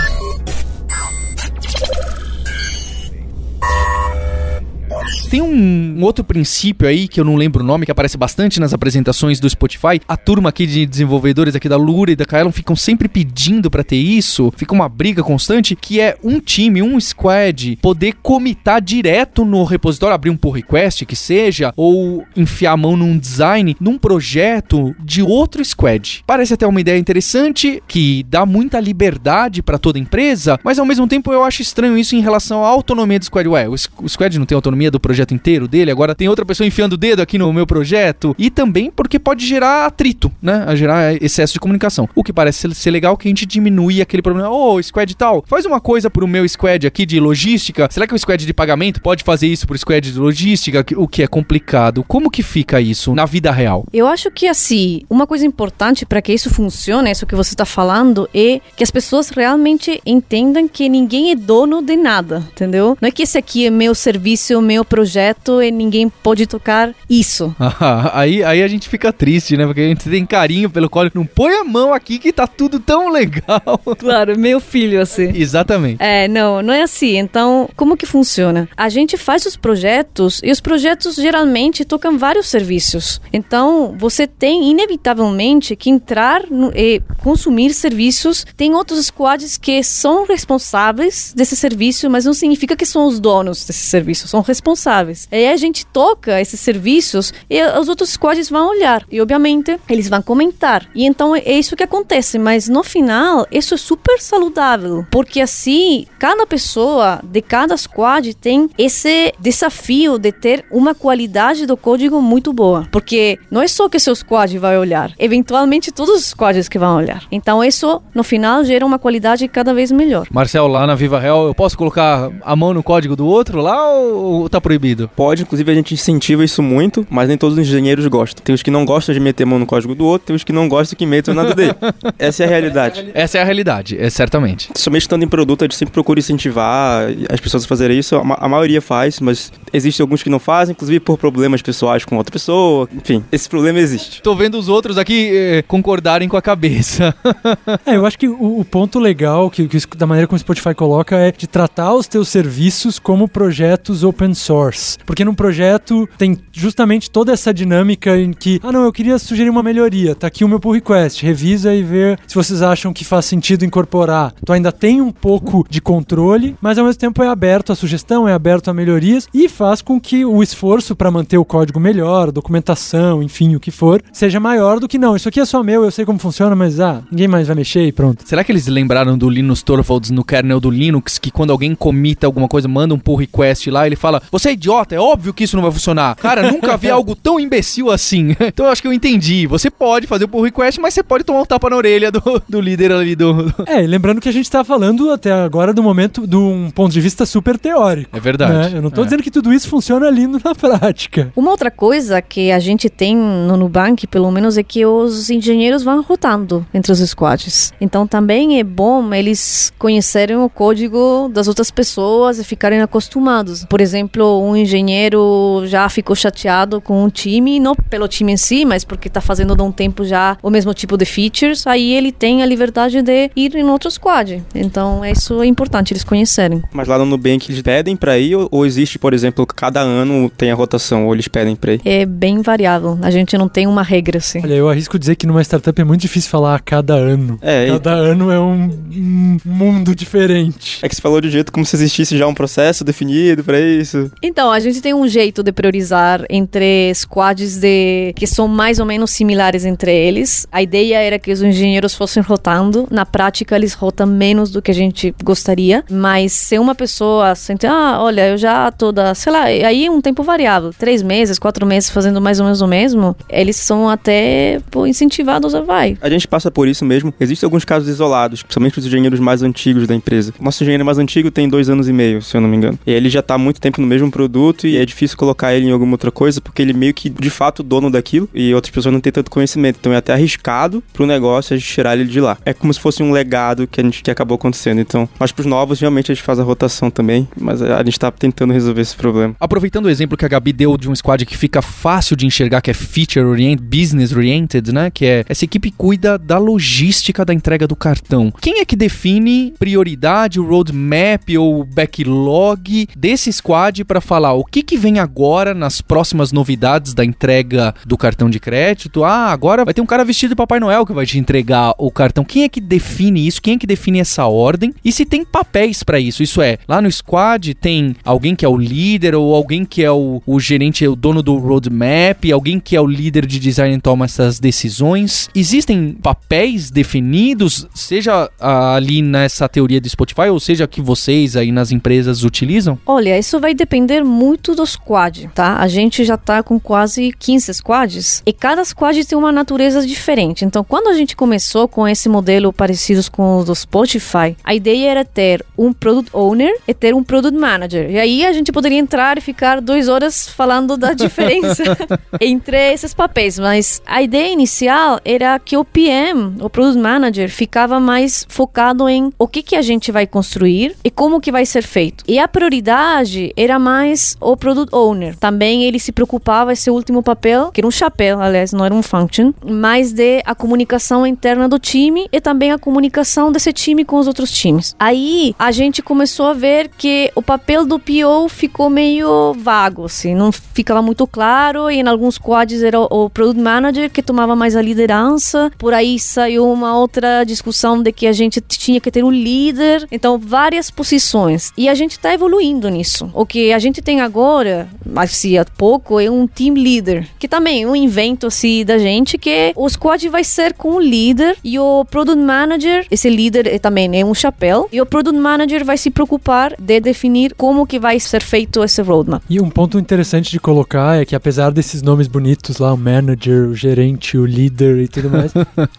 Tem 5.33 5.41
um 5.41 6.03
outro 6.03 6.23
princípio 6.23 6.87
aí 6.87 7.09
que 7.09 7.19
eu 7.19 7.25
não 7.25 7.37
lembro 7.37 7.65
o 7.65 7.67
nome, 7.67 7.87
que 7.87 7.91
aparece 7.91 8.19
bastante 8.19 8.61
nas 8.61 8.75
apresentações 8.75 9.41
do 9.41 9.49
Spotify. 9.49 9.99
A 10.07 10.15
turma 10.15 10.51
aqui 10.51 10.67
de 10.67 10.85
desenvolvedores 10.85 11.57
aqui 11.57 11.71
da 11.71 11.77
Lura 11.79 12.13
e 12.13 12.17
da 12.17 12.27
Kaelon 12.27 12.53
ficam 12.53 12.77
sempre 12.77 13.09
pedindo 13.09 13.71
para 13.71 13.83
ter 13.83 13.97
isso. 13.97 14.53
Fica 14.59 14.75
uma 14.75 14.91
briga 14.91 15.23
constante 15.23 15.75
que 15.75 15.99
é 15.99 16.19
um 16.23 16.39
time, 16.39 16.83
um 16.83 17.01
squad 17.01 17.79
poder 17.81 18.13
comitar 18.23 18.83
direto 18.83 19.43
no 19.43 19.65
repositório, 19.65 20.15
abrir 20.15 20.29
um 20.29 20.37
pull 20.37 20.51
request 20.51 21.07
que 21.07 21.17
seja, 21.17 21.73
ou 21.79 22.27
enfiar 22.37 22.73
a 22.73 22.77
mão 22.77 22.95
num 22.95 23.17
design, 23.17 23.75
num 23.81 23.97
projeto 23.97 24.95
de 25.03 25.23
outro 25.23 25.65
squad. 25.65 26.23
Parece 26.27 26.53
até 26.53 26.67
uma 26.67 26.83
ideia 26.83 26.99
interessante 26.99 27.83
que 27.89 28.23
dá 28.29 28.45
muita 28.45 28.79
liberdade 28.79 29.63
para 29.63 29.79
toda 29.79 29.99
empresa, 29.99 30.61
mas 30.63 30.79
ao 30.79 30.85
mesmo 30.85 31.09
tempo 31.09 31.33
eu 31.33 31.43
acho 31.43 31.63
estranho 31.63 31.97
isso 31.97 32.15
em 32.15 32.21
relação 32.21 32.63
à 32.63 32.69
autonomia 32.69 33.19
do 33.19 33.25
squad. 33.25 33.49
Ué, 33.49 33.67
o 33.67 33.79
squad 34.07 34.39
não 34.39 34.45
tem 34.45 34.57
autonomia 34.57 34.91
do 34.91 35.01
projeto 35.01 35.22
projeto 35.23 35.35
inteiro 35.35 35.69
dele, 35.69 35.91
agora 35.91 36.15
tem 36.15 36.29
outra 36.29 36.45
pessoa 36.45 36.67
enfiando 36.67 36.95
o 36.95 36.97
dedo 36.97 37.23
aqui 37.23 37.39
no 37.39 37.53
meu 37.53 37.67
projeto. 37.67 38.35
E 38.39 38.51
também 38.51 38.91
porque 38.91 39.19
pode 39.19 39.47
gerar 39.47 39.87
atrito, 39.87 40.31
né? 40.41 40.65
A 40.67 40.75
gerar 40.75 41.15
excesso 41.23 41.55
de 41.55 41.61
comunicação. 41.61 42.09
O 42.15 42.25
que 42.25 42.33
parece 42.33 42.75
ser 42.75 42.91
legal 42.91 43.15
é 43.15 43.17
que 43.17 43.29
a 43.29 43.31
gente 43.31 43.47
diminui 43.47 44.01
aquele 44.01 44.23
problema. 44.23 44.51
Ô, 44.51 44.75
oh, 44.75 44.83
squad 44.83 45.15
tal, 45.17 45.45
faz 45.47 45.65
uma 45.65 45.81
coisa 45.81 46.11
pro 46.11 46.27
meu 46.27 46.49
squad 46.49 46.87
aqui 46.87 47.07
de 47.07 47.21
logística. 47.21 47.89
Será 47.91 48.07
que 48.07 48.15
o 48.15 48.19
squad 48.19 48.45
de 48.45 48.53
pagamento 48.53 49.01
pode 49.01 49.23
fazer 49.23 49.47
isso 49.47 49.67
pro 49.67 49.79
squad 49.79 50.13
de 50.13 50.19
logística? 50.19 50.85
O 50.97 51.07
que 51.07 51.23
é 51.23 51.27
complicado. 51.27 52.05
Como 52.05 52.31
que 52.31 52.43
fica 52.43 52.81
isso 52.81 53.15
na 53.15 53.25
vida 53.25 53.51
real? 53.51 53.87
Eu 53.93 54.07
acho 54.07 54.31
que 54.31 54.49
assim, 54.49 55.03
uma 55.09 55.27
coisa 55.27 55.47
importante 55.47 56.05
para 56.05 56.21
que 56.21 56.33
isso 56.33 56.51
funcione, 56.51 57.11
isso 57.11 57.27
que 57.27 57.35
você 57.35 57.55
está 57.55 57.65
falando, 57.65 58.29
é 58.35 58.61
que 58.77 58.83
as 58.83 58.91
pessoas 58.91 59.29
realmente 59.29 60.01
entendam 60.05 60.67
que 60.67 60.89
ninguém 60.89 61.31
é 61.31 61.37
dono 61.37 61.83
de 61.83 61.97
nada, 61.97 62.43
entendeu? 62.53 62.97
Não 63.01 63.09
é 63.09 63.11
que 63.11 63.23
esse 63.23 63.39
aqui 63.39 63.67
é 63.67 63.71
meu 63.71 63.95
serviço, 63.95 64.61
meu 64.61 64.85
projeto 64.85 65.12
projeto 65.13 65.63
e 65.63 65.71
ninguém 65.71 66.09
pode 66.09 66.47
tocar 66.47 66.95
isso. 67.09 67.55
aí, 68.15 68.43
aí 68.43 68.63
a 68.63 68.69
gente 68.69 68.89
fica 68.89 69.13
triste, 69.13 69.57
né? 69.57 69.67
Porque 69.67 69.81
a 69.83 69.89
gente 69.89 70.09
tem 70.09 70.25
carinho 70.25 70.71
pelo 70.71 70.89
código. 70.89 71.19
Não 71.19 71.27
põe 71.27 71.53
a 71.55 71.65
mão 71.65 71.93
aqui 71.93 72.19
que 72.19 72.33
tá 72.33 72.47
tudo 72.47 72.81
tão 72.81 73.11
legal. 73.11 73.63
Claro, 73.99 74.39
meu 74.39 74.59
filho, 74.59 75.01
assim. 75.01 75.31
Exatamente. 75.35 76.03
É, 76.03 76.27
não, 76.27 76.63
não 76.63 76.73
é 76.73 76.83
assim. 76.83 77.19
Então, 77.19 77.69
como 77.77 77.97
que 77.97 78.07
funciona? 78.07 78.69
A 78.77 78.89
gente 78.89 79.17
faz 79.17 79.45
os 79.45 79.55
projetos 79.55 80.41
e 80.43 80.51
os 80.51 80.61
projetos 80.61 81.17
geralmente 81.17 81.85
tocam 81.85 82.19
vários 82.19 82.49
serviços. 82.49 83.21
Então, 83.33 83.95
você 83.97 84.27
tem 84.27 84.71
inevitavelmente 84.71 85.77
que 85.77 85.91
entrar 85.91 86.43
no, 86.51 86.73
e 86.75 87.01
consumir 87.23 87.73
serviços. 87.75 88.45
Tem 88.57 88.75
outros 88.75 89.07
squads 89.07 89.57
que 89.57 89.83
são 89.85 90.27
responsáveis 90.27 91.33
desse 91.37 91.55
serviço, 91.55 92.09
mas 92.11 92.25
não 92.25 92.33
significa 92.33 92.77
que 92.77 92.87
são 92.87 93.07
os 93.07 93.21
donos 93.21 93.65
desse 93.65 93.87
serviço, 93.87 94.27
são 94.27 94.41
responsáveis. 94.41 95.02
E 95.31 95.37
aí 95.37 95.49
a 95.49 95.57
gente 95.57 95.87
toca 95.87 96.41
esses 96.41 96.61
serviços 96.61 97.33
e 97.49 97.63
os 97.79 97.89
outros 97.89 98.11
squads 98.11 98.49
vão 98.49 98.71
olhar. 98.71 99.05
E 99.11 99.21
obviamente 99.21 99.79
eles 99.89 100.09
vão 100.09 100.23
comentar. 100.23 100.87
E 100.95 101.05
então 101.05 101.35
é 101.35 101.53
isso 101.53 101.77
que 101.77 101.83
acontece. 101.83 102.39
Mas 102.39 102.69
no 102.69 102.83
final, 102.83 103.47
isso 103.51 103.75
é 103.75 103.77
super 103.77 104.21
saudável. 104.21 105.07
Porque 105.11 105.41
assim, 105.41 106.07
cada 106.19 106.47
pessoa 106.47 107.21
de 107.23 107.43
cada 107.43 107.77
squad 107.77 108.35
tem 108.35 108.69
esse 108.79 109.33
desafio 109.39 110.19
de 110.19 110.33
ter 110.33 110.65
uma 110.71 110.95
qualidade 110.95 111.67
do 111.67 111.77
código 111.77 112.21
muito 112.21 112.53
boa. 112.53 112.87
Porque 112.91 113.39
não 113.51 113.63
é 113.63 113.69
só 113.69 113.89
que 113.89 113.99
seu 113.99 114.15
squad 114.15 114.57
vai 114.59 114.79
olhar. 114.79 115.13
Eventualmente 115.19 115.93
todos 115.93 116.15
os 116.17 116.27
squads 116.27 116.69
que 116.69 116.79
vão 116.79 116.97
olhar. 116.97 117.25
Então 117.31 117.63
isso, 117.63 118.03
no 118.15 118.23
final, 118.23 118.65
gera 118.65 118.85
uma 118.85 118.99
qualidade 118.99 119.47
cada 119.49 119.75
vez 119.75 119.91
melhor. 119.91 120.27
Marcel, 120.31 120.67
lá 120.67 120.87
na 120.87 120.95
Viva 120.95 121.19
Real, 121.19 121.47
eu 121.47 121.55
posso 121.55 121.77
colocar 121.77 122.31
a 122.43 122.57
mão 122.57 122.73
no 122.75 122.83
código 122.83 123.17
do 123.17 123.27
outro 123.27 123.61
lá 123.61 123.91
ou 123.91 124.49
tá 124.49 124.61
proibido? 124.61 124.82
Pode, 125.09 125.43
inclusive 125.43 125.71
a 125.71 125.75
gente 125.75 125.95
incentiva 125.95 126.45
isso 126.45 126.63
muito, 126.63 127.07
mas 127.11 127.29
nem 127.29 127.39
todos 127.39 127.57
os 127.57 127.67
engenheiros 127.67 128.07
gostam. 128.07 128.43
Tem 128.43 128.55
os 128.55 128.63
que 128.63 128.71
não 128.71 128.85
gostam 128.85 129.15
de 129.15 129.21
meter 129.21 129.45
mão 129.45 129.59
no 129.59 129.67
código 129.67 129.95
do 129.95 130.05
outro, 130.05 130.27
tem 130.27 130.37
os 130.37 130.45
que 130.45 130.53
não 130.53 130.69
gostam 130.69 130.97
que 130.97 131.07
metam 131.07 131.35
nada 131.35 131.55
dele. 131.55 131.75
Essa 132.19 132.45
é 132.45 132.47
a 132.47 132.49
realidade. 132.49 133.11
Essa 133.15 133.39
é 133.39 133.43
a 133.43 133.45
realidade, 133.45 133.97
é 133.99 134.11
certamente. 134.11 134.71
Somente 134.77 135.03
estando 135.03 135.23
em 135.23 135.29
produto, 135.29 135.63
a 135.63 135.65
gente 135.67 135.77
sempre 135.77 135.93
procura 135.93 136.19
incentivar 136.19 137.07
as 137.31 137.41
pessoas 137.41 137.65
a 137.65 137.69
fazerem 137.69 137.99
isso. 137.99 138.17
A, 138.17 138.25
ma 138.25 138.37
a 138.41 138.49
maioria 138.49 138.81
faz, 138.81 139.21
mas 139.21 139.53
existem 139.73 140.03
alguns 140.03 140.23
que 140.23 140.31
não 140.31 140.39
fazem, 140.39 140.73
inclusive 140.73 141.01
por 141.01 141.19
problemas 141.19 141.63
pessoais 141.63 142.05
com 142.05 142.17
outra 142.17 142.33
pessoa. 142.33 142.89
Enfim, 142.93 143.25
esse 143.31 143.49
problema 143.49 143.79
existe. 143.79 144.23
Tô 144.23 144.35
vendo 144.35 144.59
os 144.59 144.69
outros 144.69 144.99
aqui 144.99 145.31
eh, 145.33 145.65
concordarem 145.67 146.29
com 146.29 146.37
a 146.37 146.43
cabeça. 146.43 147.15
é, 147.87 147.97
eu 147.97 148.07
acho 148.07 148.19
que 148.19 148.29
o, 148.29 148.61
o 148.61 148.65
ponto 148.65 148.99
legal 148.99 149.51
que, 149.51 149.69
que, 149.69 149.79
da 149.97 150.07
maneira 150.07 150.27
como 150.27 150.37
o 150.37 150.41
Spotify 150.41 150.75
coloca 150.75 151.17
é 151.17 151.31
de 151.31 151.47
tratar 151.47 151.95
os 151.95 152.07
teus 152.07 152.29
serviços 152.29 152.99
como 152.99 153.29
projetos 153.29 154.03
open 154.05 154.35
source. 154.35 154.72
Porque 155.05 155.25
num 155.25 155.35
projeto 155.35 156.09
tem 156.19 156.39
justamente 156.53 157.11
toda 157.11 157.33
essa 157.33 157.53
dinâmica 157.53 158.17
em 158.19 158.33
que, 158.33 158.61
ah 158.63 158.73
não, 158.73 158.85
eu 158.85 158.93
queria 158.93 159.19
sugerir 159.19 159.51
uma 159.51 159.63
melhoria, 159.63 160.15
tá 160.15 160.27
aqui 160.27 160.45
o 160.45 160.49
meu 160.49 160.61
pull 160.61 160.73
request, 160.73 161.23
revisa 161.25 161.75
e 161.75 161.83
vê 161.83 162.17
se 162.27 162.35
vocês 162.35 162.63
acham 162.63 162.93
que 162.93 163.05
faz 163.05 163.27
sentido 163.27 163.65
incorporar. 163.65 164.35
Tu 164.45 164.53
ainda 164.53 164.73
tem 164.73 165.01
um 165.01 165.11
pouco 165.11 165.67
de 165.69 165.81
controle, 165.81 166.57
mas 166.61 166.79
ao 166.79 166.85
mesmo 166.85 167.01
tempo 167.01 167.23
é 167.23 167.29
aberto 167.29 167.73
a 167.73 167.75
sugestão, 167.75 168.29
é 168.29 168.33
aberto 168.33 168.69
a 168.69 168.75
melhorias 168.75 169.29
e 169.33 169.49
faz 169.49 169.83
com 169.83 170.01
que 170.01 170.25
o 170.25 170.43
esforço 170.43 170.97
para 170.97 171.11
manter 171.11 171.39
o 171.39 171.45
código 171.45 171.79
melhor, 171.79 172.31
documentação, 172.31 173.23
enfim, 173.23 173.55
o 173.55 173.61
que 173.61 173.71
for, 173.71 174.03
seja 174.13 174.41
maior 174.41 174.81
do 174.81 174.89
que 174.89 174.99
não. 174.99 175.17
Isso 175.17 175.29
aqui 175.29 175.41
é 175.41 175.45
só 175.45 175.63
meu, 175.63 175.85
eu 175.85 175.91
sei 175.91 176.05
como 176.05 176.19
funciona, 176.19 176.55
mas 176.55 176.81
ah, 176.81 177.03
ninguém 177.11 177.29
mais 177.29 177.47
vai 177.47 177.57
mexer 177.57 177.87
e 177.87 177.93
pronto. 177.93 178.23
Será 178.27 178.45
que 178.45 178.53
eles 178.53 178.67
lembraram 178.67 179.17
do 179.17 179.29
Linus 179.29 179.63
Torvalds 179.63 180.11
no 180.11 180.25
kernel 180.25 180.61
do 180.61 180.71
Linux 180.71 181.19
que 181.19 181.31
quando 181.31 181.51
alguém 181.51 181.75
comita 181.75 182.27
alguma 182.27 182.49
coisa, 182.49 182.69
manda 182.69 182.95
um 182.95 182.99
pull 182.99 183.17
request 183.17 183.71
lá, 183.71 183.87
ele 183.87 183.97
fala: 183.97 184.23
"Você 184.31 184.51
é 184.51 184.57
idiota, 184.63 184.95
é 184.95 185.01
óbvio 185.01 185.35
que 185.35 185.45
isso 185.45 185.57
não 185.57 185.63
vai 185.63 185.73
funcionar". 185.73 186.17
Cara, 186.17 186.51
nunca 186.51 186.77
vi 186.77 186.89
algo 186.91 187.15
tão 187.15 187.39
imbecil 187.39 187.91
assim. 187.91 188.37
então 188.41 188.67
eu 188.67 188.73
acho 188.73 188.83
que 188.83 188.89
eu 188.89 188.93
entendi. 188.93 189.47
Você 189.47 189.71
pode 189.71 190.07
fazer 190.07 190.25
o 190.25 190.29
pull 190.29 190.43
request, 190.43 190.81
mas 190.81 190.95
você 190.95 191.03
pode 191.03 191.25
tomar 191.25 191.41
um 191.41 191.45
tapa 191.45 191.69
na 191.69 191.77
orelha 191.77 192.11
do, 192.11 192.23
do 192.49 192.61
líder 192.61 192.93
ali 192.93 193.17
do 193.17 193.53
É, 193.67 193.81
lembrando 193.81 194.21
que 194.21 194.29
a 194.29 194.33
gente 194.33 194.51
tá 194.51 194.65
falando 194.65 195.11
até 195.11 195.33
agora 195.33 195.73
do 195.73 195.83
momento 195.83 196.27
de 196.27 196.37
um 196.37 196.71
ponto 196.71 196.93
de 196.93 197.01
vista 197.01 197.27
super 197.27 197.59
teórico. 197.59 198.17
É 198.17 198.21
verdade. 198.21 198.71
Né? 198.73 198.79
Eu 198.79 198.83
não 198.83 198.91
tô 198.91 199.03
é. 199.03 199.05
dizendo 199.05 199.23
que 199.23 199.31
tudo 199.31 199.53
isso 199.53 199.69
funciona 199.69 200.09
lindo 200.11 200.41
na 200.45 200.55
prática. 200.55 201.33
Uma 201.35 201.51
outra 201.51 201.71
coisa 201.71 202.21
que 202.23 202.51
a 202.53 202.59
gente 202.59 202.89
tem 202.89 203.17
no 203.17 203.57
Nubank, 203.57 204.07
pelo 204.07 204.31
menos, 204.31 204.57
é 204.57 204.63
que 204.63 204.85
os 204.85 205.31
engenheiros 205.31 205.83
vão 205.83 206.03
rotando 206.03 206.67
entre 206.73 206.93
os 206.93 206.99
squads. 207.01 207.73
Então 207.81 208.07
também 208.07 208.59
é 208.59 208.65
bom 208.65 209.13
eles 209.15 209.73
conhecerem 209.79 210.37
o 210.37 210.49
código 210.49 211.31
das 211.33 211.49
outras 211.49 211.71
pessoas 211.71 212.39
e 212.39 212.45
ficarem 212.45 212.81
acostumados. 212.81 213.65
Por 213.65 213.81
exemplo, 213.81 214.43
um 214.43 214.52
engenheiro 214.57 215.63
já 215.67 215.89
ficou 215.89 216.15
chateado 216.15 216.81
com 216.81 217.05
um 217.05 217.09
time, 217.09 217.61
não 217.61 217.75
pelo 217.75 218.09
time 218.09 218.33
em 218.33 218.37
si, 218.37 218.65
mas 218.65 218.85
porque 218.85 219.09
está 219.09 219.21
fazendo 219.21 219.55
há 219.59 219.65
um 219.65 219.73
tempo 219.73 220.05
já 220.05 220.37
o 220.43 220.51
mesmo 220.51 220.73
tipo 220.75 220.97
de 220.97 221.05
features, 221.05 221.67
aí 221.67 221.93
ele 221.93 222.13
tem 222.13 222.43
a 222.43 222.47
liberdade 222.47 223.03
de 223.03 223.31
ir 223.35 223.55
em 223.55 223.65
outro 223.65 223.91
squad. 223.91 224.43
Então 224.55 225.05
isso 225.05 225.43
é 225.43 225.47
importante 225.47 225.93
eles 225.93 226.05
conhecerem. 226.05 226.63
Mas 226.73 226.89
lá 226.89 226.99
no 226.99 227.07
Nubank 227.07 227.51
eles 227.51 227.63
pedem 227.63 227.97
para 227.97 228.19
ir 228.19 228.37
ou, 228.37 228.49
ou 228.51 228.67
existe, 228.67 228.99
por 228.99 229.13
exemplo, 229.15 229.47
cada 229.47 229.81
ano 229.81 230.31
tem 230.31 230.51
a 230.51 230.55
rotação 230.55 231.07
ou 231.07 231.15
eles 231.15 231.29
pedem 231.29 231.57
para 231.57 231.75
ir? 231.75 231.81
É 231.85 232.07
bem 232.07 232.43
variável. 232.43 232.99
A 233.03 233.11
gente 233.11 233.37
não 233.37 233.49
tem 233.49 233.67
uma 233.67 233.83
regra 233.83 234.19
assim. 234.19 234.41
Olha, 234.43 234.55
eu 234.55 234.69
arrisco 234.69 234.99
dizer 234.99 235.17
que 235.17 235.27
numa 235.27 235.43
startup 235.43 235.81
é 235.81 235.85
muito 235.85 236.01
difícil 236.01 236.31
falar 236.31 236.55
a 236.55 236.59
cada 236.59 236.95
ano. 236.95 237.39
É, 237.43 237.69
cada 237.69 237.91
e... 237.91 238.11
ano 238.11 238.31
é 238.31 238.39
um, 238.39 238.71
um, 238.93 239.39
mundo 239.45 239.95
diferente. 239.95 240.79
É 240.83 240.89
que 240.89 240.95
você 240.95 241.03
falou 241.03 241.21
de 241.21 241.31
jeito 241.31 241.53
como 241.53 241.65
se 241.65 241.77
existisse 241.77 242.17
já 242.17 242.27
um 242.27 242.35
processo 242.35 242.85
definido 242.85 243.45
para 243.45 243.61
isso. 243.61 244.11
Então, 244.23 244.42
a 244.51 244.59
gente 244.59 244.81
tem 244.81 244.95
um 244.95 245.07
jeito 245.07 245.43
de 245.43 245.53
priorizar 245.53 246.25
entre 246.29 246.93
squads 246.95 247.59
de 247.59 248.13
que 248.17 248.27
são 248.27 248.49
mais 248.49 248.79
ou 248.79 248.87
menos 248.87 249.11
similares 249.11 249.65
entre 249.65 249.95
eles. 249.95 250.47
A 250.51 250.63
ideia 250.63 250.97
era 250.97 251.19
que 251.19 251.31
os 251.31 251.43
engenheiros 251.43 251.95
fossem 251.95 252.23
rotando. 252.23 252.89
Na 252.91 253.05
prática, 253.05 253.55
eles 253.55 253.75
rotam 253.75 254.07
menos 254.07 254.51
do 254.51 254.63
que 254.63 254.71
a 254.71 254.75
gente 254.75 255.15
gostaria. 255.23 255.85
Mas 255.91 256.33
se 256.33 256.59
uma 256.59 256.75
pessoa 256.75 257.35
sente, 257.35 257.67
ah, 257.67 257.99
olha, 258.01 258.29
eu 258.29 258.37
já 258.37 258.71
toda, 258.71 259.15
sei 259.15 259.33
lá, 259.33 259.43
aí 259.45 259.87
é 259.87 259.91
um 259.91 260.01
tempo 260.01 260.23
variável, 260.23 260.73
três 260.77 261.03
meses, 261.03 261.39
quatro 261.39 261.67
meses 261.67 261.91
fazendo 261.91 262.21
mais 262.21 262.41
ou 262.41 262.47
menos 262.47 262.61
o 262.61 262.67
mesmo, 262.67 263.15
eles 263.29 263.57
são 263.57 263.89
até 263.89 264.61
pô, 264.71 264.87
incentivados 264.87 265.55
a 265.55 265.61
vai. 265.61 265.97
A 266.01 266.09
gente 266.09 266.27
passa 266.27 266.51
por 266.51 266.67
isso 266.67 266.85
mesmo. 266.85 267.13
Existem 267.21 267.47
alguns 267.47 267.65
casos 267.65 267.89
isolados, 267.89 268.43
principalmente 268.43 268.79
os 268.79 268.87
engenheiros 268.87 269.21
mais 269.21 269.43
antigos 269.43 269.87
da 269.87 269.95
empresa. 269.95 270.33
Nosso 270.41 270.63
engenheiro 270.63 270.85
mais 270.85 270.99
antigo 270.99 271.31
tem 271.31 271.49
dois 271.49 271.69
anos 271.69 271.89
e 271.89 271.93
meio, 271.93 272.23
se 272.23 272.37
eu 272.37 272.41
não 272.41 272.49
me 272.49 272.57
engano. 272.57 272.79
E 272.87 272.91
ele 272.91 273.09
já 273.09 273.23
tá 273.23 273.35
há 273.35 273.39
muito 273.39 273.61
tempo 273.61 273.81
no 273.81 273.87
mesmo 273.87 274.11
produto 274.11 274.32
e 274.67 274.77
é 274.77 274.85
difícil 274.85 275.17
colocar 275.17 275.55
ele 275.55 275.67
em 275.67 275.73
alguma 275.73 275.93
outra 275.93 276.11
coisa, 276.11 276.41
porque 276.41 276.63
ele 276.63 276.73
meio 276.73 276.95
que, 276.95 277.09
de 277.09 277.31
fato, 277.31 277.63
dono 277.63 277.91
daquilo 277.91 278.29
e 278.35 278.55
outras 278.55 278.73
pessoas 278.73 278.93
não 278.93 279.01
têm 279.01 279.13
tanto 279.13 279.31
conhecimento. 279.31 279.79
Então 279.81 279.93
é 279.93 279.97
até 279.97 280.13
arriscado 280.13 280.83
pro 280.93 281.07
negócio 281.07 281.55
a 281.55 281.57
gente 281.57 281.69
tirar 281.69 281.97
ele 281.97 282.09
de 282.09 282.21
lá. 282.21 282.39
É 282.45 282.53
como 282.53 282.73
se 282.73 282.81
fosse 282.81 283.03
um 283.03 283.13
legado 283.13 283.67
que 283.67 283.81
a 283.81 283.85
gente 283.85 284.03
que 284.03 284.11
acabou 284.11 284.37
acontecendo. 284.37 284.81
Então, 284.81 285.09
mas 285.19 285.33
pros 285.33 285.47
novos, 285.47 285.81
realmente 285.81 286.11
a 286.11 286.15
gente 286.15 286.25
faz 286.25 286.39
a 286.39 286.43
rotação 286.43 286.91
também, 286.91 287.29
mas 287.39 287.63
a 287.63 287.83
gente 287.83 287.99
tá 287.99 288.11
tentando 288.11 288.53
resolver 288.53 288.81
esse 288.81 288.97
problema. 288.97 289.35
Aproveitando 289.39 289.87
o 289.87 289.91
exemplo 289.91 290.17
que 290.17 290.25
a 290.25 290.29
Gabi 290.29 290.53
deu 290.53 290.77
de 290.77 290.89
um 290.89 290.95
squad 290.95 291.25
que 291.27 291.37
fica 291.37 291.61
fácil 291.63 292.17
de 292.17 292.27
enxergar, 292.27 292.61
que 292.61 292.71
é 292.71 292.75
feature 292.75 293.25
oriented, 293.25 293.63
business 293.63 294.13
oriented, 294.13 294.73
né? 294.73 294.91
Que 294.91 295.05
é 295.07 295.25
essa 295.29 295.45
equipe 295.45 295.71
cuida 295.71 296.19
da 296.19 296.39
logística 296.39 297.25
da 297.25 297.35
entrega 297.35 297.67
do 297.67 297.77
cartão. 297.77 298.33
Quem 298.41 298.61
é 298.61 298.65
que 298.65 298.77
define 298.77 299.55
prioridade, 299.59 300.41
o 300.41 300.47
roadmap 300.47 301.29
ou 301.39 301.65
backlog 301.65 302.89
desse 302.97 303.33
squad 303.33 303.85
para 303.85 304.01
falar 304.01 304.22
o 304.31 304.45
que, 304.45 304.63
que 304.63 304.77
vem 304.77 305.01
agora 305.01 305.53
nas 305.53 305.81
próximas 305.81 306.31
novidades 306.31 306.95
da 306.95 307.05
entrega 307.05 307.75
do 307.85 307.99
cartão 307.99 308.31
de 308.31 308.39
crédito? 308.39 309.03
Ah, 309.03 309.33
agora 309.33 309.65
vai 309.65 309.75
ter 309.75 309.81
um 309.81 309.87
cara 309.87 310.05
vestido 310.05 310.31
de 310.31 310.37
Papai 310.37 310.61
Noel 310.61 310.87
que 310.87 310.93
vai 310.93 311.05
te 311.05 311.19
entregar 311.19 311.75
o 311.79 311.91
cartão. 311.91 312.25
Quem 312.25 312.45
é 312.45 312.49
que 312.49 312.61
define 312.61 313.27
isso? 313.27 313.43
Quem 313.43 313.55
é 313.55 313.59
que 313.59 313.67
define 313.67 313.99
essa 313.99 314.27
ordem? 314.27 314.75
E 314.85 314.93
se 314.93 315.05
tem 315.05 315.25
papéis 315.25 315.83
para 315.83 315.99
isso? 315.99 316.23
Isso 316.23 316.41
é, 316.41 316.59
lá 316.69 316.81
no 316.81 316.91
squad 316.91 317.55
tem 317.55 317.97
alguém 318.05 318.37
que 318.37 318.45
é 318.45 318.49
o 318.49 318.57
líder 318.57 319.15
ou 319.15 319.35
alguém 319.35 319.65
que 319.65 319.83
é 319.83 319.91
o, 319.91 320.23
o 320.25 320.39
gerente, 320.39 320.87
o 320.87 320.95
dono 320.95 321.23
do 321.23 321.37
roadmap, 321.37 322.31
alguém 322.33 322.61
que 322.61 322.77
é 322.77 322.81
o 322.81 322.87
líder 322.87 323.27
de 323.27 323.39
design 323.39 323.81
toma 323.81 324.05
essas 324.05 324.39
decisões. 324.39 325.29
Existem 325.35 325.93
papéis 325.93 326.71
definidos, 326.71 327.67
seja 327.75 328.31
ah, 328.41 328.75
ali 328.75 329.03
nessa 329.03 329.49
teoria 329.49 329.81
do 329.81 329.89
Spotify 329.89 330.29
ou 330.29 330.41
seja 330.41 330.67
que 330.67 330.81
vocês 330.81 331.37
aí 331.37 331.51
nas 331.51 331.73
empresas 331.73 332.25
utilizam? 332.25 332.79
Olha, 332.87 333.19
isso 333.19 333.41
vai 333.41 333.55
depender 333.55 334.05
muito 334.13 334.55
do 334.55 334.67
squad, 334.67 335.29
tá? 335.35 335.57
A 335.57 335.67
gente 335.67 336.05
já 336.05 336.17
tá 336.17 336.43
com 336.43 336.61
quase 336.61 337.13
15 337.19 337.55
squads 337.55 338.23
e 338.25 338.33
cada 338.33 338.65
squad 338.65 339.05
tem 339.05 339.19
uma 339.19 339.33
natureza 339.33 339.85
diferente. 339.87 340.45
Então, 340.45 340.63
quando 340.63 340.89
a 340.89 340.95
gente 340.95 341.17
começou 341.17 341.67
com 341.67 341.89
esse 341.89 342.09
modelo 342.09 342.53
parecidos 342.53 343.09
com 343.09 343.39
o 343.39 343.45
do 343.45 343.55
Spotify, 343.55 344.37
a 344.45 344.55
ideia 344.55 344.91
era 344.91 345.05
ter 345.05 345.45
um 345.57 345.73
product 345.73 346.11
owner 346.13 346.55
e 346.69 346.75
ter 346.75 346.95
um 346.95 347.03
product 347.03 347.39
manager. 347.39 347.91
E 347.91 347.99
aí 347.99 348.27
a 348.27 348.33
gente 348.33 348.53
poderia 348.53 348.79
entrar 348.79 349.19
e 349.19 349.21
ficar 349.21 349.61
duas 349.61 349.89
horas 349.89 350.29
falando 350.29 350.77
da 350.77 350.93
diferença 350.95 351.63
entre 352.21 352.73
esses 352.73 352.93
papéis. 352.93 353.39
Mas 353.39 353.83
a 353.87 354.03
ideia 354.03 354.33
inicial 354.33 355.01
era 355.05 355.39
que 355.39 355.57
o 355.57 355.65
PM, 355.65 356.35
o 356.41 356.51
Product 356.51 356.81
Manager, 356.81 357.29
ficava 357.29 357.81
mais 357.81 358.27
focado 358.29 358.89
em 358.89 359.13
o 359.19 359.27
que, 359.27 359.43
que 359.43 359.57
a 359.57 359.63
gente 359.63 359.91
vai 359.91 360.07
construir 360.07 360.77
e 360.85 360.91
como 360.91 361.21
que 361.21 361.33
vai 361.33 361.47
ser 361.47 361.63
feito. 361.63 362.05
E 362.07 362.19
a 362.19 362.29
prioridade 362.29 363.33
era 363.37 363.59
mais 363.59 364.02
o 364.21 364.37
Product 364.37 364.75
Owner. 364.75 365.17
Também 365.17 365.65
ele 365.65 365.79
se 365.79 365.93
preocupava, 365.93 366.53
esse 366.53 366.71
último 366.71 367.03
papel, 367.03 367.51
que 367.53 367.61
era 367.61 367.67
um 367.67 367.71
chapéu, 367.71 368.21
aliás, 368.21 368.53
não 368.53 368.65
era 368.65 368.75
um 368.75 368.83
function, 368.83 369.33
mais 369.45 369.93
de 369.93 370.23
a 370.25 370.35
comunicação 370.35 371.07
interna 371.07 371.49
do 371.49 371.59
time 371.59 372.09
e 372.13 372.21
também 372.21 372.53
a 372.53 372.59
comunicação 372.59 373.31
desse 373.33 373.53
time 373.53 373.85
com 373.85 373.99
os 373.99 374.07
outros 374.07 374.31
times. 374.31 374.75
Aí 374.79 375.35
a 375.39 375.51
gente 375.51 375.83
começou 375.83 376.27
a 376.27 376.33
ver 376.35 376.71
que 376.77 377.11
o 377.15 377.23
papel 377.23 377.65
do 377.67 377.79
PO 377.79 378.29
ficou 378.29 378.71
meio 378.71 379.35
vago, 379.35 379.85
assim, 379.85 380.15
não 380.15 380.31
ficava 380.33 380.83
muito 380.83 381.07
claro 381.07 381.71
e 381.71 381.77
em 381.77 381.89
alguns 381.89 382.19
quadros 382.19 382.63
era 382.63 382.81
o 382.81 383.11
Product 383.11 383.41
Manager 383.41 383.91
que 383.91 384.03
tomava 384.03 384.35
mais 384.35 384.57
a 384.57 384.63
liderança. 384.63 385.51
Por 385.59 385.75
aí 385.75 385.99
saiu 385.99 386.51
uma 386.51 386.77
outra 386.79 387.25
discussão 387.25 387.83
de 387.83 387.93
que 387.93 388.07
a 388.07 388.13
gente 388.13 388.41
tinha 388.41 388.81
que 388.81 388.91
ter 388.91 389.05
um 389.05 389.11
líder. 389.11 389.87
Então, 389.91 390.19
várias 390.19 390.71
posições. 390.71 391.53
E 391.57 391.69
a 391.69 391.75
gente 391.75 391.93
está 391.93 392.13
evoluindo 392.15 392.69
nisso. 392.69 393.11
O 393.13 393.27
que 393.27 393.53
a 393.53 393.59
gente 393.59 393.82
tem 393.83 394.01
agora, 394.01 394.69
assim, 394.97 395.37
há 395.37 395.45
pouco, 395.45 396.01
é 396.01 396.11
um 396.11 396.27
team 396.27 396.55
leader, 396.55 397.07
que 397.19 397.29
também 397.29 397.65
é 397.65 397.67
um 397.67 397.77
invento 397.77 398.27
assim 398.27 398.65
da 398.65 398.79
gente 398.79 399.19
que 399.19 399.53
o 399.57 399.69
squad 399.69 400.09
vai 400.09 400.25
ser 400.25 400.55
com 400.55 400.77
o 400.77 400.81
líder 400.81 401.37
e 401.45 401.59
o 401.59 401.85
product 401.85 402.21
manager, 402.23 402.87
esse 402.91 403.11
líder 403.11 403.47
é 403.47 403.59
também 403.59 404.01
é 404.01 404.05
um 404.05 404.15
chapéu, 404.15 404.69
e 404.73 404.81
o 404.81 404.87
product 404.87 405.19
manager 405.19 405.65
vai 405.65 405.77
se 405.77 405.91
preocupar 405.91 406.55
de 406.59 406.81
definir 406.81 407.35
como 407.37 407.67
que 407.67 407.79
vai 407.79 407.99
ser 407.99 408.23
feito 408.23 408.63
esse 408.63 408.81
roadmap. 408.83 409.23
E 409.29 409.41
um 409.41 409.51
ponto 409.51 409.79
interessante 409.79 410.31
de 410.31 410.41
colocar 410.41 411.01
é 411.01 411.05
que 411.05 411.15
apesar 411.15 411.51
desses 411.51 411.83
nomes 411.83 412.07
bonitos 412.07 412.59
lá, 412.59 412.73
o 412.73 412.77
manager, 412.77 413.49
o 413.49 413.55
gerente, 413.55 414.17
o 414.17 414.25
líder 414.25 414.79
e 414.79 414.89
tudo 414.89 415.11
mais, 415.11 415.33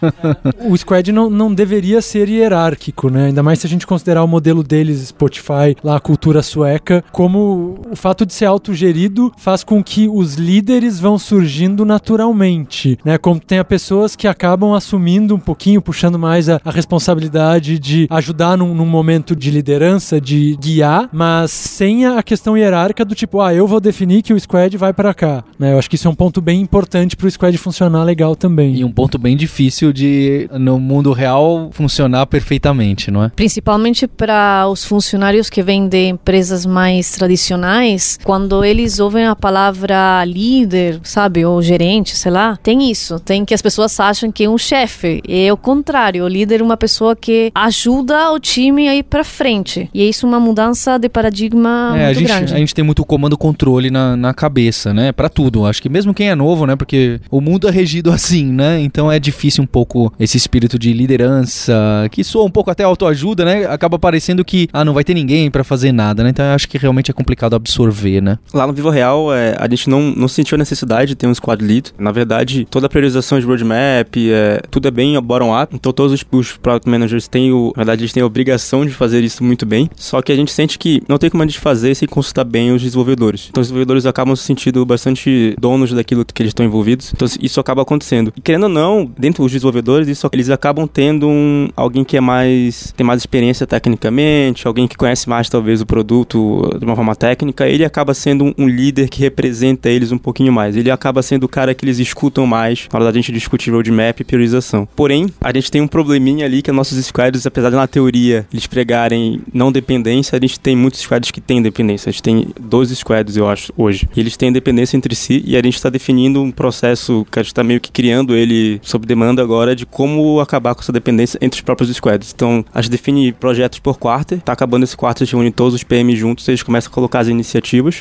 o 0.68 0.76
squad 0.76 1.10
não, 1.12 1.30
não 1.30 1.52
deveria 1.52 2.00
ser 2.00 2.28
hierárquico, 2.28 3.08
né? 3.08 3.26
Ainda 3.26 3.42
mais 3.42 3.58
se 3.58 3.66
a 3.66 3.70
gente 3.70 3.86
considerar 3.86 4.22
o 4.22 4.28
modelo 4.28 4.62
deles, 4.62 5.08
Spotify, 5.08 5.76
lá 5.82 5.96
a 5.96 6.00
cultura 6.00 6.42
sueca, 6.42 7.04
como 7.12 7.80
o 7.94 7.96
fato 7.96 8.26
de 8.26 8.34
ser 8.34 8.46
autogerido 8.46 9.32
faz 9.36 9.62
com 9.62 9.82
que 9.82 10.08
os 10.08 10.34
líderes 10.34 10.98
vão 10.98 11.16
surgindo 11.16 11.84
naturalmente, 11.84 12.98
né? 13.04 13.16
Como 13.16 13.38
tem 13.38 13.60
a 13.60 13.64
pessoas 13.64 14.16
que 14.16 14.26
acabam 14.26 14.74
assumindo 14.74 15.32
um 15.32 15.38
pouquinho, 15.38 15.80
puxando 15.80 16.18
mais 16.18 16.48
a, 16.48 16.60
a 16.64 16.72
responsabilidade 16.72 17.78
de 17.78 18.08
ajudar 18.10 18.58
num, 18.58 18.74
num, 18.74 18.84
momento 18.84 19.36
de 19.36 19.48
liderança, 19.48 20.20
de 20.20 20.56
guiar, 20.60 21.08
mas 21.12 21.52
sem 21.52 22.04
a 22.04 22.20
questão 22.20 22.58
hierárquica 22.58 23.04
do 23.04 23.14
tipo, 23.14 23.40
ah, 23.40 23.54
eu 23.54 23.64
vou 23.64 23.78
definir 23.78 24.22
que 24.22 24.34
o 24.34 24.40
squad 24.40 24.76
vai 24.76 24.92
para 24.92 25.14
cá, 25.14 25.44
né? 25.56 25.72
Eu 25.72 25.78
acho 25.78 25.88
que 25.88 25.94
isso 25.94 26.08
é 26.08 26.10
um 26.10 26.16
ponto 26.16 26.40
bem 26.40 26.60
importante 26.60 27.16
para 27.16 27.28
o 27.28 27.30
squad 27.30 27.56
funcionar 27.56 28.02
legal 28.02 28.34
também. 28.34 28.74
E 28.74 28.84
um 28.84 28.90
ponto 28.90 29.18
bem 29.18 29.36
difícil 29.36 29.92
de 29.92 30.48
no 30.58 30.80
mundo 30.80 31.12
real 31.12 31.70
funcionar 31.70 32.26
perfeitamente, 32.26 33.12
não 33.12 33.22
é? 33.22 33.28
Principalmente 33.36 34.08
para 34.08 34.66
os 34.68 34.84
funcionários 34.84 35.48
que 35.48 35.62
vêm 35.62 35.86
de 35.86 36.08
empresas 36.08 36.66
mais 36.66 37.12
tradicionais, 37.12 37.83
quando 38.24 38.64
eles 38.64 38.98
ouvem 38.98 39.26
a 39.26 39.36
palavra 39.36 40.24
líder, 40.24 41.00
sabe, 41.02 41.44
ou 41.44 41.60
gerente, 41.62 42.16
sei 42.16 42.32
lá, 42.32 42.58
tem 42.62 42.90
isso, 42.90 43.18
tem 43.20 43.44
que 43.44 43.54
as 43.54 43.62
pessoas 43.62 43.98
acham 44.00 44.30
que 44.30 44.44
é 44.44 44.48
um 44.48 44.58
chefe. 44.58 45.22
E 45.26 45.46
é 45.46 45.52
o 45.52 45.56
contrário, 45.56 46.24
o 46.24 46.28
líder 46.28 46.60
é 46.60 46.62
uma 46.62 46.76
pessoa 46.76 47.14
que 47.14 47.50
ajuda 47.54 48.32
o 48.32 48.38
time 48.38 48.88
a 48.88 48.94
ir 48.94 49.02
para 49.02 49.24
frente. 49.24 49.88
E 49.92 50.02
é 50.02 50.04
isso 50.06 50.26
uma 50.26 50.40
mudança 50.40 50.98
de 50.98 51.08
paradigma 51.08 51.92
é, 51.96 52.04
muito 52.04 52.10
a 52.10 52.12
gente, 52.14 52.26
grande. 52.28 52.54
A 52.54 52.58
gente 52.58 52.74
tem 52.74 52.84
muito 52.84 53.04
comando 53.04 53.36
controle 53.36 53.90
na, 53.90 54.16
na 54.16 54.34
cabeça, 54.34 54.92
né? 54.92 55.12
Para 55.12 55.28
tudo. 55.28 55.66
Acho 55.66 55.82
que 55.82 55.88
mesmo 55.88 56.14
quem 56.14 56.28
é 56.28 56.34
novo, 56.34 56.66
né? 56.66 56.76
Porque 56.76 57.20
o 57.30 57.40
mundo 57.40 57.68
é 57.68 57.70
regido 57.70 58.10
assim, 58.12 58.46
né? 58.46 58.80
Então 58.80 59.10
é 59.10 59.18
difícil 59.18 59.62
um 59.62 59.66
pouco 59.66 60.12
esse 60.18 60.36
espírito 60.36 60.78
de 60.78 60.92
liderança, 60.92 61.74
que 62.10 62.24
soa 62.24 62.44
um 62.44 62.50
pouco 62.50 62.70
até 62.70 62.84
autoajuda, 62.84 63.44
né? 63.44 63.66
Acaba 63.66 63.98
parecendo 63.98 64.44
que, 64.44 64.68
ah, 64.72 64.84
não 64.84 64.94
vai 64.94 65.04
ter 65.04 65.14
ninguém 65.14 65.50
para 65.50 65.64
fazer 65.64 65.92
nada, 65.92 66.22
né? 66.22 66.30
Então 66.30 66.44
eu 66.44 66.52
acho 66.52 66.68
que 66.68 66.78
realmente 66.78 67.10
é 67.10 67.14
complicado 67.14 67.54
absorver, 67.54 67.73
né? 68.20 68.38
Lá 68.52 68.66
no 68.66 68.72
Vivo 68.72 68.90
Real, 68.90 69.32
é, 69.34 69.56
a 69.58 69.68
gente 69.68 69.88
não, 69.88 70.02
não 70.10 70.28
sentiu 70.28 70.56
a 70.56 70.58
necessidade 70.58 71.08
de 71.08 71.14
ter 71.14 71.26
um 71.26 71.34
squad 71.34 71.64
lead. 71.64 71.92
Na 71.98 72.12
verdade, 72.12 72.66
toda 72.70 72.86
a 72.86 72.88
priorização 72.88 73.38
de 73.38 73.46
roadmap, 73.46 74.16
é, 74.16 74.60
tudo 74.70 74.88
é 74.88 74.90
bem 74.90 75.20
bottom-up. 75.20 75.74
Então 75.74 75.92
todos 75.92 76.12
os, 76.12 76.24
os 76.30 76.56
product 76.56 76.88
managers 76.88 77.28
têm, 77.28 77.52
o, 77.52 77.72
na 77.76 77.82
verdade, 77.82 78.02
eles 78.02 78.12
têm 78.12 78.22
a 78.22 78.26
obrigação 78.26 78.84
de 78.84 78.92
fazer 78.92 79.22
isso 79.22 79.42
muito 79.42 79.66
bem. 79.66 79.88
Só 79.96 80.20
que 80.22 80.32
a 80.32 80.36
gente 80.36 80.52
sente 80.52 80.78
que 80.78 81.02
não 81.08 81.18
tem 81.18 81.30
como 81.30 81.42
a 81.42 81.46
gente 81.46 81.58
fazer 81.58 81.94
sem 81.94 82.08
consultar 82.08 82.44
bem 82.44 82.72
os 82.72 82.82
desenvolvedores. 82.82 83.48
Então 83.50 83.60
os 83.60 83.68
desenvolvedores 83.68 84.06
acabam 84.06 84.34
se 84.36 84.44
sentindo 84.44 84.84
bastante 84.84 85.54
donos 85.58 85.92
daquilo 85.92 86.24
que 86.24 86.42
eles 86.42 86.50
estão 86.50 86.64
envolvidos. 86.64 87.12
Então 87.12 87.26
isso 87.40 87.60
acaba 87.60 87.82
acontecendo. 87.82 88.32
E 88.36 88.40
querendo 88.40 88.64
ou 88.64 88.68
não, 88.68 89.10
dentro 89.18 89.42
dos 89.42 89.52
desenvolvedores, 89.52 90.08
isso, 90.08 90.28
eles 90.32 90.50
acabam 90.50 90.86
tendo 90.86 91.28
um, 91.28 91.68
alguém 91.76 92.04
que 92.04 92.16
é 92.16 92.20
mais 92.20 92.92
tem 92.96 93.06
mais 93.06 93.20
experiência 93.20 93.66
tecnicamente, 93.66 94.66
alguém 94.66 94.86
que 94.86 94.96
conhece 94.96 95.28
mais 95.28 95.48
talvez 95.48 95.80
o 95.80 95.86
produto 95.86 96.76
de 96.78 96.84
uma 96.84 96.96
forma 96.96 97.14
técnica, 97.14 97.63
ele 97.68 97.84
acaba 97.84 98.14
sendo 98.14 98.54
um, 98.56 98.68
líder 98.68 99.08
que 99.08 99.20
representa 99.20 99.88
eles 99.88 100.12
um 100.12 100.18
pouquinho 100.18 100.52
mais. 100.52 100.76
Ele 100.76 100.90
acaba 100.90 101.22
sendo 101.22 101.44
o 101.44 101.48
cara 101.48 101.74
que 101.74 101.84
eles 101.84 101.98
escutam 101.98 102.46
mais 102.46 102.88
na 102.92 102.98
hora 102.98 103.06
da 103.06 103.12
gente 103.12 103.32
discutir 103.32 103.70
roadmap 103.70 104.20
e 104.20 104.24
priorização. 104.24 104.88
Porém, 104.96 105.26
a 105.40 105.52
gente 105.52 105.70
tem 105.70 105.80
um 105.80 105.88
probleminha 105.88 106.46
ali 106.46 106.62
que 106.62 106.72
nossos 106.72 107.04
squads, 107.06 107.46
apesar 107.46 107.70
de 107.70 107.76
na 107.76 107.86
teoria 107.86 108.46
eles 108.52 108.66
pregarem 108.66 109.40
não 109.52 109.70
dependência, 109.70 110.36
a 110.36 110.40
gente 110.40 110.58
tem 110.58 110.76
muitos 110.76 111.00
squads 111.00 111.30
que 111.30 111.40
têm 111.40 111.62
dependência. 111.62 112.08
A 112.08 112.12
gente 112.12 112.22
tem 112.22 112.46
12 112.60 112.96
squads, 112.96 113.36
eu 113.36 113.48
acho, 113.48 113.72
hoje. 113.76 114.08
E 114.16 114.20
eles 114.20 114.36
têm 114.36 114.52
dependência 114.52 114.96
entre 114.96 115.14
si 115.14 115.42
e 115.46 115.56
a 115.56 115.62
gente 115.62 115.76
está 115.76 115.88
definindo 115.88 116.42
um 116.42 116.50
processo 116.50 117.26
que 117.30 117.38
a 117.38 117.42
gente 117.42 117.52
está 117.52 117.62
meio 117.62 117.80
que 117.80 117.90
criando 117.90 118.34
ele 118.34 118.80
sob 118.82 119.06
demanda 119.06 119.42
agora 119.42 119.74
de 119.74 119.86
como 119.86 120.40
acabar 120.40 120.74
com 120.74 120.80
essa 120.80 120.92
dependência 120.92 121.38
entre 121.40 121.58
os 121.58 121.62
próprios 121.62 121.94
squads. 121.94 122.32
Então, 122.34 122.64
a 122.72 122.80
gente 122.80 122.90
define 122.90 123.32
projetos 123.32 123.78
por 123.78 123.98
quarter, 123.98 124.40
tá 124.40 124.52
acabando 124.52 124.84
esse 124.84 124.96
quarter, 124.96 125.22
a 125.22 125.24
gente 125.24 125.34
reúne 125.34 125.50
todos 125.50 125.74
os 125.74 125.82
PM 125.82 126.14
juntos, 126.16 126.46
eles 126.48 126.62
começam 126.62 126.90
a 126.90 126.94
colocar 126.94 127.20
as 127.20 127.28
iniciativas 127.28 127.53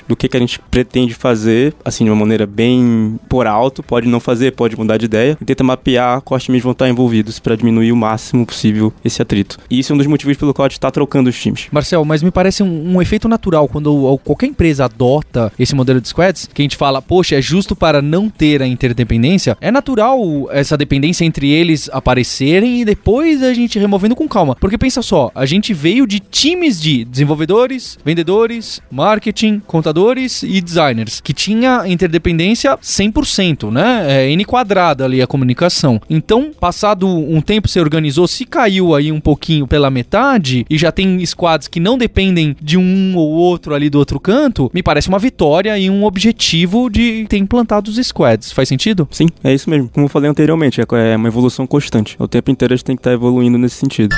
do 0.07 0.15
que, 0.15 0.27
que 0.27 0.37
a 0.37 0.39
gente 0.39 0.59
pretende 0.71 1.13
fazer, 1.13 1.73
assim, 1.83 2.05
de 2.05 2.09
uma 2.09 2.19
maneira 2.19 2.45
bem 2.45 3.19
por 3.29 3.47
alto, 3.47 3.83
pode 3.83 4.07
não 4.07 4.19
fazer, 4.19 4.51
pode 4.51 4.77
mudar 4.77 4.97
de 4.97 5.05
ideia, 5.05 5.37
e 5.39 5.45
tenta 5.45 5.63
mapear 5.63 6.21
quais 6.21 6.43
times 6.43 6.63
vão 6.63 6.71
estar 6.71 6.89
envolvidos 6.89 7.39
para 7.39 7.55
diminuir 7.55 7.91
o 7.91 7.95
máximo 7.95 8.45
possível 8.45 8.93
esse 9.03 9.21
atrito. 9.21 9.57
E 9.69 9.79
isso 9.79 9.91
é 9.91 9.95
um 9.95 9.97
dos 9.97 10.07
motivos 10.07 10.37
pelo 10.37 10.53
qual 10.53 10.65
a 10.65 10.69
gente 10.69 10.77
está 10.77 10.91
trocando 10.91 11.29
os 11.29 11.39
times. 11.39 11.67
Marcel, 11.71 12.03
mas 12.05 12.23
me 12.23 12.31
parece 12.31 12.63
um, 12.63 12.95
um 12.95 13.01
efeito 13.01 13.27
natural 13.27 13.67
quando 13.67 14.19
qualquer 14.23 14.47
empresa 14.47 14.85
adota 14.85 15.51
esse 15.57 15.75
modelo 15.75 16.01
de 16.01 16.07
squads, 16.07 16.49
que 16.53 16.61
a 16.61 16.63
gente 16.63 16.77
fala, 16.77 17.01
poxa, 17.01 17.35
é 17.35 17.41
justo 17.41 17.75
para 17.75 18.01
não 18.01 18.29
ter 18.29 18.61
a 18.61 18.67
interdependência, 18.67 19.57
é 19.59 19.71
natural 19.71 20.49
essa 20.51 20.77
dependência 20.77 21.25
entre 21.25 21.49
eles 21.49 21.89
aparecerem 21.91 22.81
e 22.81 22.85
depois 22.85 23.43
a 23.43 23.53
gente 23.53 23.79
removendo 23.79 24.15
com 24.15 24.27
calma. 24.27 24.55
Porque 24.59 24.77
pensa 24.77 25.01
só, 25.01 25.31
a 25.33 25.45
gente 25.45 25.73
veio 25.73 26.07
de 26.07 26.19
times 26.19 26.79
de 26.79 27.03
desenvolvedores, 27.05 27.97
vendedores, 28.03 28.81
marketing, 28.91 29.42
contadores 29.67 30.43
e 30.43 30.61
designers, 30.61 31.19
que 31.21 31.33
tinha 31.33 31.83
interdependência 31.87 32.77
100%, 32.77 33.71
né? 33.71 34.05
É 34.07 34.29
N 34.31 34.45
quadrada 34.45 35.05
ali 35.05 35.21
a 35.21 35.27
comunicação. 35.27 36.01
Então, 36.09 36.51
passado 36.57 37.07
um 37.07 37.41
tempo 37.41 37.67
você 37.67 37.79
organizou, 37.79 38.27
se 38.27 38.45
caiu 38.45 38.95
aí 38.95 39.11
um 39.11 39.19
pouquinho 39.19 39.67
pela 39.67 39.89
metade 39.89 40.65
e 40.69 40.77
já 40.77 40.91
tem 40.91 41.25
squads 41.25 41.67
que 41.67 41.79
não 41.79 41.97
dependem 41.97 42.55
de 42.61 42.77
um 42.77 43.15
ou 43.15 43.29
outro 43.29 43.73
ali 43.73 43.89
do 43.89 43.99
outro 43.99 44.19
canto, 44.19 44.69
me 44.73 44.83
parece 44.83 45.09
uma 45.09 45.19
vitória 45.19 45.77
e 45.77 45.89
um 45.89 46.03
objetivo 46.03 46.89
de 46.89 47.25
ter 47.27 47.37
implantado 47.37 47.89
os 47.89 47.97
squads. 47.97 48.51
Faz 48.51 48.69
sentido? 48.69 49.07
Sim, 49.11 49.27
é 49.43 49.53
isso 49.53 49.69
mesmo. 49.69 49.89
Como 49.89 50.05
eu 50.05 50.09
falei 50.09 50.29
anteriormente, 50.29 50.81
é 50.81 51.15
uma 51.15 51.27
evolução 51.27 51.65
constante. 51.67 52.15
O 52.19 52.27
tempo 52.27 52.51
inteiro 52.51 52.73
a 52.73 52.77
gente 52.77 52.85
tem 52.85 52.95
que 52.95 52.99
estar 53.01 53.11
evoluindo 53.11 53.57
nesse 53.57 53.75
sentido. 53.75 54.15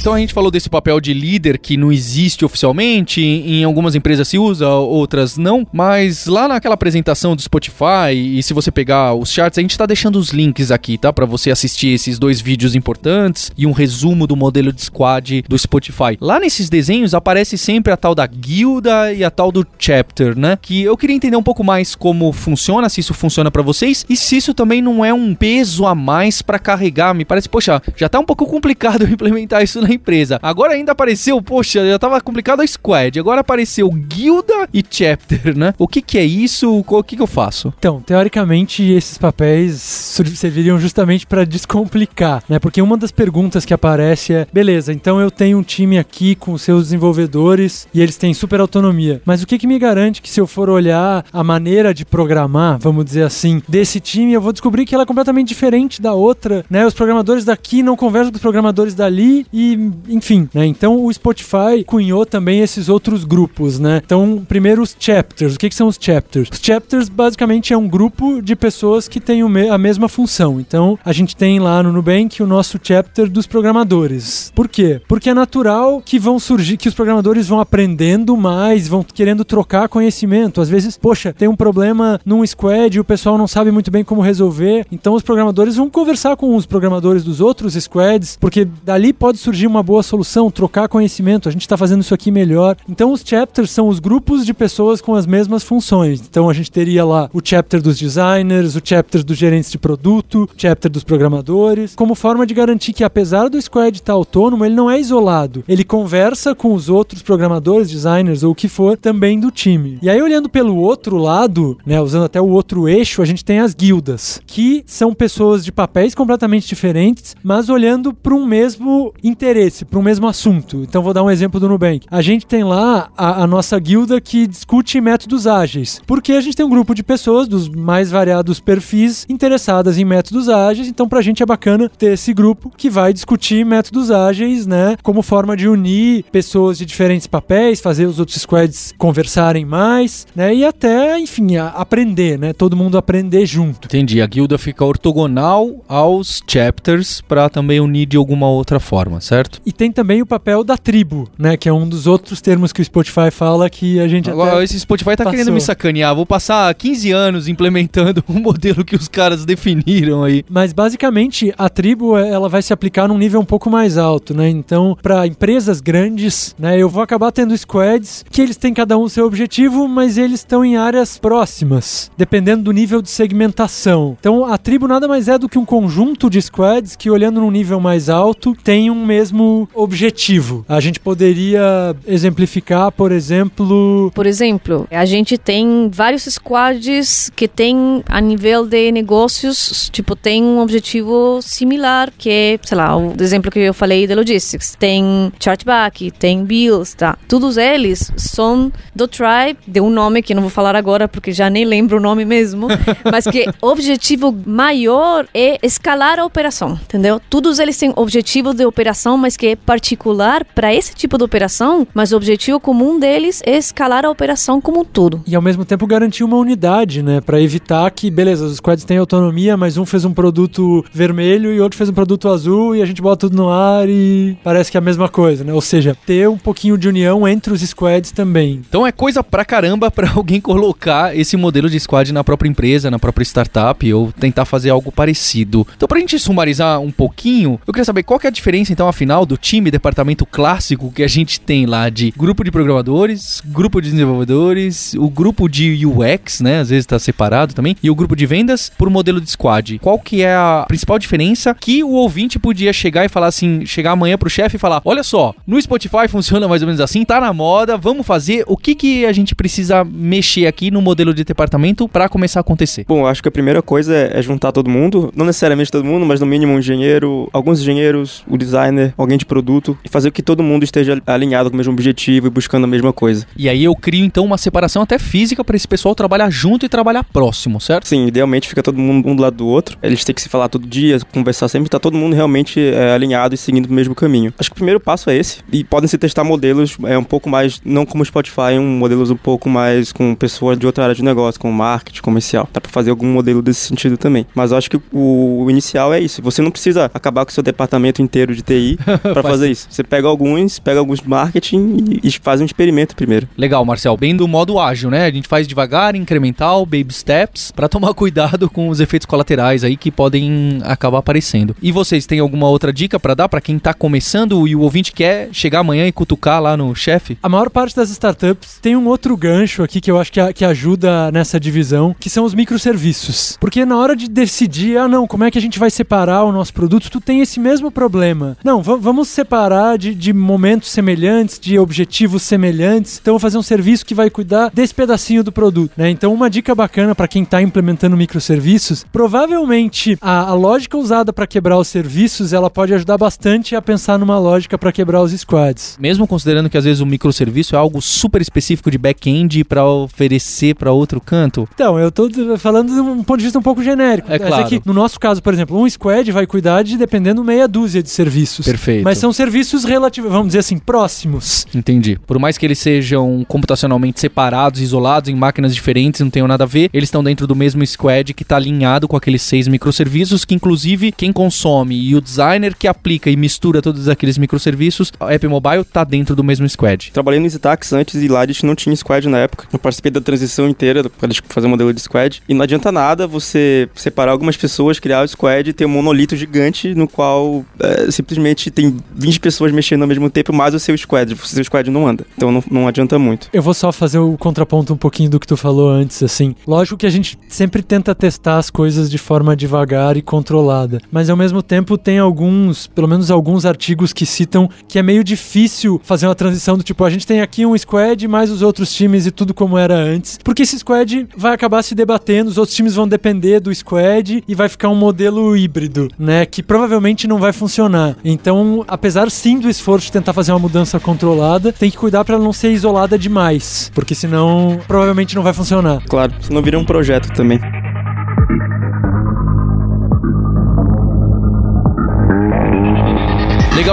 Então 0.00 0.14
a 0.14 0.18
gente 0.18 0.32
falou 0.32 0.50
desse 0.50 0.70
papel 0.70 1.00
de 1.00 1.12
líder 1.12 1.58
que 1.58 1.76
não 1.76 1.92
existe 1.92 2.44
oficialmente, 2.44 3.20
em 3.20 3.64
algumas 3.64 3.94
empresas 3.94 4.28
se 4.28 4.38
usa, 4.38 4.68
outras 4.68 5.36
não, 5.36 5.66
mas 5.72 6.26
lá 6.26 6.48
naquela 6.48 6.74
apresentação 6.74 7.36
do 7.36 7.42
Spotify, 7.42 8.14
e 8.14 8.42
se 8.42 8.54
você 8.54 8.70
pegar 8.70 9.14
os 9.14 9.30
charts, 9.30 9.58
a 9.58 9.62
gente 9.62 9.76
tá 9.76 9.86
deixando 9.86 10.18
os 10.18 10.30
links 10.30 10.70
aqui, 10.70 10.96
tá? 10.96 11.12
Para 11.12 11.26
você 11.26 11.50
assistir 11.50 11.88
esses 11.88 12.18
dois 12.18 12.40
vídeos 12.40 12.74
importantes 12.74 13.52
e 13.58 13.66
um 13.66 13.72
resumo 13.72 14.26
do 14.26 14.34
modelo 14.34 14.72
de 14.72 14.82
squad 14.82 15.44
do 15.46 15.58
Spotify. 15.58 16.16
Lá 16.20 16.40
nesses 16.40 16.70
desenhos 16.70 17.12
aparece 17.12 17.58
sempre 17.58 17.92
a 17.92 17.96
tal 17.96 18.14
da 18.14 18.26
guilda 18.26 19.12
e 19.12 19.22
a 19.22 19.30
tal 19.30 19.52
do 19.52 19.66
chapter, 19.78 20.38
né? 20.38 20.58
Que 20.62 20.82
eu 20.82 20.96
queria 20.96 21.16
entender 21.16 21.36
um 21.36 21.42
pouco 21.42 21.62
mais 21.62 21.94
como 21.94 22.32
funciona, 22.32 22.88
se 22.88 23.00
isso 23.00 23.12
funciona 23.12 23.50
para 23.50 23.60
vocês 23.60 24.06
e 24.08 24.16
se 24.16 24.38
isso 24.38 24.54
também 24.54 24.80
não 24.80 25.04
é 25.04 25.12
um 25.12 25.34
peso 25.34 25.84
a 25.84 25.94
mais 25.94 26.40
para 26.40 26.58
carregar. 26.58 27.14
Me 27.14 27.24
parece, 27.26 27.50
poxa, 27.50 27.82
já 27.96 28.08
tá 28.08 28.18
um 28.18 28.24
pouco 28.24 28.46
complicado 28.46 29.04
implementar 29.10 29.62
isso 29.62 29.70
isso 29.70 29.80
empresa. 29.94 30.38
Agora 30.42 30.74
ainda 30.74 30.92
apareceu, 30.92 31.40
poxa, 31.42 31.86
já 31.86 31.98
tava 31.98 32.20
complicado 32.20 32.60
a 32.60 32.66
squad. 32.66 33.18
Agora 33.18 33.40
apareceu 33.40 33.90
guilda 33.90 34.68
e 34.72 34.84
chapter, 34.88 35.56
né? 35.56 35.74
O 35.78 35.88
que 35.88 36.02
que 36.02 36.18
é 36.18 36.24
isso? 36.24 36.84
O 36.86 37.02
que 37.02 37.16
que 37.16 37.22
eu 37.22 37.26
faço? 37.26 37.72
Então, 37.78 38.00
teoricamente, 38.00 38.82
esses 38.82 39.18
papéis 39.18 39.80
serviriam 39.80 40.78
justamente 40.78 41.26
para 41.26 41.44
descomplicar, 41.44 42.42
né? 42.48 42.58
Porque 42.58 42.82
uma 42.82 42.96
das 42.96 43.10
perguntas 43.10 43.64
que 43.64 43.74
aparece 43.74 44.32
é: 44.32 44.46
beleza, 44.52 44.92
então 44.92 45.20
eu 45.20 45.30
tenho 45.30 45.58
um 45.58 45.62
time 45.62 45.98
aqui 45.98 46.34
com 46.34 46.56
seus 46.58 46.84
desenvolvedores 46.84 47.88
e 47.92 48.00
eles 48.00 48.16
têm 48.16 48.34
super 48.34 48.60
autonomia, 48.60 49.20
mas 49.24 49.42
o 49.42 49.46
que 49.46 49.58
que 49.58 49.66
me 49.66 49.78
garante 49.78 50.22
que 50.22 50.30
se 50.30 50.40
eu 50.40 50.46
for 50.46 50.68
olhar 50.68 51.24
a 51.32 51.44
maneira 51.44 51.92
de 51.94 52.04
programar, 52.04 52.78
vamos 52.78 53.04
dizer 53.04 53.22
assim, 53.22 53.62
desse 53.68 54.00
time, 54.00 54.32
eu 54.32 54.40
vou 54.40 54.52
descobrir 54.52 54.84
que 54.84 54.94
ela 54.94 55.04
é 55.04 55.06
completamente 55.06 55.48
diferente 55.48 56.00
da 56.00 56.14
outra, 56.14 56.64
né? 56.68 56.86
Os 56.86 56.94
programadores 56.94 57.44
daqui 57.44 57.82
não 57.82 57.96
conversam 57.96 58.30
com 58.30 58.36
os 58.36 58.42
programadores 58.42 58.94
dali 58.94 59.46
e, 59.52 59.76
enfim, 60.08 60.48
né? 60.52 60.66
Então 60.66 61.04
o 61.04 61.12
Spotify 61.12 61.84
cunhou 61.86 62.26
também 62.26 62.60
esses 62.60 62.88
outros 62.88 63.24
grupos, 63.24 63.78
né? 63.78 64.00
Então, 64.04 64.44
primeiro 64.48 64.82
os 64.82 64.96
chapters. 64.98 65.54
O 65.54 65.58
que, 65.58 65.68
que 65.68 65.74
são 65.74 65.88
os 65.88 65.98
chapters? 66.00 66.48
Os 66.50 66.60
chapters 66.60 67.08
basicamente 67.08 67.72
é 67.72 67.76
um 67.76 67.88
grupo 67.88 68.42
de 68.42 68.54
pessoas 68.54 69.08
que 69.08 69.20
têm 69.20 69.42
a 69.42 69.78
mesma 69.78 70.08
função. 70.08 70.60
Então, 70.60 70.98
a 71.04 71.12
gente 71.12 71.36
tem 71.36 71.58
lá 71.58 71.82
no 71.82 71.92
Nubank 71.92 72.42
o 72.42 72.46
nosso 72.46 72.78
chapter 72.82 73.28
dos 73.28 73.46
programadores. 73.46 74.52
Por 74.54 74.68
quê? 74.68 75.00
Porque 75.08 75.30
é 75.30 75.34
natural 75.34 76.02
que 76.04 76.18
vão 76.18 76.38
surgir, 76.38 76.76
que 76.76 76.88
os 76.88 76.94
programadores 76.94 77.48
vão 77.48 77.60
aprendendo 77.60 78.36
mais, 78.36 78.88
vão 78.88 79.02
querendo 79.02 79.44
trocar 79.44 79.88
conhecimento. 79.88 80.60
Às 80.60 80.68
vezes, 80.68 80.96
poxa, 80.96 81.32
tem 81.32 81.48
um 81.48 81.56
problema 81.56 82.20
num 82.24 82.46
squad 82.46 82.96
e 82.96 83.00
o 83.00 83.04
pessoal 83.04 83.38
não 83.38 83.46
sabe 83.46 83.70
muito 83.70 83.90
bem 83.90 84.04
como 84.04 84.20
resolver. 84.20 84.86
Então, 84.90 85.14
os 85.14 85.22
programadores 85.22 85.76
vão 85.76 85.88
conversar 85.88 86.36
com 86.36 86.54
os 86.54 86.66
programadores 86.66 87.24
dos 87.24 87.40
outros 87.40 87.74
squads, 87.74 88.36
porque 88.40 88.66
dali 88.84 89.12
pode 89.12 89.38
surgir 89.38 89.68
uma 89.70 89.82
boa 89.82 90.02
solução, 90.02 90.50
trocar 90.50 90.88
conhecimento. 90.88 91.48
A 91.48 91.52
gente 91.52 91.62
está 91.62 91.76
fazendo 91.76 92.02
isso 92.02 92.12
aqui 92.12 92.30
melhor. 92.30 92.76
Então, 92.88 93.12
os 93.12 93.22
chapters 93.24 93.70
são 93.70 93.88
os 93.88 93.98
grupos 93.98 94.44
de 94.44 94.52
pessoas 94.52 95.00
com 95.00 95.14
as 95.14 95.26
mesmas 95.26 95.62
funções. 95.62 96.20
Então, 96.20 96.50
a 96.50 96.52
gente 96.52 96.70
teria 96.70 97.04
lá 97.04 97.30
o 97.32 97.40
chapter 97.42 97.80
dos 97.80 97.98
designers, 97.98 98.76
o 98.76 98.80
chapter 98.82 99.24
dos 99.24 99.36
gerentes 99.36 99.70
de 99.70 99.78
produto, 99.78 100.44
o 100.44 100.48
chapter 100.56 100.90
dos 100.90 101.04
programadores, 101.04 101.94
como 101.94 102.14
forma 102.14 102.46
de 102.46 102.54
garantir 102.54 102.92
que, 102.92 103.04
apesar 103.04 103.48
do 103.48 103.60
squad 103.60 103.96
estar 103.96 104.12
autônomo, 104.12 104.64
ele 104.64 104.74
não 104.74 104.90
é 104.90 104.98
isolado. 104.98 105.64
Ele 105.68 105.84
conversa 105.84 106.54
com 106.54 106.74
os 106.74 106.88
outros 106.88 107.22
programadores, 107.22 107.90
designers 107.90 108.42
ou 108.42 108.52
o 108.52 108.54
que 108.54 108.68
for, 108.68 108.96
também 108.96 109.38
do 109.38 109.50
time. 109.50 109.98
E 110.02 110.10
aí, 110.10 110.20
olhando 110.20 110.48
pelo 110.48 110.76
outro 110.76 111.16
lado, 111.16 111.78
né, 111.86 112.00
usando 112.00 112.24
até 112.24 112.40
o 112.40 112.48
outro 112.48 112.88
eixo, 112.88 113.22
a 113.22 113.24
gente 113.24 113.44
tem 113.44 113.60
as 113.60 113.74
guildas, 113.74 114.40
que 114.46 114.82
são 114.86 115.14
pessoas 115.14 115.64
de 115.64 115.72
papéis 115.72 116.14
completamente 116.14 116.66
diferentes, 116.66 117.36
mas 117.42 117.68
olhando 117.68 118.12
para 118.12 118.34
um 118.34 118.44
mesmo 118.44 119.12
interesse, 119.22 119.59
para 119.88 119.98
um 119.98 120.02
mesmo 120.02 120.26
assunto. 120.26 120.82
Então, 120.88 121.02
vou 121.02 121.12
dar 121.12 121.22
um 121.22 121.30
exemplo 121.30 121.60
do 121.60 121.68
Nubank. 121.68 122.06
A 122.10 122.22
gente 122.22 122.46
tem 122.46 122.64
lá 122.64 123.10
a, 123.16 123.42
a 123.42 123.46
nossa 123.46 123.78
guilda 123.78 124.20
que 124.20 124.46
discute 124.46 125.00
métodos 125.00 125.46
ágeis, 125.46 126.00
porque 126.06 126.32
a 126.32 126.40
gente 126.40 126.56
tem 126.56 126.64
um 126.64 126.70
grupo 126.70 126.94
de 126.94 127.02
pessoas 127.02 127.48
dos 127.48 127.68
mais 127.68 128.10
variados 128.10 128.60
perfis 128.60 129.26
interessadas 129.28 129.98
em 129.98 130.04
métodos 130.04 130.48
ágeis, 130.48 130.88
então 130.88 131.08
pra 131.08 131.22
gente 131.22 131.42
é 131.42 131.46
bacana 131.46 131.90
ter 131.98 132.12
esse 132.12 132.32
grupo 132.32 132.70
que 132.76 132.88
vai 132.88 133.12
discutir 133.12 133.64
métodos 133.64 134.10
ágeis, 134.10 134.66
né, 134.66 134.96
como 135.02 135.22
forma 135.22 135.56
de 135.56 135.68
unir 135.68 136.24
pessoas 136.30 136.78
de 136.78 136.86
diferentes 136.86 137.26
papéis, 137.26 137.80
fazer 137.80 138.06
os 138.06 138.18
outros 138.18 138.40
squads 138.40 138.94
conversarem 138.96 139.64
mais, 139.64 140.26
né, 140.34 140.54
e 140.54 140.64
até, 140.64 141.18
enfim, 141.18 141.56
aprender, 141.56 142.38
né, 142.38 142.52
todo 142.52 142.76
mundo 142.76 142.96
aprender 142.96 143.46
junto. 143.46 143.86
Entendi, 143.86 144.20
a 144.22 144.26
guilda 144.26 144.56
fica 144.58 144.84
ortogonal 144.84 145.84
aos 145.88 146.42
chapters 146.46 147.20
para 147.20 147.48
também 147.48 147.80
unir 147.80 148.06
de 148.06 148.16
alguma 148.16 148.48
outra 148.48 148.78
forma, 148.78 149.20
certo? 149.20 149.49
E 149.64 149.72
tem 149.72 149.90
também 149.90 150.22
o 150.22 150.26
papel 150.26 150.62
da 150.62 150.76
tribo, 150.76 151.28
né, 151.38 151.56
que 151.56 151.68
é 151.68 151.72
um 151.72 151.88
dos 151.88 152.06
outros 152.06 152.40
termos 152.40 152.72
que 152.72 152.80
o 152.80 152.84
Spotify 152.84 153.30
fala 153.30 153.68
que 153.68 153.98
a 154.00 154.08
gente 154.08 154.30
Agora, 154.30 154.62
esse 154.62 154.78
Spotify 154.78 155.10
tá 155.10 155.24
passou. 155.24 155.32
querendo 155.32 155.52
me 155.52 155.60
sacanear, 155.60 156.14
vou 156.14 156.26
passar 156.26 156.72
15 156.74 157.12
anos 157.12 157.48
implementando 157.48 158.22
um 158.28 158.40
modelo 158.40 158.84
que 158.84 158.96
os 158.96 159.08
caras 159.08 159.44
definiram 159.44 160.22
aí. 160.22 160.44
Mas 160.48 160.72
basicamente 160.72 161.52
a 161.56 161.68
tribo 161.68 162.16
ela 162.16 162.48
vai 162.48 162.62
se 162.62 162.72
aplicar 162.72 163.08
num 163.08 163.18
nível 163.18 163.40
um 163.40 163.44
pouco 163.44 163.70
mais 163.70 163.96
alto, 163.98 164.34
né? 164.34 164.48
Então, 164.48 164.96
para 165.02 165.26
empresas 165.26 165.80
grandes, 165.80 166.54
né, 166.58 166.78
eu 166.78 166.88
vou 166.88 167.02
acabar 167.02 167.32
tendo 167.32 167.56
squads 167.56 168.24
que 168.30 168.40
eles 168.40 168.56
têm 168.56 168.74
cada 168.74 168.96
um 168.98 169.08
seu 169.08 169.26
objetivo, 169.26 169.88
mas 169.88 170.18
eles 170.18 170.40
estão 170.40 170.64
em 170.64 170.76
áreas 170.76 171.18
próximas, 171.18 172.10
dependendo 172.16 172.64
do 172.64 172.72
nível 172.72 173.02
de 173.02 173.10
segmentação. 173.10 174.16
Então, 174.20 174.44
a 174.44 174.58
tribo 174.58 174.86
nada 174.86 175.08
mais 175.08 175.28
é 175.28 175.38
do 175.38 175.48
que 175.48 175.58
um 175.58 175.64
conjunto 175.64 176.28
de 176.28 176.40
squads 176.40 176.96
que 176.96 177.10
olhando 177.10 177.40
num 177.40 177.50
nível 177.50 177.80
mais 177.80 178.08
alto 178.08 178.54
tem 178.62 178.90
um 178.90 179.04
mesmo 179.06 179.39
objetivo. 179.74 180.64
A 180.68 180.80
gente 180.80 181.00
poderia 181.00 181.94
exemplificar, 182.06 182.92
por 182.92 183.12
exemplo, 183.12 184.10
por 184.14 184.26
exemplo, 184.26 184.86
a 184.90 185.04
gente 185.04 185.38
tem 185.38 185.88
vários 185.92 186.24
squads 186.24 187.30
que 187.34 187.48
tem 187.48 188.02
a 188.06 188.20
nível 188.20 188.66
de 188.66 188.92
negócios, 188.92 189.88
tipo, 189.92 190.14
tem 190.16 190.42
um 190.42 190.60
objetivo 190.60 191.40
similar, 191.42 192.12
que 192.16 192.30
é, 192.30 192.58
sei 192.62 192.76
lá, 192.76 192.96
o 192.96 193.14
exemplo 193.20 193.50
que 193.50 193.58
eu 193.58 193.74
falei 193.74 194.06
de 194.06 194.14
logistics. 194.14 194.76
Tem 194.78 195.32
chargeback, 195.38 196.10
tem 196.12 196.44
bills, 196.44 196.96
tá? 196.96 197.16
Todos 197.28 197.56
eles 197.56 198.12
são 198.16 198.72
do 198.94 199.06
tribe, 199.06 199.58
de 199.66 199.80
um 199.80 199.90
nome 199.90 200.22
que 200.22 200.34
não 200.34 200.42
vou 200.42 200.50
falar 200.50 200.76
agora 200.76 201.08
porque 201.08 201.32
já 201.32 201.48
nem 201.48 201.64
lembro 201.64 201.98
o 201.98 202.00
nome 202.00 202.24
mesmo, 202.24 202.68
mas 203.10 203.24
que 203.24 203.46
o 203.60 203.68
objetivo 203.68 204.36
maior 204.46 205.26
é 205.34 205.58
escalar 205.62 206.18
a 206.18 206.24
operação, 206.24 206.78
entendeu? 206.82 207.20
Todos 207.30 207.58
eles 207.58 207.76
têm 207.76 207.92
objetivo 207.96 208.52
de 208.52 208.64
operação, 208.64 209.16
mas 209.16 209.29
que 209.36 209.48
é 209.48 209.56
particular 209.56 210.44
para 210.44 210.74
esse 210.74 210.94
tipo 210.94 211.16
de 211.16 211.24
operação, 211.24 211.86
mas 211.94 212.12
o 212.12 212.16
objetivo 212.16 212.60
comum 212.60 212.98
deles 212.98 213.42
é 213.44 213.56
escalar 213.56 214.04
a 214.04 214.10
operação 214.10 214.60
como 214.60 214.80
um 214.80 214.84
todo. 214.84 215.22
E 215.26 215.34
ao 215.34 215.42
mesmo 215.42 215.64
tempo 215.64 215.86
garantir 215.86 216.24
uma 216.24 216.36
unidade, 216.36 217.02
né? 217.02 217.20
Para 217.20 217.40
evitar 217.40 217.90
que, 217.90 218.10
beleza, 218.10 218.44
os 218.44 218.56
squads 218.56 218.84
têm 218.84 218.98
autonomia, 218.98 219.56
mas 219.56 219.76
um 219.76 219.86
fez 219.86 220.04
um 220.04 220.12
produto 220.12 220.84
vermelho 220.92 221.52
e 221.52 221.60
outro 221.60 221.76
fez 221.76 221.88
um 221.88 221.92
produto 221.92 222.28
azul 222.28 222.74
e 222.74 222.82
a 222.82 222.86
gente 222.86 223.02
bota 223.02 223.20
tudo 223.20 223.36
no 223.36 223.50
ar 223.50 223.88
e 223.88 224.36
parece 224.42 224.70
que 224.70 224.76
é 224.76 224.80
a 224.80 224.82
mesma 224.82 225.08
coisa, 225.08 225.44
né? 225.44 225.52
Ou 225.52 225.60
seja, 225.60 225.96
ter 226.06 226.28
um 226.28 226.38
pouquinho 226.38 226.78
de 226.78 226.88
união 226.88 227.28
entre 227.28 227.52
os 227.52 227.60
squads 227.60 228.10
também. 228.10 228.62
Então 228.68 228.86
é 228.86 228.92
coisa 228.92 229.22
pra 229.22 229.44
caramba 229.44 229.90
para 229.90 230.10
alguém 230.16 230.40
colocar 230.40 231.16
esse 231.16 231.36
modelo 231.36 231.68
de 231.68 231.78
squad 231.78 232.12
na 232.12 232.24
própria 232.24 232.48
empresa, 232.48 232.90
na 232.90 232.98
própria 232.98 233.24
startup 233.24 233.92
ou 233.92 234.10
tentar 234.12 234.44
fazer 234.44 234.70
algo 234.70 234.90
parecido. 234.90 235.66
Então 235.76 235.86
pra 235.86 236.00
gente 236.00 236.18
sumarizar 236.18 236.80
um 236.80 236.90
pouquinho, 236.90 237.60
eu 237.66 237.72
queria 237.72 237.84
saber 237.84 238.02
qual 238.02 238.18
que 238.18 238.26
é 238.26 238.28
a 238.28 238.32
diferença 238.32 238.72
então 238.72 238.88
afinal 238.88 239.19
do 239.24 239.36
time 239.36 239.70
departamento 239.70 240.24
clássico 240.26 240.92
que 240.92 241.02
a 241.02 241.08
gente 241.08 241.40
tem 241.40 241.66
lá 241.66 241.88
de 241.88 242.12
grupo 242.16 242.44
de 242.44 242.50
programadores, 242.50 243.42
grupo 243.46 243.80
de 243.80 243.90
desenvolvedores, 243.90 244.94
o 244.94 245.08
grupo 245.08 245.48
de 245.48 245.84
UX, 245.84 246.40
né? 246.40 246.60
Às 246.60 246.70
vezes 246.70 246.82
está 246.82 246.98
separado 246.98 247.54
também, 247.54 247.76
e 247.82 247.90
o 247.90 247.94
grupo 247.94 248.16
de 248.16 248.26
vendas 248.26 248.70
por 248.76 248.90
modelo 248.90 249.20
de 249.20 249.30
squad. 249.30 249.78
Qual 249.78 249.98
que 249.98 250.22
é 250.22 250.34
a 250.34 250.64
principal 250.68 250.98
diferença 250.98 251.54
que 251.54 251.82
o 251.82 251.90
ouvinte 251.90 252.38
podia 252.38 252.72
chegar 252.72 253.04
e 253.04 253.08
falar 253.08 253.28
assim, 253.28 253.64
chegar 253.66 253.92
amanhã 253.92 254.16
pro 254.16 254.30
chefe 254.30 254.56
e 254.56 254.58
falar: 254.58 254.80
olha 254.84 255.02
só, 255.02 255.34
no 255.46 255.60
Spotify 255.60 256.06
funciona 256.08 256.48
mais 256.48 256.62
ou 256.62 256.66
menos 256.66 256.80
assim, 256.80 257.04
tá 257.04 257.20
na 257.20 257.32
moda, 257.32 257.76
vamos 257.76 258.06
fazer. 258.06 258.44
O 258.46 258.56
que 258.56 258.74
que 258.74 259.06
a 259.06 259.12
gente 259.12 259.34
precisa 259.34 259.84
mexer 259.84 260.46
aqui 260.46 260.70
no 260.70 260.80
modelo 260.80 261.14
de 261.14 261.24
departamento 261.24 261.88
para 261.88 262.08
começar 262.08 262.40
a 262.40 262.42
acontecer? 262.42 262.84
Bom, 262.86 263.06
acho 263.06 263.22
que 263.22 263.28
a 263.28 263.32
primeira 263.32 263.62
coisa 263.62 263.94
é 263.94 264.20
juntar 264.22 264.52
todo 264.52 264.68
mundo, 264.68 265.12
não 265.14 265.26
necessariamente 265.26 265.70
todo 265.70 265.84
mundo, 265.84 266.04
mas 266.06 266.20
no 266.20 266.26
mínimo 266.26 266.52
um 266.52 266.58
engenheiro, 266.58 267.28
alguns 267.32 267.60
engenheiros, 267.60 268.22
o 268.28 268.36
designer, 268.36 268.94
alguém 269.02 269.18
de 269.18 269.26
produto, 269.26 269.78
e 269.84 269.88
fazer 269.88 270.10
que 270.10 270.22
todo 270.22 270.42
mundo 270.42 270.64
esteja 270.64 271.00
alinhado 271.06 271.50
com 271.50 271.54
o 271.54 271.56
mesmo 271.56 271.72
objetivo 271.72 272.26
e 272.26 272.30
buscando 272.30 272.64
a 272.64 272.66
mesma 272.66 272.92
coisa. 272.92 273.26
E 273.36 273.48
aí 273.48 273.64
eu 273.64 273.74
crio 273.74 274.04
então 274.04 274.24
uma 274.24 274.38
separação 274.38 274.82
até 274.82 274.98
física 274.98 275.44
para 275.44 275.56
esse 275.56 275.66
pessoal 275.66 275.94
trabalhar 275.94 276.30
junto 276.30 276.66
e 276.66 276.68
trabalhar 276.68 277.04
próximo, 277.04 277.60
certo? 277.60 277.88
Sim, 277.88 278.06
idealmente 278.06 278.48
fica 278.48 278.62
todo 278.62 278.78
mundo 278.78 279.08
um 279.08 279.16
do 279.16 279.22
lado 279.22 279.36
do 279.36 279.46
outro. 279.46 279.78
Eles 279.82 280.04
têm 280.04 280.14
que 280.14 280.22
se 280.22 280.28
falar 280.28 280.48
todo 280.48 280.66
dia, 280.66 280.98
conversar 281.12 281.48
sempre, 281.48 281.68
tá 281.68 281.78
todo 281.78 281.96
mundo 281.96 282.14
realmente 282.14 282.60
é, 282.60 282.92
alinhado 282.92 283.34
e 283.34 283.38
seguindo 283.38 283.66
o 283.66 283.72
mesmo 283.72 283.94
caminho. 283.94 284.32
Acho 284.38 284.50
que 284.50 284.54
o 284.54 284.56
primeiro 284.56 284.80
passo 284.80 285.10
é 285.10 285.16
esse. 285.16 285.38
E 285.52 285.64
podem 285.64 285.88
se 285.88 285.98
testar 285.98 286.24
modelos 286.24 286.76
é 286.84 286.96
um 286.96 287.04
pouco 287.04 287.28
mais, 287.28 287.60
não 287.64 287.86
como 287.86 288.02
o 288.02 288.06
Spotify, 288.06 288.58
um 288.58 288.78
modelos 288.78 289.10
um 289.10 289.16
pouco 289.16 289.48
mais 289.48 289.92
com 289.92 290.14
pessoas 290.14 290.58
de 290.58 290.66
outra 290.66 290.84
área 290.84 290.94
de 290.94 291.02
negócio, 291.02 291.40
como 291.40 291.52
marketing, 291.52 292.02
comercial. 292.02 292.48
Dá 292.52 292.60
para 292.60 292.70
fazer 292.70 292.90
algum 292.90 293.06
modelo 293.06 293.42
desse 293.42 293.66
sentido 293.66 293.96
também. 293.96 294.26
Mas 294.34 294.52
eu 294.52 294.58
acho 294.58 294.70
que 294.70 294.76
o, 294.76 295.44
o 295.44 295.50
inicial 295.50 295.92
é 295.92 296.00
isso. 296.00 296.22
Você 296.22 296.42
não 296.42 296.50
precisa 296.50 296.90
acabar 296.92 297.24
com 297.24 297.30
o 297.30 297.34
seu 297.34 297.42
departamento 297.42 298.02
inteiro 298.02 298.34
de 298.34 298.42
TI 298.42 298.78
para 299.02 299.22
fazer 299.22 299.50
isso. 299.50 299.66
Você 299.70 299.82
pega 299.82 300.08
alguns, 300.08 300.58
pega 300.58 300.78
alguns 300.80 301.00
marketing 301.00 302.00
e, 302.02 302.08
e 302.08 302.10
faz 302.12 302.40
um 302.40 302.44
experimento 302.44 302.94
primeiro. 302.96 303.28
Legal, 303.36 303.64
Marcel. 303.64 303.96
Bem 303.96 304.16
do 304.16 304.26
modo 304.28 304.58
ágil, 304.58 304.90
né? 304.90 305.06
A 305.06 305.10
gente 305.10 305.28
faz 305.28 305.46
devagar, 305.46 305.94
incremental, 305.94 306.64
baby 306.64 306.92
steps, 306.92 307.50
para 307.52 307.68
tomar 307.68 307.92
cuidado 307.94 308.48
com 308.48 308.68
os 308.68 308.80
efeitos 308.80 309.06
colaterais 309.06 309.64
aí 309.64 309.76
que 309.76 309.90
podem 309.90 310.58
acabar 310.64 310.98
aparecendo. 310.98 311.54
E 311.62 311.70
vocês 311.72 312.06
têm 312.06 312.18
alguma 312.20 312.48
outra 312.48 312.72
dica 312.72 312.98
para 312.98 313.14
dar 313.14 313.28
para 313.28 313.40
quem 313.40 313.58
tá 313.58 313.72
começando 313.74 314.46
e 314.46 314.54
o 314.56 314.60
ouvinte 314.60 314.92
quer 314.92 315.28
chegar 315.32 315.60
amanhã 315.60 315.86
e 315.86 315.92
cutucar 315.92 316.40
lá 316.42 316.56
no 316.56 316.74
chefe? 316.74 317.18
A 317.22 317.28
maior 317.28 317.50
parte 317.50 317.74
das 317.76 317.90
startups 317.90 318.58
tem 318.60 318.76
um 318.76 318.86
outro 318.86 319.16
gancho 319.16 319.62
aqui 319.62 319.80
que 319.80 319.90
eu 319.90 319.98
acho 319.98 320.12
que, 320.12 320.20
a, 320.20 320.32
que 320.32 320.44
ajuda 320.44 321.10
nessa 321.12 321.38
divisão, 321.38 321.94
que 321.98 322.08
são 322.10 322.24
os 322.24 322.34
microserviços. 322.34 323.36
Porque 323.40 323.64
na 323.64 323.76
hora 323.76 323.96
de 323.96 324.08
decidir, 324.08 324.78
ah 324.78 324.88
não, 324.88 325.06
como 325.06 325.24
é 325.24 325.30
que 325.30 325.38
a 325.38 325.40
gente 325.40 325.58
vai 325.58 325.70
separar 325.70 326.24
o 326.24 326.32
nosso 326.32 326.52
produto, 326.52 326.90
tu 326.90 327.00
tem 327.00 327.20
esse 327.20 327.38
mesmo 327.40 327.70
problema. 327.70 328.36
Não, 328.44 328.62
v- 328.62 328.76
vamos 328.80 329.08
separar 329.08 329.76
de, 329.78 329.94
de 329.94 330.12
momentos 330.12 330.70
semelhantes, 330.70 331.38
de 331.38 331.58
objetivos 331.58 332.22
semelhantes. 332.22 332.98
Então, 333.00 333.12
eu 333.12 333.18
vou 333.18 333.20
fazer 333.20 333.38
um 333.38 333.42
serviço 333.42 333.84
que 333.84 333.94
vai 333.94 334.10
cuidar 334.10 334.50
desse 334.52 334.74
pedacinho 334.74 335.22
do 335.22 335.30
produto, 335.30 335.72
né? 335.76 335.90
Então, 335.90 336.12
uma 336.12 336.28
dica 336.30 336.54
bacana 336.54 336.94
para 336.94 337.06
quem 337.08 337.22
está 337.22 337.40
implementando 337.42 337.96
microserviços, 337.96 338.84
provavelmente 338.90 339.96
a, 340.00 340.30
a 340.30 340.34
lógica 340.34 340.76
usada 340.76 341.12
para 341.12 341.26
quebrar 341.26 341.58
os 341.58 341.68
serviços, 341.68 342.32
ela 342.32 342.48
pode 342.50 342.72
ajudar 342.74 342.96
bastante 342.98 343.54
a 343.54 343.62
pensar 343.62 343.98
numa 343.98 344.18
lógica 344.18 344.56
para 344.56 344.72
quebrar 344.72 345.02
os 345.02 345.12
squads. 345.12 345.76
Mesmo 345.78 346.06
considerando 346.06 346.48
que 346.48 346.56
às 346.56 346.64
vezes 346.64 346.80
o 346.80 346.86
microserviço 346.86 347.54
é 347.54 347.58
algo 347.58 347.80
super 347.82 348.20
específico 348.22 348.70
de 348.70 348.78
back-end 348.78 349.44
para 349.44 349.64
oferecer 349.64 350.54
para 350.54 350.72
outro 350.72 351.00
canto. 351.00 351.48
Então, 351.54 351.78
eu 351.78 351.90
d- 351.90 352.38
falando 352.38 352.72
de 352.72 352.80
um 352.80 353.02
ponto 353.04 353.18
de 353.18 353.24
vista 353.24 353.38
um 353.38 353.42
pouco 353.42 353.62
genérico. 353.62 354.10
É 354.10 354.18
claro. 354.18 354.44
aqui, 354.44 354.60
no 354.64 354.72
nosso 354.72 354.98
caso, 354.98 355.22
por 355.22 355.32
exemplo, 355.34 355.60
um 355.60 355.68
squad 355.68 356.10
vai 356.12 356.26
cuidar 356.26 356.62
de 356.62 356.76
dependendo 356.76 357.22
meia 357.22 357.46
dúzia 357.46 357.82
de 357.82 357.90
serviços. 357.90 358.46
Perfeito. 358.46 358.69
Mas 358.82 358.98
são 358.98 359.12
serviços 359.12 359.64
relativos, 359.64 360.10
vamos 360.10 360.28
dizer 360.28 360.40
assim, 360.40 360.58
próximos. 360.58 361.46
Entendi. 361.54 361.98
Por 362.06 362.18
mais 362.18 362.38
que 362.38 362.46
eles 362.46 362.58
sejam 362.58 363.24
computacionalmente 363.26 364.00
separados, 364.00 364.60
isolados 364.60 365.10
em 365.10 365.14
máquinas 365.14 365.54
diferentes, 365.54 366.00
não 366.00 366.10
tenham 366.10 366.28
nada 366.28 366.44
a 366.44 366.46
ver, 366.46 366.70
eles 366.72 366.88
estão 366.88 367.02
dentro 367.02 367.26
do 367.26 367.34
mesmo 367.34 367.66
squad 367.66 368.14
que 368.14 368.22
está 368.22 368.36
alinhado 368.36 368.88
com 368.88 368.96
aqueles 368.96 369.22
seis 369.22 369.48
microserviços, 369.48 370.24
que 370.24 370.34
inclusive 370.34 370.92
quem 370.92 371.12
consome 371.12 371.78
e 371.80 371.94
o 371.94 372.00
designer 372.00 372.54
que 372.54 372.68
aplica 372.68 373.10
e 373.10 373.16
mistura 373.16 373.62
todos 373.62 373.88
aqueles 373.88 374.18
microserviços, 374.18 374.92
a 375.00 375.12
App 375.12 375.26
Mobile 375.26 375.64
tá 375.64 375.84
dentro 375.84 376.14
do 376.14 376.24
mesmo 376.24 376.48
squad. 376.48 376.90
Trabalhei 376.92 377.20
no 377.20 377.28
Zitax 377.28 377.72
antes 377.72 378.02
e 378.02 378.08
lá 378.08 378.20
a 378.20 378.26
gente 378.26 378.44
não 378.44 378.54
tinha 378.54 378.74
squad 378.76 379.08
na 379.08 379.18
época. 379.18 379.46
Eu 379.52 379.58
participei 379.58 379.90
da 379.90 380.00
transição 380.00 380.48
inteira 380.48 380.88
para 380.88 381.10
fazer 381.28 381.46
o 381.46 381.50
modelo 381.50 381.72
de 381.72 381.80
squad. 381.80 382.22
E 382.28 382.34
não 382.34 382.42
adianta 382.42 382.70
nada 382.70 383.06
você 383.06 383.68
separar 383.74 384.12
algumas 384.12 384.36
pessoas, 384.36 384.78
criar 384.78 385.02
o 385.02 385.08
squad 385.08 385.50
e 385.50 385.52
ter 385.52 385.64
um 385.64 385.68
monolito 385.68 386.16
gigante 386.16 386.74
no 386.74 386.88
qual 386.88 387.44
é, 387.58 387.90
simplesmente 387.90 388.50
tem 388.60 388.76
20 388.94 389.20
pessoas 389.20 389.52
mexendo 389.52 389.82
ao 389.82 389.88
mesmo 389.88 390.10
tempo, 390.10 390.32
mais 390.32 390.54
o 390.54 390.58
seu 390.58 390.76
squad. 390.76 391.14
O 391.14 391.26
seu 391.26 391.42
squad 391.42 391.70
não 391.70 391.86
anda. 391.86 392.04
Então 392.16 392.30
não, 392.30 392.44
não 392.50 392.68
adianta 392.68 392.98
muito. 392.98 393.28
Eu 393.32 393.42
vou 393.42 393.54
só 393.54 393.72
fazer 393.72 393.98
o 393.98 394.16
contraponto 394.18 394.74
um 394.74 394.76
pouquinho 394.76 395.08
do 395.08 395.18
que 395.18 395.26
tu 395.26 395.36
falou 395.36 395.70
antes, 395.70 396.02
assim. 396.02 396.34
Lógico 396.46 396.76
que 396.76 396.86
a 396.86 396.90
gente 396.90 397.18
sempre 397.28 397.62
tenta 397.62 397.94
testar 397.94 398.36
as 398.36 398.50
coisas 398.50 398.90
de 398.90 398.98
forma 398.98 399.34
devagar 399.34 399.96
e 399.96 400.02
controlada, 400.02 400.80
mas 400.92 401.08
ao 401.08 401.16
mesmo 401.16 401.42
tempo 401.42 401.78
tem 401.78 401.98
alguns, 401.98 402.66
pelo 402.66 402.88
menos 402.88 403.10
alguns 403.10 403.46
artigos 403.46 403.92
que 403.92 404.04
citam 404.04 404.48
que 404.68 404.78
é 404.78 404.82
meio 404.82 405.02
difícil 405.02 405.80
fazer 405.82 406.06
uma 406.06 406.14
transição 406.14 406.56
do 406.56 406.62
tipo, 406.62 406.84
a 406.84 406.90
gente 406.90 407.06
tem 407.06 407.20
aqui 407.20 407.46
um 407.46 407.56
squad 407.56 408.06
mais 408.08 408.30
os 408.30 408.42
outros 408.42 408.72
times 408.74 409.06
e 409.06 409.10
tudo 409.10 409.32
como 409.32 409.56
era 409.56 409.74
antes, 409.74 410.18
porque 410.22 410.42
esse 410.42 410.58
squad 410.58 411.08
vai 411.16 411.32
acabar 411.32 411.62
se 411.62 411.74
debatendo, 411.74 412.30
os 412.30 412.38
outros 412.38 412.56
times 412.56 412.74
vão 412.74 412.86
depender 412.86 413.40
do 413.40 413.54
squad 413.54 414.22
e 414.26 414.34
vai 414.34 414.48
ficar 414.48 414.68
um 414.68 414.74
modelo 414.74 415.36
híbrido, 415.36 415.88
né, 415.98 416.26
que 416.26 416.42
provavelmente 416.42 417.06
não 417.06 417.18
vai 417.18 417.32
funcionar. 417.32 417.96
Então, 418.04 418.49
apesar 418.68 419.10
sim 419.10 419.38
do 419.38 419.48
esforço 419.48 419.86
de 419.86 419.92
tentar 419.92 420.12
fazer 420.12 420.32
uma 420.32 420.38
mudança 420.38 420.78
controlada, 420.80 421.52
tem 421.52 421.70
que 421.70 421.76
cuidar 421.76 422.04
para 422.04 422.18
não 422.18 422.32
ser 422.32 422.50
isolada 422.50 422.98
demais, 422.98 423.70
porque 423.74 423.94
senão 423.94 424.60
provavelmente 424.66 425.14
não 425.14 425.22
vai 425.22 425.32
funcionar. 425.32 425.82
Claro, 425.88 426.12
senão 426.20 426.42
vira 426.42 426.58
um 426.58 426.64
projeto 426.64 427.12
também. 427.12 427.40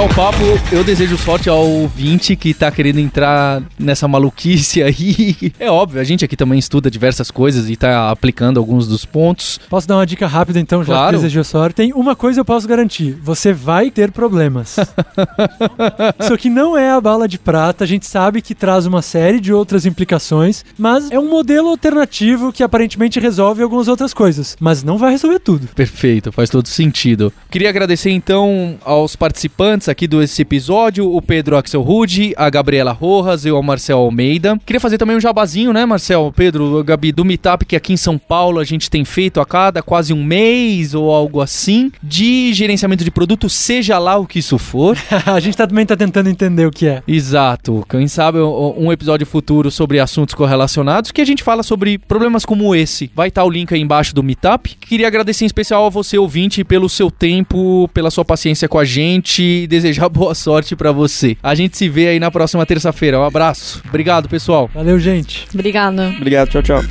O 0.09 0.15
papo, 0.17 0.37
eu 0.71 0.83
desejo 0.83 1.17
sorte 1.17 1.49
ao 1.49 1.67
ouvinte 1.67 2.35
que 2.35 2.53
tá 2.53 2.71
querendo 2.71 2.99
entrar 2.99 3.61
nessa 3.77 4.07
maluquice 4.07 4.81
aí. 4.81 5.35
É 5.59 5.69
óbvio, 5.71 5.99
a 5.99 6.03
gente 6.03 6.23
aqui 6.23 6.35
também 6.37 6.57
estuda 6.59 6.89
diversas 6.89 7.29
coisas 7.31 7.69
e 7.69 7.75
tá 7.75 8.09
aplicando 8.11 8.57
alguns 8.59 8.87
dos 8.87 9.05
pontos. 9.05 9.59
Posso 9.69 9.87
dar 9.87 9.95
uma 9.97 10.05
dica 10.05 10.27
rápida 10.27 10.59
então, 10.59 10.83
já 10.83 10.93
Claro. 10.93 11.07
que 11.17 11.23
desejou 11.23 11.43
sorte? 11.43 11.75
Tem 11.75 11.93
uma 11.93 12.15
coisa 12.15 12.39
eu 12.39 12.45
posso 12.45 12.67
garantir: 12.67 13.17
você 13.21 13.51
vai 13.53 13.89
ter 13.89 14.11
problemas. 14.11 14.77
Isso 16.19 16.33
aqui 16.33 16.49
não 16.49 16.77
é 16.77 16.91
a 16.91 17.01
bala 17.01 17.27
de 17.27 17.37
prata, 17.39 17.83
a 17.83 17.87
gente 17.87 18.05
sabe 18.05 18.41
que 18.41 18.53
traz 18.55 18.85
uma 18.85 19.01
série 19.01 19.39
de 19.39 19.51
outras 19.51 19.85
implicações, 19.85 20.63
mas 20.77 21.09
é 21.11 21.19
um 21.19 21.29
modelo 21.29 21.69
alternativo 21.69 22.53
que 22.53 22.63
aparentemente 22.63 23.19
resolve 23.19 23.61
algumas 23.63 23.87
outras 23.87 24.13
coisas, 24.13 24.55
mas 24.59 24.83
não 24.83 24.97
vai 24.97 25.11
resolver 25.11 25.39
tudo. 25.39 25.67
Perfeito, 25.75 26.31
faz 26.31 26.49
todo 26.49 26.67
sentido. 26.67 27.33
Queria 27.49 27.69
agradecer 27.69 28.11
então 28.11 28.77
aos 28.85 29.15
participantes 29.15 29.89
aqui 29.89 29.96
desse 30.05 30.41
episódio, 30.41 31.09
o 31.09 31.21
Pedro 31.21 31.55
Axelrude, 31.55 32.33
a 32.35 32.49
Gabriela 32.49 32.91
Rojas 32.91 33.45
e 33.45 33.51
o 33.51 33.63
Marcel 33.63 33.99
Almeida. 33.99 34.59
Queria 34.65 34.79
fazer 34.79 34.97
também 34.97 35.15
um 35.15 35.21
jabazinho, 35.21 35.71
né, 35.71 35.85
Marcel? 35.85 36.33
Pedro, 36.35 36.83
Gabi, 36.83 37.13
do 37.13 37.23
Meetup 37.23 37.65
que 37.65 37.75
aqui 37.75 37.93
em 37.93 37.97
São 37.97 38.17
Paulo 38.17 38.59
a 38.59 38.65
gente 38.65 38.89
tem 38.89 39.05
feito 39.05 39.39
a 39.39 39.45
cada 39.45 39.81
quase 39.81 40.13
um 40.13 40.23
mês 40.23 40.93
ou 40.93 41.11
algo 41.11 41.39
assim, 41.39 41.91
de 42.03 42.53
gerenciamento 42.53 43.03
de 43.03 43.11
produto, 43.11 43.49
seja 43.49 43.97
lá 43.97 44.17
o 44.17 44.27
que 44.27 44.39
isso 44.39 44.57
for. 44.57 44.97
a 45.25 45.39
gente 45.39 45.55
também 45.55 45.85
tá 45.85 45.95
tentando 45.95 46.29
entender 46.29 46.65
o 46.65 46.71
que 46.71 46.87
é. 46.87 47.01
Exato. 47.07 47.85
Quem 47.89 48.07
sabe 48.07 48.39
um 48.39 48.91
episódio 48.91 49.25
futuro 49.25 49.71
sobre 49.71 49.99
assuntos 49.99 50.35
correlacionados 50.35 51.11
que 51.11 51.21
a 51.21 51.25
gente 51.25 51.43
fala 51.43 51.63
sobre 51.63 51.97
problemas 51.97 52.43
como 52.43 52.75
esse. 52.75 53.09
Vai 53.15 53.29
estar 53.29 53.45
o 53.45 53.49
link 53.49 53.73
aí 53.73 53.79
embaixo 53.79 54.13
do 54.13 54.21
Meetup. 54.21 54.75
Queria 54.75 55.07
agradecer 55.07 55.45
em 55.45 55.47
especial 55.47 55.85
a 55.85 55.89
você, 55.89 56.17
ouvinte, 56.17 56.63
pelo 56.63 56.89
seu 56.89 57.09
tempo, 57.09 57.89
pela 57.93 58.11
sua 58.11 58.25
paciência 58.25 58.67
com 58.67 58.77
a 58.77 58.85
gente 58.85 59.67
desejar 59.87 60.09
boa 60.09 60.35
sorte 60.35 60.75
pra 60.75 60.91
você. 60.91 61.37
A 61.41 61.55
gente 61.55 61.77
se 61.77 61.89
vê 61.89 62.09
aí 62.09 62.19
na 62.19 62.29
próxima 62.29 62.65
terça-feira. 62.65 63.19
Um 63.19 63.23
abraço. 63.23 63.81
Obrigado, 63.87 64.29
pessoal. 64.29 64.69
Valeu, 64.73 64.99
gente. 64.99 65.47
Obrigada. 65.53 66.13
Obrigado, 66.17 66.49
tchau, 66.49 66.61
tchau. 66.61 66.83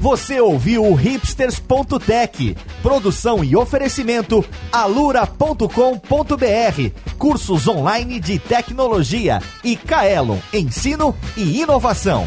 Você 0.00 0.40
ouviu 0.40 0.84
o 0.84 0.94
hipsters.tech, 0.94 2.56
produção 2.80 3.44
e 3.44 3.54
oferecimento 3.54 4.42
alura.com.br, 4.72 5.68
cursos 7.18 7.68
online 7.68 8.18
de 8.18 8.38
tecnologia 8.38 9.42
e 9.62 9.76
Kaelon, 9.76 10.38
ensino 10.54 11.14
e 11.36 11.60
inovação. 11.60 12.26